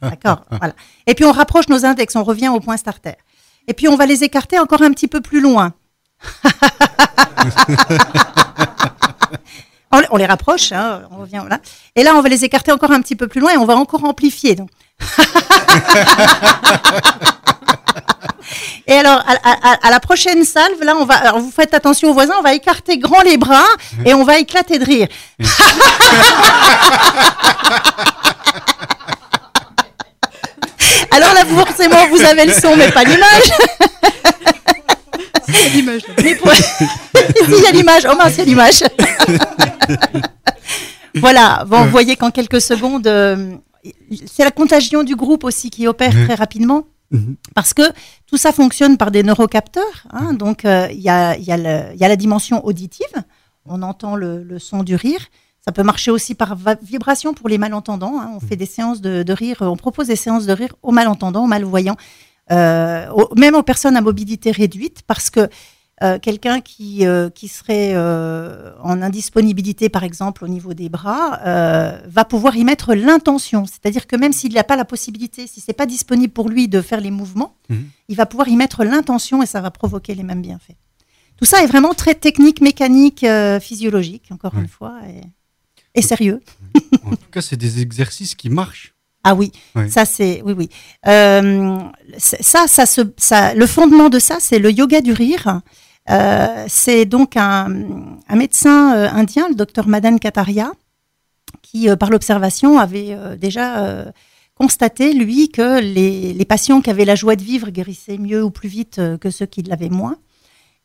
[0.00, 0.44] D'accord.
[0.50, 0.74] Voilà.
[1.08, 2.14] Et puis, on rapproche nos index.
[2.14, 3.16] On revient au point starter.
[3.66, 5.72] Et puis on va les écarter encore un petit peu plus loin.
[10.10, 11.60] On, les rapproche, hein, on revient voilà.
[11.94, 13.76] Et là, on va les écarter encore un petit peu plus loin et on va
[13.76, 14.56] encore amplifier.
[14.56, 14.68] Donc.
[18.86, 22.10] Et alors, à, à- à la prochaine salve, là, on va, alors vous faites attention
[22.10, 23.64] aux voisins, on va écarter grand les bras
[24.04, 25.06] et on va éclater de rire.
[31.14, 33.52] alors là, vous, forcément, vous avez le son, mais pas l'image.
[35.74, 36.02] l'image.
[36.22, 36.52] Mais pour-
[37.48, 38.06] il y a l'image.
[38.10, 38.82] Oh mince, il y a l'image.
[41.16, 41.64] voilà.
[41.66, 43.54] Bon, vous voyez qu'en quelques secondes, euh,
[44.26, 46.84] c'est la contagion du groupe aussi qui opère très rapidement.
[47.54, 47.82] Parce que
[48.26, 50.04] tout ça fonctionne par des neurocapteurs.
[50.12, 51.56] hein, donc, euh, il y, a, il y a
[51.92, 53.06] il y a la dimension auditive.
[53.66, 55.20] On entend le, le son du rire.
[55.66, 58.20] Ça peut marcher aussi par vibration pour les malentendants.
[58.20, 58.32] hein.
[58.36, 59.58] On fait des séances de, de rire.
[59.62, 61.96] On propose des séances de rire aux malentendants, aux malvoyants,
[62.52, 65.48] euh, aux- même aux personnes à mobilité réduite, parce que
[66.02, 71.38] euh, quelqu'un qui, euh, qui serait euh, en indisponibilité, par exemple, au niveau des bras,
[71.46, 73.64] euh, va pouvoir y mettre l'intention.
[73.64, 76.82] C'est-à-dire que même s'il n'a pas la possibilité, si c'est pas disponible pour lui de
[76.82, 77.86] faire les mouvements, Mhm.
[78.08, 80.76] il va pouvoir y mettre l'intention et ça va provoquer les mêmes bienfaits.
[81.38, 85.22] Tout ça est vraiment très technique, mécanique, euh, physiologique, encore une fois, et,
[85.94, 86.40] et sérieux.
[87.04, 88.94] En tout cas, c'est des exercices qui marchent.
[89.26, 89.52] Ah oui,
[89.88, 90.68] ça c'est oui oui.
[91.06, 91.78] Euh,
[92.18, 95.62] ça, ça, se, ça, le fondement de ça, c'est le yoga du rire.
[96.10, 100.72] Euh, c'est donc un, un médecin euh, indien, le docteur Madan Kataria,
[101.62, 104.04] qui, euh, par l'observation, avait déjà
[104.54, 108.50] constaté, lui, que les, les patients qui avaient la joie de vivre guérissaient mieux ou
[108.50, 110.18] plus vite que ceux qui l'avaient moins,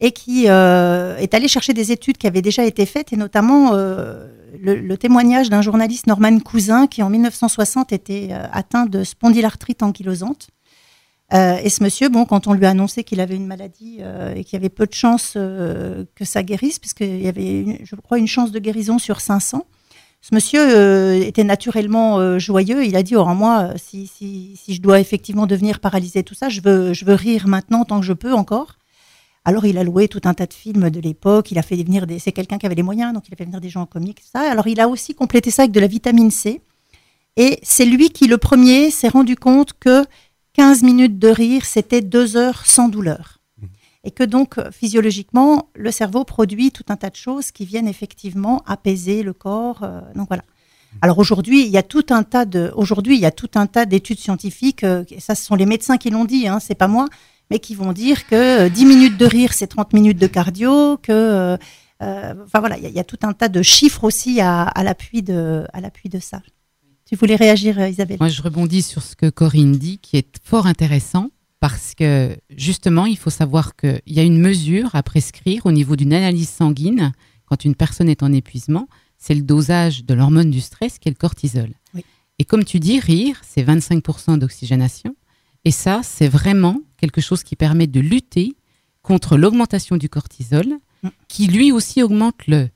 [0.01, 3.71] et qui euh, est allé chercher des études qui avaient déjà été faites, et notamment
[3.73, 4.27] euh,
[4.61, 10.49] le, témoignage d'un journaliste, Norman Cousin, qui en 1960 était euh, atteint de spondylarthrite ankylosante.
[11.31, 13.99] Et ce monsieur, bon, quand on lui a annoncé qu'il avait une maladie
[14.35, 18.17] et qu'il y avait peu de chances que ça guérisse, puisqu'il y avait, je crois,
[18.17, 19.63] une chance de guérison sur 500,
[20.21, 22.83] ce monsieur était naturellement joyeux.
[22.83, 24.09] Il a dit, oh, moi, si,
[24.67, 28.33] je dois effectivement devenir paralysé, tout ça, je veux rire maintenant tant que je peux
[28.33, 28.78] encore.
[29.49, 31.49] Alors, il a loué tout un tas de films de l'époque.
[31.49, 32.19] Il a fait venir des.
[32.19, 34.41] C'est quelqu'un qui avait les moyens, donc il a fait venir des gens comiques, ça.
[34.41, 36.61] Alors, il a aussi complété ça avec de la vitamine C.
[37.35, 40.05] Et c'est lui qui, le premier, s'est rendu compte que
[40.53, 43.39] 15 minutes de rire, c'était deux heures sans douleur.
[44.03, 47.87] Et que donc, euh, physiologiquement, le cerveau produit tout un tas de choses qui viennent
[47.87, 49.81] effectivement apaiser le corps.
[49.81, 50.43] euh, donc voilà.
[51.01, 53.65] Alors aujourd'hui, il y a tout un tas de, aujourd'hui, il y a tout un
[53.65, 54.83] tas d'études scientifiques.
[54.83, 57.07] euh, et ça, ce sont les médecins qui l'ont dit, hein, c'est pas moi,
[57.49, 60.97] mais qui vont dire que euh, 10 minutes de rire, c'est 30 minutes de cardio,
[60.97, 61.57] que, euh,
[62.01, 64.39] euh, enfin voilà, il y, a- il y a tout un tas de chiffres aussi
[64.41, 65.65] à, à l'appui de,
[66.21, 66.41] ça.
[67.05, 68.17] Tu voulais réagir, euh, Isabelle?
[68.19, 73.05] Moi, je rebondis sur ce que Corinne dit, qui est fort intéressant, parce que justement,
[73.05, 77.11] il faut savoir qu'il y a une mesure à prescrire au niveau d'une analyse sanguine
[77.45, 81.11] quand une personne est en épuisement, c'est le dosage de l'hormone du stress qui est
[81.11, 81.71] le cortisol.
[81.95, 82.05] Oui.
[82.37, 85.15] Et comme tu dis, rire, c'est 25% d'oxygénation.
[85.65, 88.55] Et ça, c'est vraiment quelque chose qui permet de lutter
[89.01, 90.77] contre l'augmentation du cortisol,
[91.27, 92.69] qui lui aussi augmente le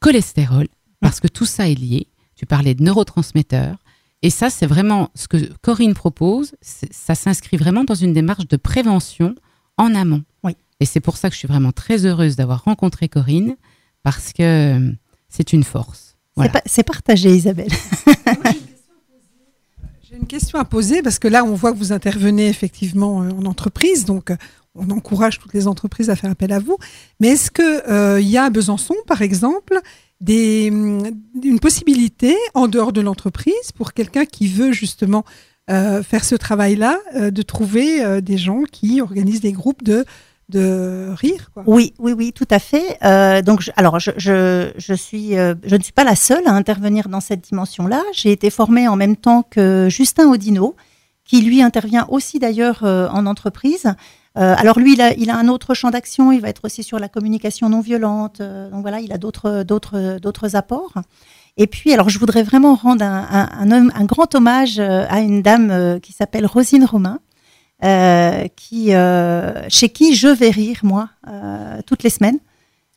[0.00, 0.68] cholestérol,
[1.00, 2.06] parce que tout ça est lié.
[2.36, 3.76] Tu parlais de neurotransmetteurs.
[4.22, 6.52] Et ça, c'est vraiment ce que Corinne propose.
[6.62, 9.34] Ça s'inscrit vraiment dans une démarche de prévention
[9.78, 10.22] en amont.
[10.44, 10.56] Oui.
[10.78, 13.56] Et c'est pour ça que je suis vraiment très heureuse d'avoir rencontré Corinne,
[14.02, 14.42] parce que
[14.78, 14.92] euh,
[15.28, 16.16] c'est une force.
[16.36, 16.50] Voilà.
[16.50, 17.70] C'est pas- C'est partagé, Isabelle.
[20.10, 23.30] J'ai une question à poser parce que là, on voit que vous intervenez effectivement euh,
[23.30, 24.36] en entreprise, donc euh,
[24.74, 26.78] on encourage toutes les entreprises à faire appel à vous.
[27.20, 29.78] Mais est-ce que euh, il y a à Besançon, par exemple,
[30.20, 31.04] des, hum,
[31.44, 35.24] une possibilité en dehors de l'entreprise pour quelqu'un qui veut justement
[35.70, 40.04] euh, faire ce travail-là, euh, de trouver des gens qui organisent des groupes de
[40.50, 41.50] de rire.
[41.66, 42.98] Oui, oui, oui, tout à fait.
[43.02, 47.08] Euh, donc, je- alors, je, suis, euh, je ne suis pas la seule à intervenir
[47.08, 48.02] dans cette dimension-là.
[48.12, 50.76] J'ai été formée en même temps que Justin Odino,
[51.24, 53.94] qui lui intervient aussi d'ailleurs euh, en entreprise.
[54.36, 56.30] Alors lui, il a, un autre champ d'action.
[56.32, 58.40] Il va être aussi sur la communication non violente.
[58.40, 60.94] Donc voilà, il a d'autres, d'autres, apports.
[61.56, 66.12] Et puis, alors, je voudrais vraiment rendre un, un, grand hommage à une dame qui
[66.12, 67.18] s'appelle Rosine Romain,
[67.82, 72.38] euh, qui, euh, chez qui je vais rire, moi, euh, toutes les semaines.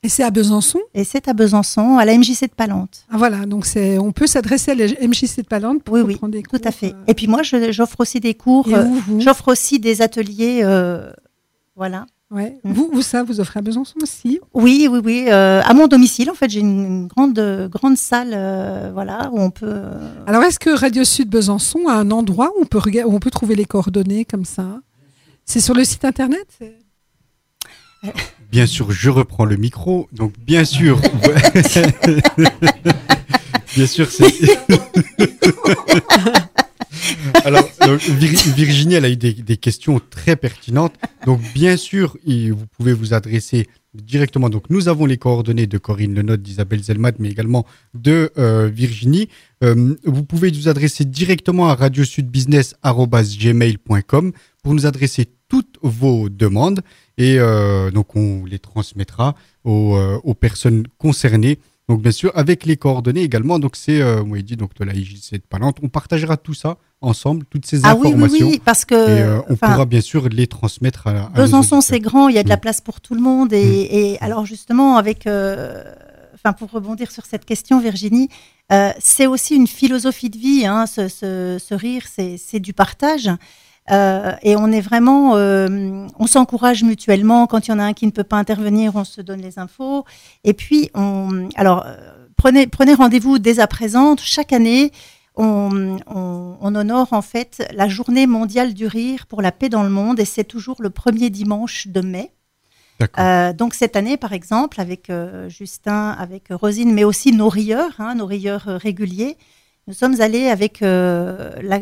[0.06, 0.80] Et c'est à Besançon?
[0.94, 3.06] Et c'est à Besançon, à la MJC de Palante.
[3.10, 6.16] Ah, voilà, donc c'est, on peut s'adresser à la MJC de Palante pour Oui, oui,
[6.18, 6.94] prendre des tout à fait.
[7.08, 8.68] Et puis moi, j'offre aussi des cours,
[9.20, 10.64] j'offre aussi des ateliers,
[11.76, 12.06] voilà.
[12.34, 12.58] Ouais.
[12.64, 16.32] Vous, vous, ça, vous offrez à Besançon aussi Oui, oui, oui, euh, à mon domicile,
[16.32, 19.68] en fait, j'ai une, une grande, grande salle, euh, voilà, où on peut.
[19.70, 19.94] euh,
[20.26, 23.20] Alors, est-ce que Radio Sud Besançon a un endroit où on peut, rega- où on
[23.20, 24.80] peut trouver les coordonnées comme ça?
[25.46, 26.48] C'est sur le site internet?
[28.52, 30.08] Bien sûr, je reprends le micro.
[30.12, 31.00] Donc, bien sûr,
[33.76, 34.26] bien sûr, c'est.
[37.46, 37.70] Alors,
[38.56, 40.96] Virginie, elle a eu des, questions très pertinentes.
[41.26, 44.50] Donc, bien sûr, vous pouvez vous adresser directement.
[44.50, 49.28] Donc, nous avons les coordonnées de Corinne Lenote, d'Isabelle Zelmat, mais également de euh, Virginie.
[49.64, 54.32] Euh, vous pouvez vous adresser directement à radiosudbusiness.gmail.com
[54.64, 56.82] pour nous adresser toutes vos demandes
[57.18, 61.60] et euh, donc on les transmettra aux personnes concernées.
[61.90, 63.60] Donc bien sûr avec les coordonnées également.
[63.60, 65.78] Donc c'est euh, dit donc de la IJC de Palante.
[65.84, 68.48] On partagera tout ça ensemble, toutes ces Ah oui, oui, informations.
[68.48, 72.30] oui, parce que, et, euh, on pourra bien sûr les transmettre à, Besançon, c'est grand,
[72.30, 72.60] il y a de la Mm.
[72.62, 73.52] place pour tout le monde.
[73.52, 75.84] Et, et alors justement, avec, euh,
[76.36, 78.30] enfin, pour rebondir sur cette question, Virginie,
[78.72, 80.66] euh, c'est aussi une philosophie de vie.
[80.66, 83.30] Hein, ce, ce- ce rire, c'est c'est du partage.
[83.92, 87.48] Euh, et on est vraiment, euh, on s'encourage mutuellement.
[87.48, 89.60] Quand il y en a un qui ne peut pas intervenir, on se donne les
[89.60, 90.06] infos.
[90.44, 91.96] Et puis, on, alors, euh,
[92.38, 94.16] prenez, prenez rendez-vous dès à présent.
[94.18, 94.92] Chaque année,
[95.36, 99.84] on, on- on honore en fait la journée mondiale du rire pour la paix dans
[99.84, 102.32] le monde et c'est toujours le premier dimanche de mai.
[103.20, 107.96] Euh, donc cette année, par exemple, avec euh, Justin, avec Rosine, mais aussi nos rieurs,
[108.00, 109.36] hein, nos rieurs réguliers,
[109.88, 111.82] nous sommes allés avec euh, la-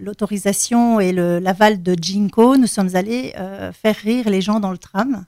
[0.00, 4.78] l'autorisation et l'aval de Jinko, nous sommes allés euh, faire rire les gens dans le
[4.78, 5.24] tram.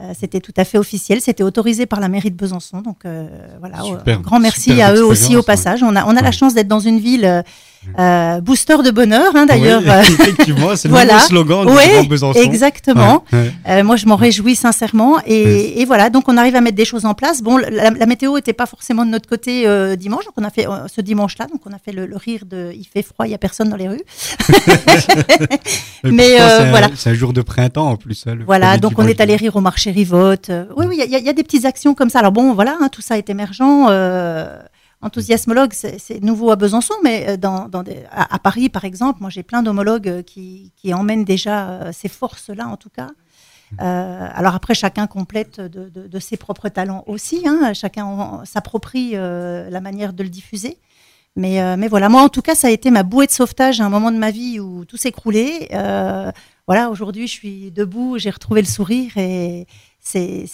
[0.00, 2.80] Euh, c'était tout à fait officiel, c'était autorisé par la mairie de Besançon.
[2.80, 3.04] Donc
[3.60, 5.82] voilà, Super, un grand merci à eux aussi au passage.
[5.82, 7.44] On a, on a la chance d'être dans une ville
[7.98, 9.82] euh, booster de bonheur, hein, d'ailleurs.
[9.84, 11.66] Oui, effectivement, c'est le nouveau slogan
[12.02, 12.38] du Besançon.
[12.40, 13.24] Exactement.
[13.32, 13.52] Ouais, ouais.
[13.68, 15.18] Euh, moi, je m'en réjouis sincèrement.
[15.26, 17.42] Et, et voilà, donc on arrive à mettre des choses en place.
[17.42, 20.24] Bon, la, la météo n'était pas forcément de notre côté euh, dimanche.
[20.24, 22.72] Donc on a fait euh, ce dimanche-là, donc on a fait le, le rire de
[22.74, 24.02] il fait froid, il n'y a personne dans les rues.
[26.04, 26.88] Mais pourtant, euh, voilà.
[26.94, 28.24] C'est un jour de printemps en plus.
[28.26, 30.50] hein, Voilà, donc on est allé rire au marché Rivotte.
[30.50, 32.20] Euh, oui, oui, il y, y a des petites actions comme ça.
[32.20, 33.88] Alors bon, voilà, hein, tout ça est émergent.
[35.02, 40.08] Enthousiasmologue, c'est nouveau à Besançon, mais euh, à, Paris, par exemple, moi j'ai plein d'homologues
[40.08, 43.08] euh, qui, emmènent déjà euh, ces forces-là, en tout cas.
[43.78, 47.42] Alors après, chacun complète de, ses propres talents aussi.
[47.48, 47.72] hein.
[47.72, 50.76] chacun s'approprie la manière de le diffuser.
[51.36, 53.86] Mais, mais voilà, moi en tout cas, ça a été ma bouée de sauvetage à
[53.86, 55.68] un moment de ma vie où tout s'écroulait.
[56.66, 59.66] Voilà, aujourd'hui, je suis debout, j'ai retrouvé le sourire et
[60.00, 60.48] c'est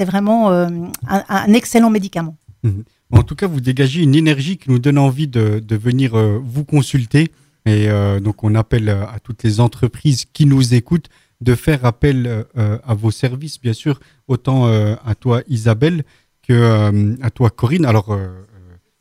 [0.00, 2.36] vraiment un, excellent médicament.
[2.62, 2.84] Mhm.
[3.10, 6.38] En tout cas, vous dégagez une énergie qui nous donne envie de, de venir euh,
[6.42, 7.32] vous consulter.
[7.66, 11.08] Et euh, donc, on appelle euh, à toutes les entreprises qui nous écoutent
[11.40, 16.04] de faire appel euh, euh, à vos services, bien sûr, autant euh, à toi, Isabelle,
[16.46, 17.84] que euh, à toi, Corinne.
[17.86, 18.16] Alors,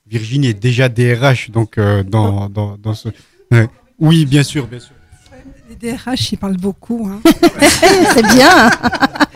[0.05, 3.09] Virginie est déjà DRH, donc euh, dans, dans, dans ce.
[3.51, 3.67] Ouais.
[3.99, 4.93] Oui, bien sûr, bien sûr.
[5.69, 7.09] Les DRH, ils parlent beaucoup.
[7.11, 7.19] hein.
[8.13, 8.69] C'est bien.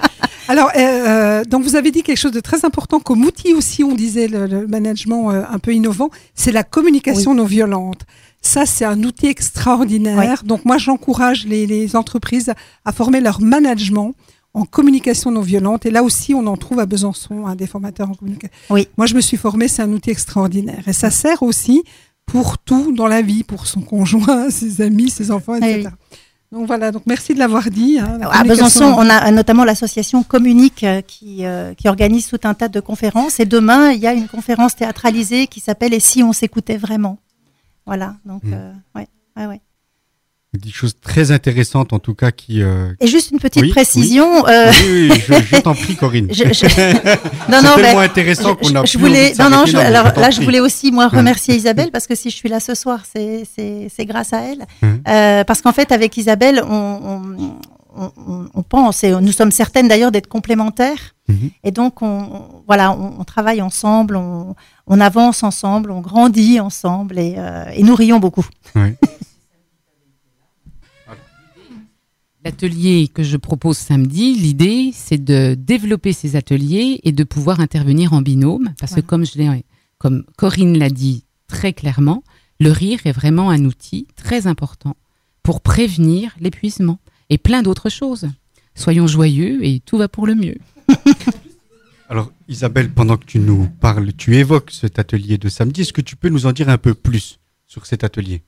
[0.52, 3.86] Alors, euh, euh, donc vous avez dit quelque chose de très important comme outil aussi,
[3.86, 8.02] on disait le, le management euh, un peu innovant, c'est la communication non violente.
[8.42, 10.44] Ça, c'est un outil extraordinaire.
[10.44, 12.52] Donc moi, j'encourage les, les entreprises
[12.84, 14.14] à former leur management
[14.54, 15.86] en communication non violente.
[15.86, 18.54] Et là aussi, on en trouve à Besançon, hein, des formateurs en communication.
[18.72, 18.90] Oui.
[18.98, 20.84] Moi, je me suis formée, c'est un outil extraordinaire.
[20.86, 21.82] Et ça sert aussi
[22.26, 25.92] pour tout dans la vie, pour son conjoint, ses amis, ses enfants, etc.
[26.52, 27.98] Donc voilà, donc merci de l'avoir dit.
[27.98, 32.40] hein, la À Besançon, on a notamment l'association Communique euh, qui, euh, qui organise tout
[32.44, 33.40] un tas de conférences.
[33.40, 37.18] Et demain, il y a une conférence théâtralisée qui s'appelle Et si on s'écoutait vraiment?
[37.86, 38.54] Voilà, donc, Mm.
[38.54, 39.08] euh, ouais,
[39.38, 39.62] ouais, ouais.
[40.54, 42.62] Des choses très intéressantes, en tout cas, qui.
[42.62, 44.44] euh, Et juste une petite Oui, précision.
[44.44, 44.52] oui.
[44.52, 46.28] euh, Oui, oui, je, je t'en prie, Corinne.
[46.30, 46.94] Je- je- C'est
[47.48, 50.60] mais tellement intéressant je- qu'on a je voulais, non, non, je- alors là, je voulais
[50.60, 51.20] aussi moi Hum.
[51.20, 54.42] remercier Isabelle parce que si je suis là ce soir, c'est c'est c'est grâce à
[54.42, 54.66] elle.
[54.84, 55.02] Hum.
[55.08, 57.00] Euh, parce qu'en fait, avec Isabelle, on,
[57.96, 58.12] on,
[58.54, 61.16] on- pense et nous sommes certaines d'ailleurs d'être complémentaires.
[61.30, 61.50] Mhm.
[61.64, 67.36] Et donc, on, voilà, on, travaille ensemble, on, avance ensemble, on grandit ensemble et,
[67.74, 68.46] et nous rions beaucoup.
[68.76, 68.96] Oui.
[72.44, 78.14] L'atelier que je propose samedi, l'idée, c'est de développer ces ateliers et de pouvoir intervenir
[78.14, 78.74] en binôme.
[78.80, 79.66] Parce que comme, je l'ai-
[80.00, 82.24] comme Corinne l'a dit très clairement,
[82.60, 84.96] le rire est vraiment un outil très important
[85.44, 87.00] pour prévenir l'épuisement
[87.30, 88.28] et plein d'autres choses.
[88.74, 90.58] Soyons joyeux et tout va pour le mieux.
[92.10, 95.82] Alors, Isabelle, pendant que tu nous parles, tu évoques cet atelier de samedi.
[95.82, 98.42] Est-ce que tu peux nous en dire un peu plus sur cet atelier?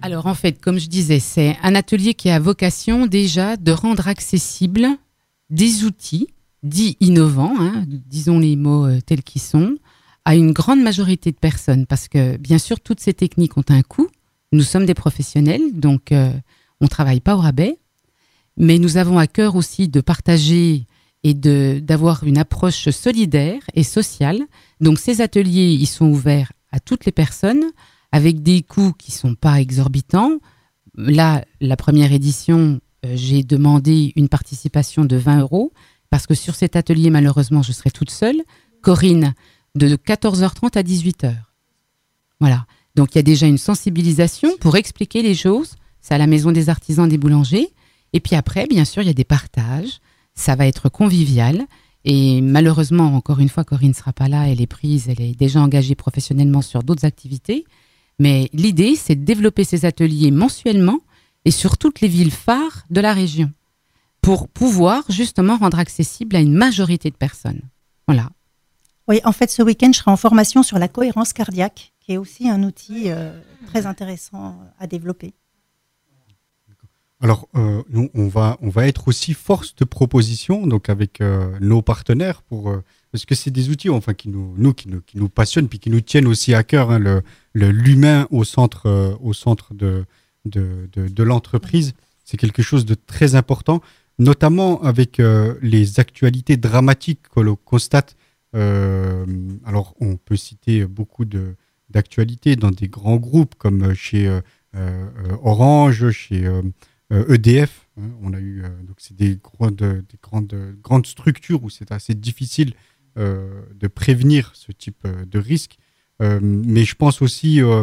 [0.00, 4.08] Alors en fait, comme je disais, c'est un atelier qui a vocation déjà de rendre
[4.08, 4.88] accessibles
[5.50, 6.28] des outils
[6.62, 9.76] dits innovants, hein, disons les mots euh, tels qu'ils sont,
[10.24, 11.86] à une grande majorité de personnes.
[11.86, 14.08] Parce que bien sûr, toutes ces techniques ont un coût.
[14.52, 16.32] Nous sommes des professionnels, donc euh,
[16.80, 17.78] on ne travaille pas au rabais.
[18.56, 20.86] Mais nous avons à cœur aussi de partager
[21.24, 24.42] et d'avoir une approche solidaire et sociale.
[24.80, 27.64] Donc ces ateliers, ils sont ouverts à toutes les personnes
[28.12, 30.38] avec des coûts qui sont pas exorbitants.
[30.94, 35.72] Là, la première édition, euh, j'ai demandé une participation de 20 euros
[36.10, 38.42] parce que sur cet atelier, malheureusement, je serai toute seule.
[38.82, 39.34] Corinne,
[39.74, 41.34] de 14h30 à 18h.
[42.38, 42.66] Voilà.
[42.94, 45.76] Donc il y a déjà une sensibilisation pour expliquer les choses.
[46.02, 47.68] C'est à la maison des artisans des boulangers.
[48.12, 50.00] Et puis après, bien sûr, il y a des partages.
[50.34, 51.66] Ça va être convivial.
[52.04, 54.48] Et malheureusement, encore une fois, Corinne ne sera pas là.
[54.48, 55.08] Elle est prise.
[55.08, 57.64] Elle est déjà engagée professionnellement sur d'autres activités.
[58.22, 61.00] Mais l'idée, c'est de développer ces ateliers mensuellement
[61.44, 63.50] et sur toutes les villes phares de la région
[64.20, 67.62] pour pouvoir justement rendre accessible à une majorité de personnes.
[68.06, 68.30] Voilà.
[69.08, 72.16] Oui, en fait, ce week-end, je serai en formation sur la cohérence cardiaque, qui est
[72.16, 73.36] aussi un outil euh,
[73.66, 75.34] très intéressant à développer.
[77.20, 81.58] Alors, euh, nous, on va, on va être aussi force de proposition, donc avec euh,
[81.60, 85.02] nos partenaires, pour, euh, parce que c'est des outils, enfin, qui nous, nous, qui nous,
[85.02, 87.22] qui nous passionnent, puis qui nous tiennent aussi à cœur, hein, le,
[87.52, 90.06] l'humain au centre, euh, au centre de,
[90.46, 91.92] de, de, l'entreprise.
[92.24, 93.82] C'est quelque chose de très important,
[94.18, 98.16] notamment avec euh, les actualités dramatiques que l'on constate.
[98.56, 99.26] Euh,
[99.66, 101.54] alors, on peut citer beaucoup de,
[101.90, 104.40] d'actualités dans des grands groupes comme chez
[105.42, 106.50] Orange, chez
[107.10, 107.88] EDF.
[108.00, 108.08] hein.
[108.22, 112.72] on a eu donc c'est des grandes, des grandes, grandes structures où c'est assez difficile
[113.16, 115.76] de prévenir ce type euh, de risque.
[116.20, 117.82] Euh, mais je pense aussi euh,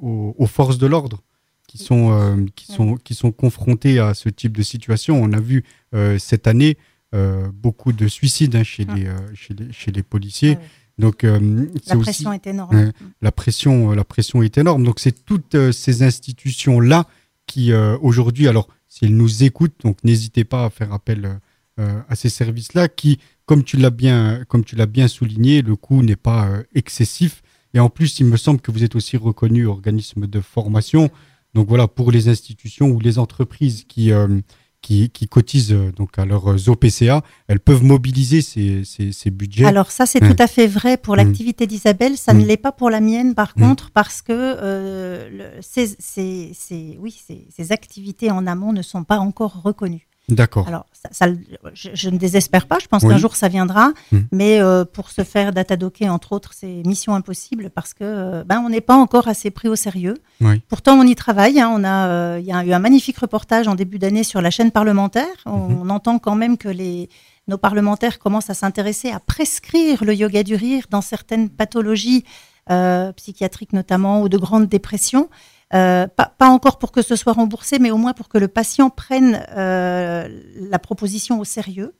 [0.00, 1.22] aux, aux forces de l'ordre
[1.66, 5.20] qui sont, euh, qui, sont, qui sont confrontées à ce type de situation.
[5.22, 6.76] On a vu euh, cette année
[7.14, 10.56] euh, beaucoup de suicides hein, chez, les, euh, chez, les, chez les policiers.
[10.98, 12.92] Donc, euh, c'est aussi- pression est énorme.
[13.22, 14.84] La, pression, euh, la pression est énorme.
[14.84, 17.06] Donc, c'est toutes euh, ces institutions-là
[17.46, 21.34] qui, euh, aujourd'hui, alors, si elles nous écoutent, donc n'hésitez pas à faire appel euh,
[21.80, 23.18] euh, à ces services-là qui,
[23.50, 27.42] comme tu l'as bien, comme tu l'as bien souligné, le coût n'est pas euh, excessif.
[27.74, 31.10] Et en plus, il me semble que vous êtes aussi reconnu organisme de formation.
[31.54, 34.40] Donc voilà, pour les institutions ou les entreprises qui, euh,
[34.82, 39.64] qui, qui cotisent euh, donc à leurs OPCA, elles peuvent mobiliser ces, ces, ces budgets.
[39.64, 40.32] Alors ça, c'est Ouais.
[40.32, 41.18] tout à fait vrai pour Mm.
[41.18, 42.16] l'activité d'Isabelle.
[42.16, 43.60] Ça ne l'est pas pour la mienne, par Mm.
[43.62, 47.12] contre, parce que euh, le- ces, ces- ces- oui,
[47.56, 50.06] ces activités en amont ne sont pas encore reconnues.
[50.30, 50.66] D'accord.
[50.68, 51.38] Alors, ça, ça le-
[51.74, 52.78] je, je ne désespère pas.
[52.80, 53.08] Je pense Oui.
[53.10, 54.18] qu'un jour ça viendra, Mm.
[54.32, 58.62] mais euh, pour se faire datadocker, entre autres, c'est mission impossible parce que euh, ben
[58.64, 60.14] on n'est pas encore assez pris au sérieux.
[60.40, 60.60] Oui.
[60.68, 61.60] Pourtant, on y travaille.
[61.60, 61.70] hein.
[61.74, 64.50] On a, euh, il y a eu un magnifique reportage en début d'année sur la
[64.50, 65.26] chaîne parlementaire.
[65.46, 65.50] On,
[65.82, 67.08] on entend quand même que les,
[67.48, 72.24] nos parlementaires commencent à s'intéresser à prescrire le yoga du rire dans certaines pathologies
[72.70, 75.28] euh, psychiatriques notamment ou de grandes dépressions.
[75.72, 78.48] Euh, pas, pas encore pour que ce soit remboursé, mais au moins pour que le
[78.48, 80.26] patient prenne euh,
[80.56, 81.94] la proposition au sérieux.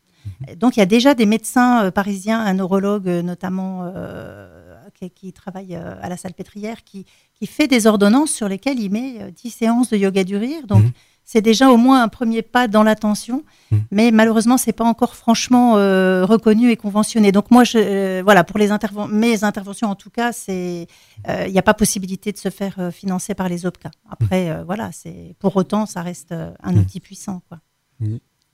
[0.57, 3.93] Donc il y a déjà des médecins euh, parisiens, un neurologue notamment
[4.95, 7.07] qui, qui travaille à la Salpêtrière, qui,
[7.41, 10.67] qui fait des ordonnances sur lesquelles il met euh, 10 séances de yoga du rire.
[10.67, 10.93] Donc Mhm.
[11.33, 13.39] C'est déjà au moins un premier pas dans l'attention,
[13.71, 13.83] Mhm.
[13.97, 17.31] mais malheureusement c'est pas encore franchement euh, reconnu et conventionné.
[17.31, 20.87] Donc moi, je, euh, voilà, pour les interven- mes interventions en tout cas, c'est
[21.29, 23.91] euh, il n'y a pas possibilité de se faire euh, financer par les OPCA.
[24.17, 26.79] Après, euh, voilà, c'est pour autant ça reste euh, un Mhm.
[26.81, 27.59] outil puissant, quoi.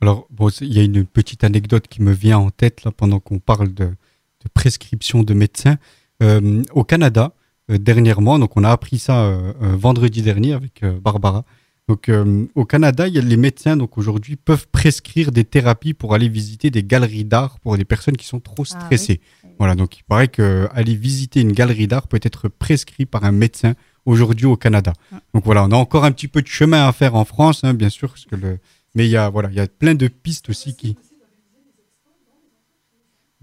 [0.03, 3.21] Alors, bon, il y a une petite anecdote qui me vient en tête là, pendant
[3.21, 5.79] qu'on parle de, de prescription de médecins.
[6.23, 7.33] Euh, au Canada,
[7.71, 11.45] euh, dernièrement, donc on a appris ça euh, euh, vendredi dernier avec euh, Barbara.
[11.89, 15.95] Donc, euh, au Canada, il y a les médecins donc aujourd'hui peuvent prescrire des thérapies
[15.95, 19.21] pour aller visiter des galeries d'art pour des personnes qui sont trop Ah stressées.
[19.59, 23.33] Voilà, donc il paraît que aller visiter une galerie d'art peut être prescrit par un
[23.33, 24.93] médecin aujourd'hui au Canada.
[25.33, 27.73] Donc voilà, on a encore un petit peu de chemin à faire en France, hein,
[27.73, 28.59] bien sûr, parce que le,
[28.97, 30.97] mais il y a voilà, il y a plein de pistes aussi qui.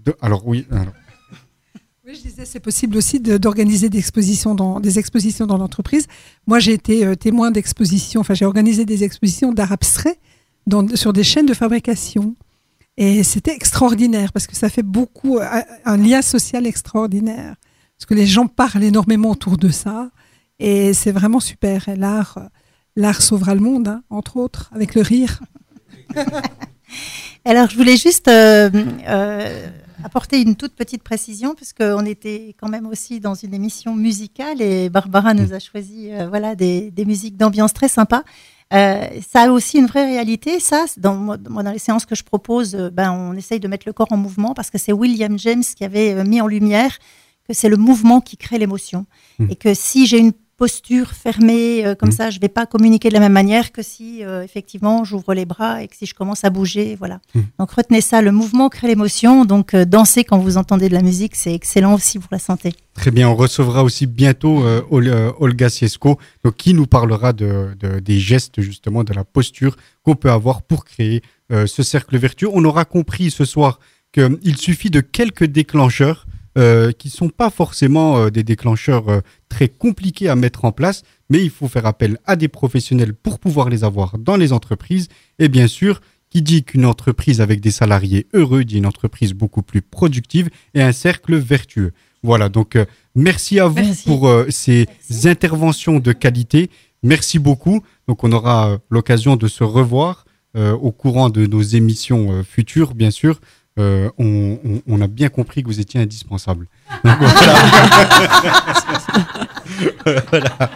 [0.00, 0.92] De- alors oui, alors,
[2.06, 6.06] Oui, je disais, c'est possible aussi d'organiser des expositions dans des expositions dans l'entreprise.
[6.46, 8.20] Moi, j'ai été euh, témoin d'expositions.
[8.20, 10.18] Enfin, j'ai organisé des expositions d'art abstrait
[10.66, 12.36] dans, sur des chaînes de fabrication,
[12.98, 15.46] et c'était extraordinaire parce que ça fait beaucoup euh,
[15.84, 17.56] un lien social extraordinaire
[17.96, 20.10] parce que les gens parlent énormément autour de ça,
[20.58, 21.86] et c'est vraiment super.
[21.96, 22.46] L'art, euh,
[22.96, 25.40] l'art sauvera le monde, hein, entre autres, avec le rire.
[27.44, 28.70] Alors, je voulais juste euh,
[29.08, 29.68] euh,
[30.04, 34.60] apporter une toute petite précision, parce qu'on était quand même aussi dans une émission musicale
[34.60, 38.22] et Barbara nous a choisi euh, voilà, des, des musiques d'ambiance très sympas.
[38.74, 40.60] Euh, ça a aussi une vraie réalité.
[40.60, 43.86] Ça, dans, moi, dans les séances que je propose, euh, ben, on essaye de mettre
[43.86, 46.98] le corps en mouvement parce que c'est William James qui avait mis en lumière
[47.48, 49.06] que c'est le mouvement qui crée l'émotion.
[49.38, 49.48] Mhm.
[49.50, 50.32] Et que si j'ai une
[50.64, 52.14] posture fermée euh, comme Mhm.
[52.20, 52.30] ça.
[52.30, 55.82] Je vais pas communiquer de la même manière que si euh, effectivement j'ouvre les bras
[55.82, 57.18] et que si je commence à bouger, voilà.
[57.34, 57.44] Mhm.
[57.58, 59.44] Donc retenez ça, le mouvement crée l'émotion.
[59.44, 62.72] Donc euh, danser quand vous entendez de la musique, c'est excellent aussi pour la santé.
[62.94, 67.74] Très bien, on recevra aussi bientôt euh, Ol- Olga Siesko, donc, qui nous parlera de,
[67.78, 71.20] de- des gestes justement, de la posture qu'on peut avoir pour créer
[71.66, 72.48] ce cercle vertueux.
[72.52, 73.78] On aura compris ce soir
[74.14, 79.68] qu'il suffit de quelques déclencheurs euh, qui sont pas forcément euh, des déclencheurs euh, très
[79.68, 83.68] compliqués à mettre en place, mais il faut faire appel à des professionnels pour pouvoir
[83.68, 85.08] les avoir dans les entreprises.
[85.38, 86.00] Et bien sûr,
[86.34, 90.82] qui dit qu'une entreprise avec des salariés heureux dit une entreprise beaucoup plus productive et
[90.82, 91.92] un cercle vertueux.
[92.24, 94.88] Voilà, donc euh, merci à vous pour euh, ces
[95.24, 96.70] interventions de qualité.
[97.02, 97.82] Merci beaucoup.
[98.08, 100.24] Donc on aura euh, l'occasion de se revoir
[100.56, 103.40] au courant de nos émissions futures, bien sûr.
[103.78, 106.68] Euh, on, on- on a bien compris que vous étiez indispensable.
[107.04, 107.54] Donc, voilà.
[110.30, 110.70] Voilà.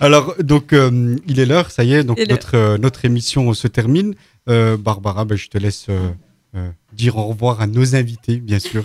[0.00, 3.04] Alors, donc, euh, il est l'heure, ça y est, donc Il est notre, euh, notre
[3.04, 4.14] émission se termine.
[4.48, 6.10] Euh, Barbara, ben, je te laisse euh,
[6.56, 8.84] euh, dire au revoir à nos invités, bien sûr.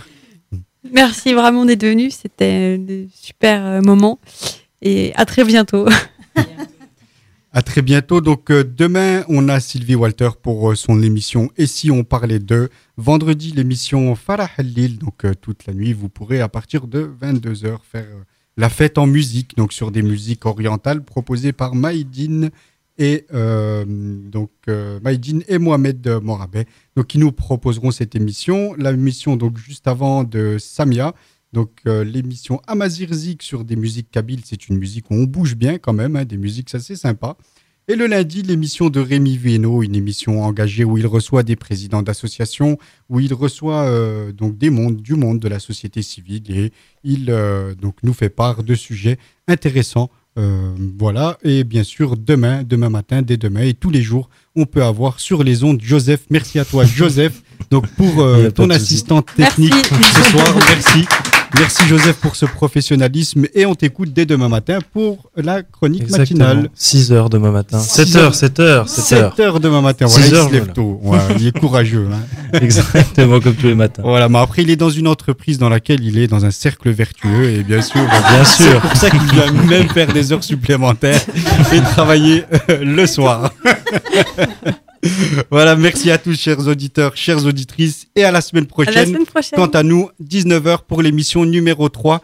[0.92, 2.12] Merci vraiment d'être venu.
[2.12, 4.20] C'était des super moments.
[4.82, 5.88] Et à très bientôt.
[7.54, 8.22] À très bientôt.
[8.22, 12.40] Donc euh, demain, on a Sylvie Walter pour euh, son émission Et si on parlait
[12.40, 14.98] de vendredi l'émission Farah Halil.
[15.00, 18.08] Donc euh, toute la nuit, vous pourrez à partir de 22h faire
[18.56, 22.52] la fête en musique, donc sur des musiques orientales proposées par Maïdine
[22.98, 24.52] et donc
[25.02, 26.66] Maïdine et Mohamed Morabet.
[26.96, 31.16] Donc qui nous proposeront cette émission, la émission donc juste avant de Samia.
[31.54, 35.56] Donc euh, l'émission Amazir Zik sur des musiques kabyles, c'est une musique où on bouge
[35.56, 37.38] bien quand même, hein, des musiques assez sympas.
[37.88, 42.04] Et le lundi, l'émission de Rémi Vieno, une émission engagée où il reçoit des présidents
[42.04, 42.78] d'associations,
[43.10, 46.72] où il reçoit euh, donc des mondes, du monde de la société civile et
[47.04, 49.18] il euh, donc nous fait part de sujets
[49.48, 50.10] intéressants.
[50.38, 54.66] Euh, voilà, et bien sûr, demain, demain matin, dès demain et tous les jours, on
[54.66, 56.22] peut avoir sur les ondes Joseph.
[56.30, 60.56] Merci à toi, Joseph, donc pour euh, ton assistante technique ce soir.
[60.56, 61.06] Merci.
[61.60, 66.70] Merci Joseph pour ce professionnalisme et on t'écoute dès demain matin pour la chronique matinale.
[66.76, 67.80] 6 heures demain matin.
[67.80, 69.40] 7 heures, 7 heures, 7 7 heures.
[69.40, 70.06] heures demain matin.
[70.08, 70.74] Voilà, 6 il heures, se lève voilà.
[70.74, 71.00] tôt.
[71.04, 72.08] Ouais, il est courageux.
[72.12, 72.20] hein.
[72.62, 74.02] Exactement comme tous les matins.
[74.04, 76.90] Voilà, mais après, il est dans une entreprise dans laquelle il est dans un cercle
[76.90, 78.66] vertueux et bien sûr, Bien sûr.
[78.66, 81.22] c'est pour ça qu'il doit même faire des heures supplémentaires
[81.74, 83.52] et travailler euh, le soir.
[85.50, 89.06] voilà, merci à tous, chers auditeurs, chères auditrices, et à la semaine prochaine.
[89.06, 89.58] semaine prochaine.
[89.58, 92.20] Quant à nous, 19h pour l'émission numéro 3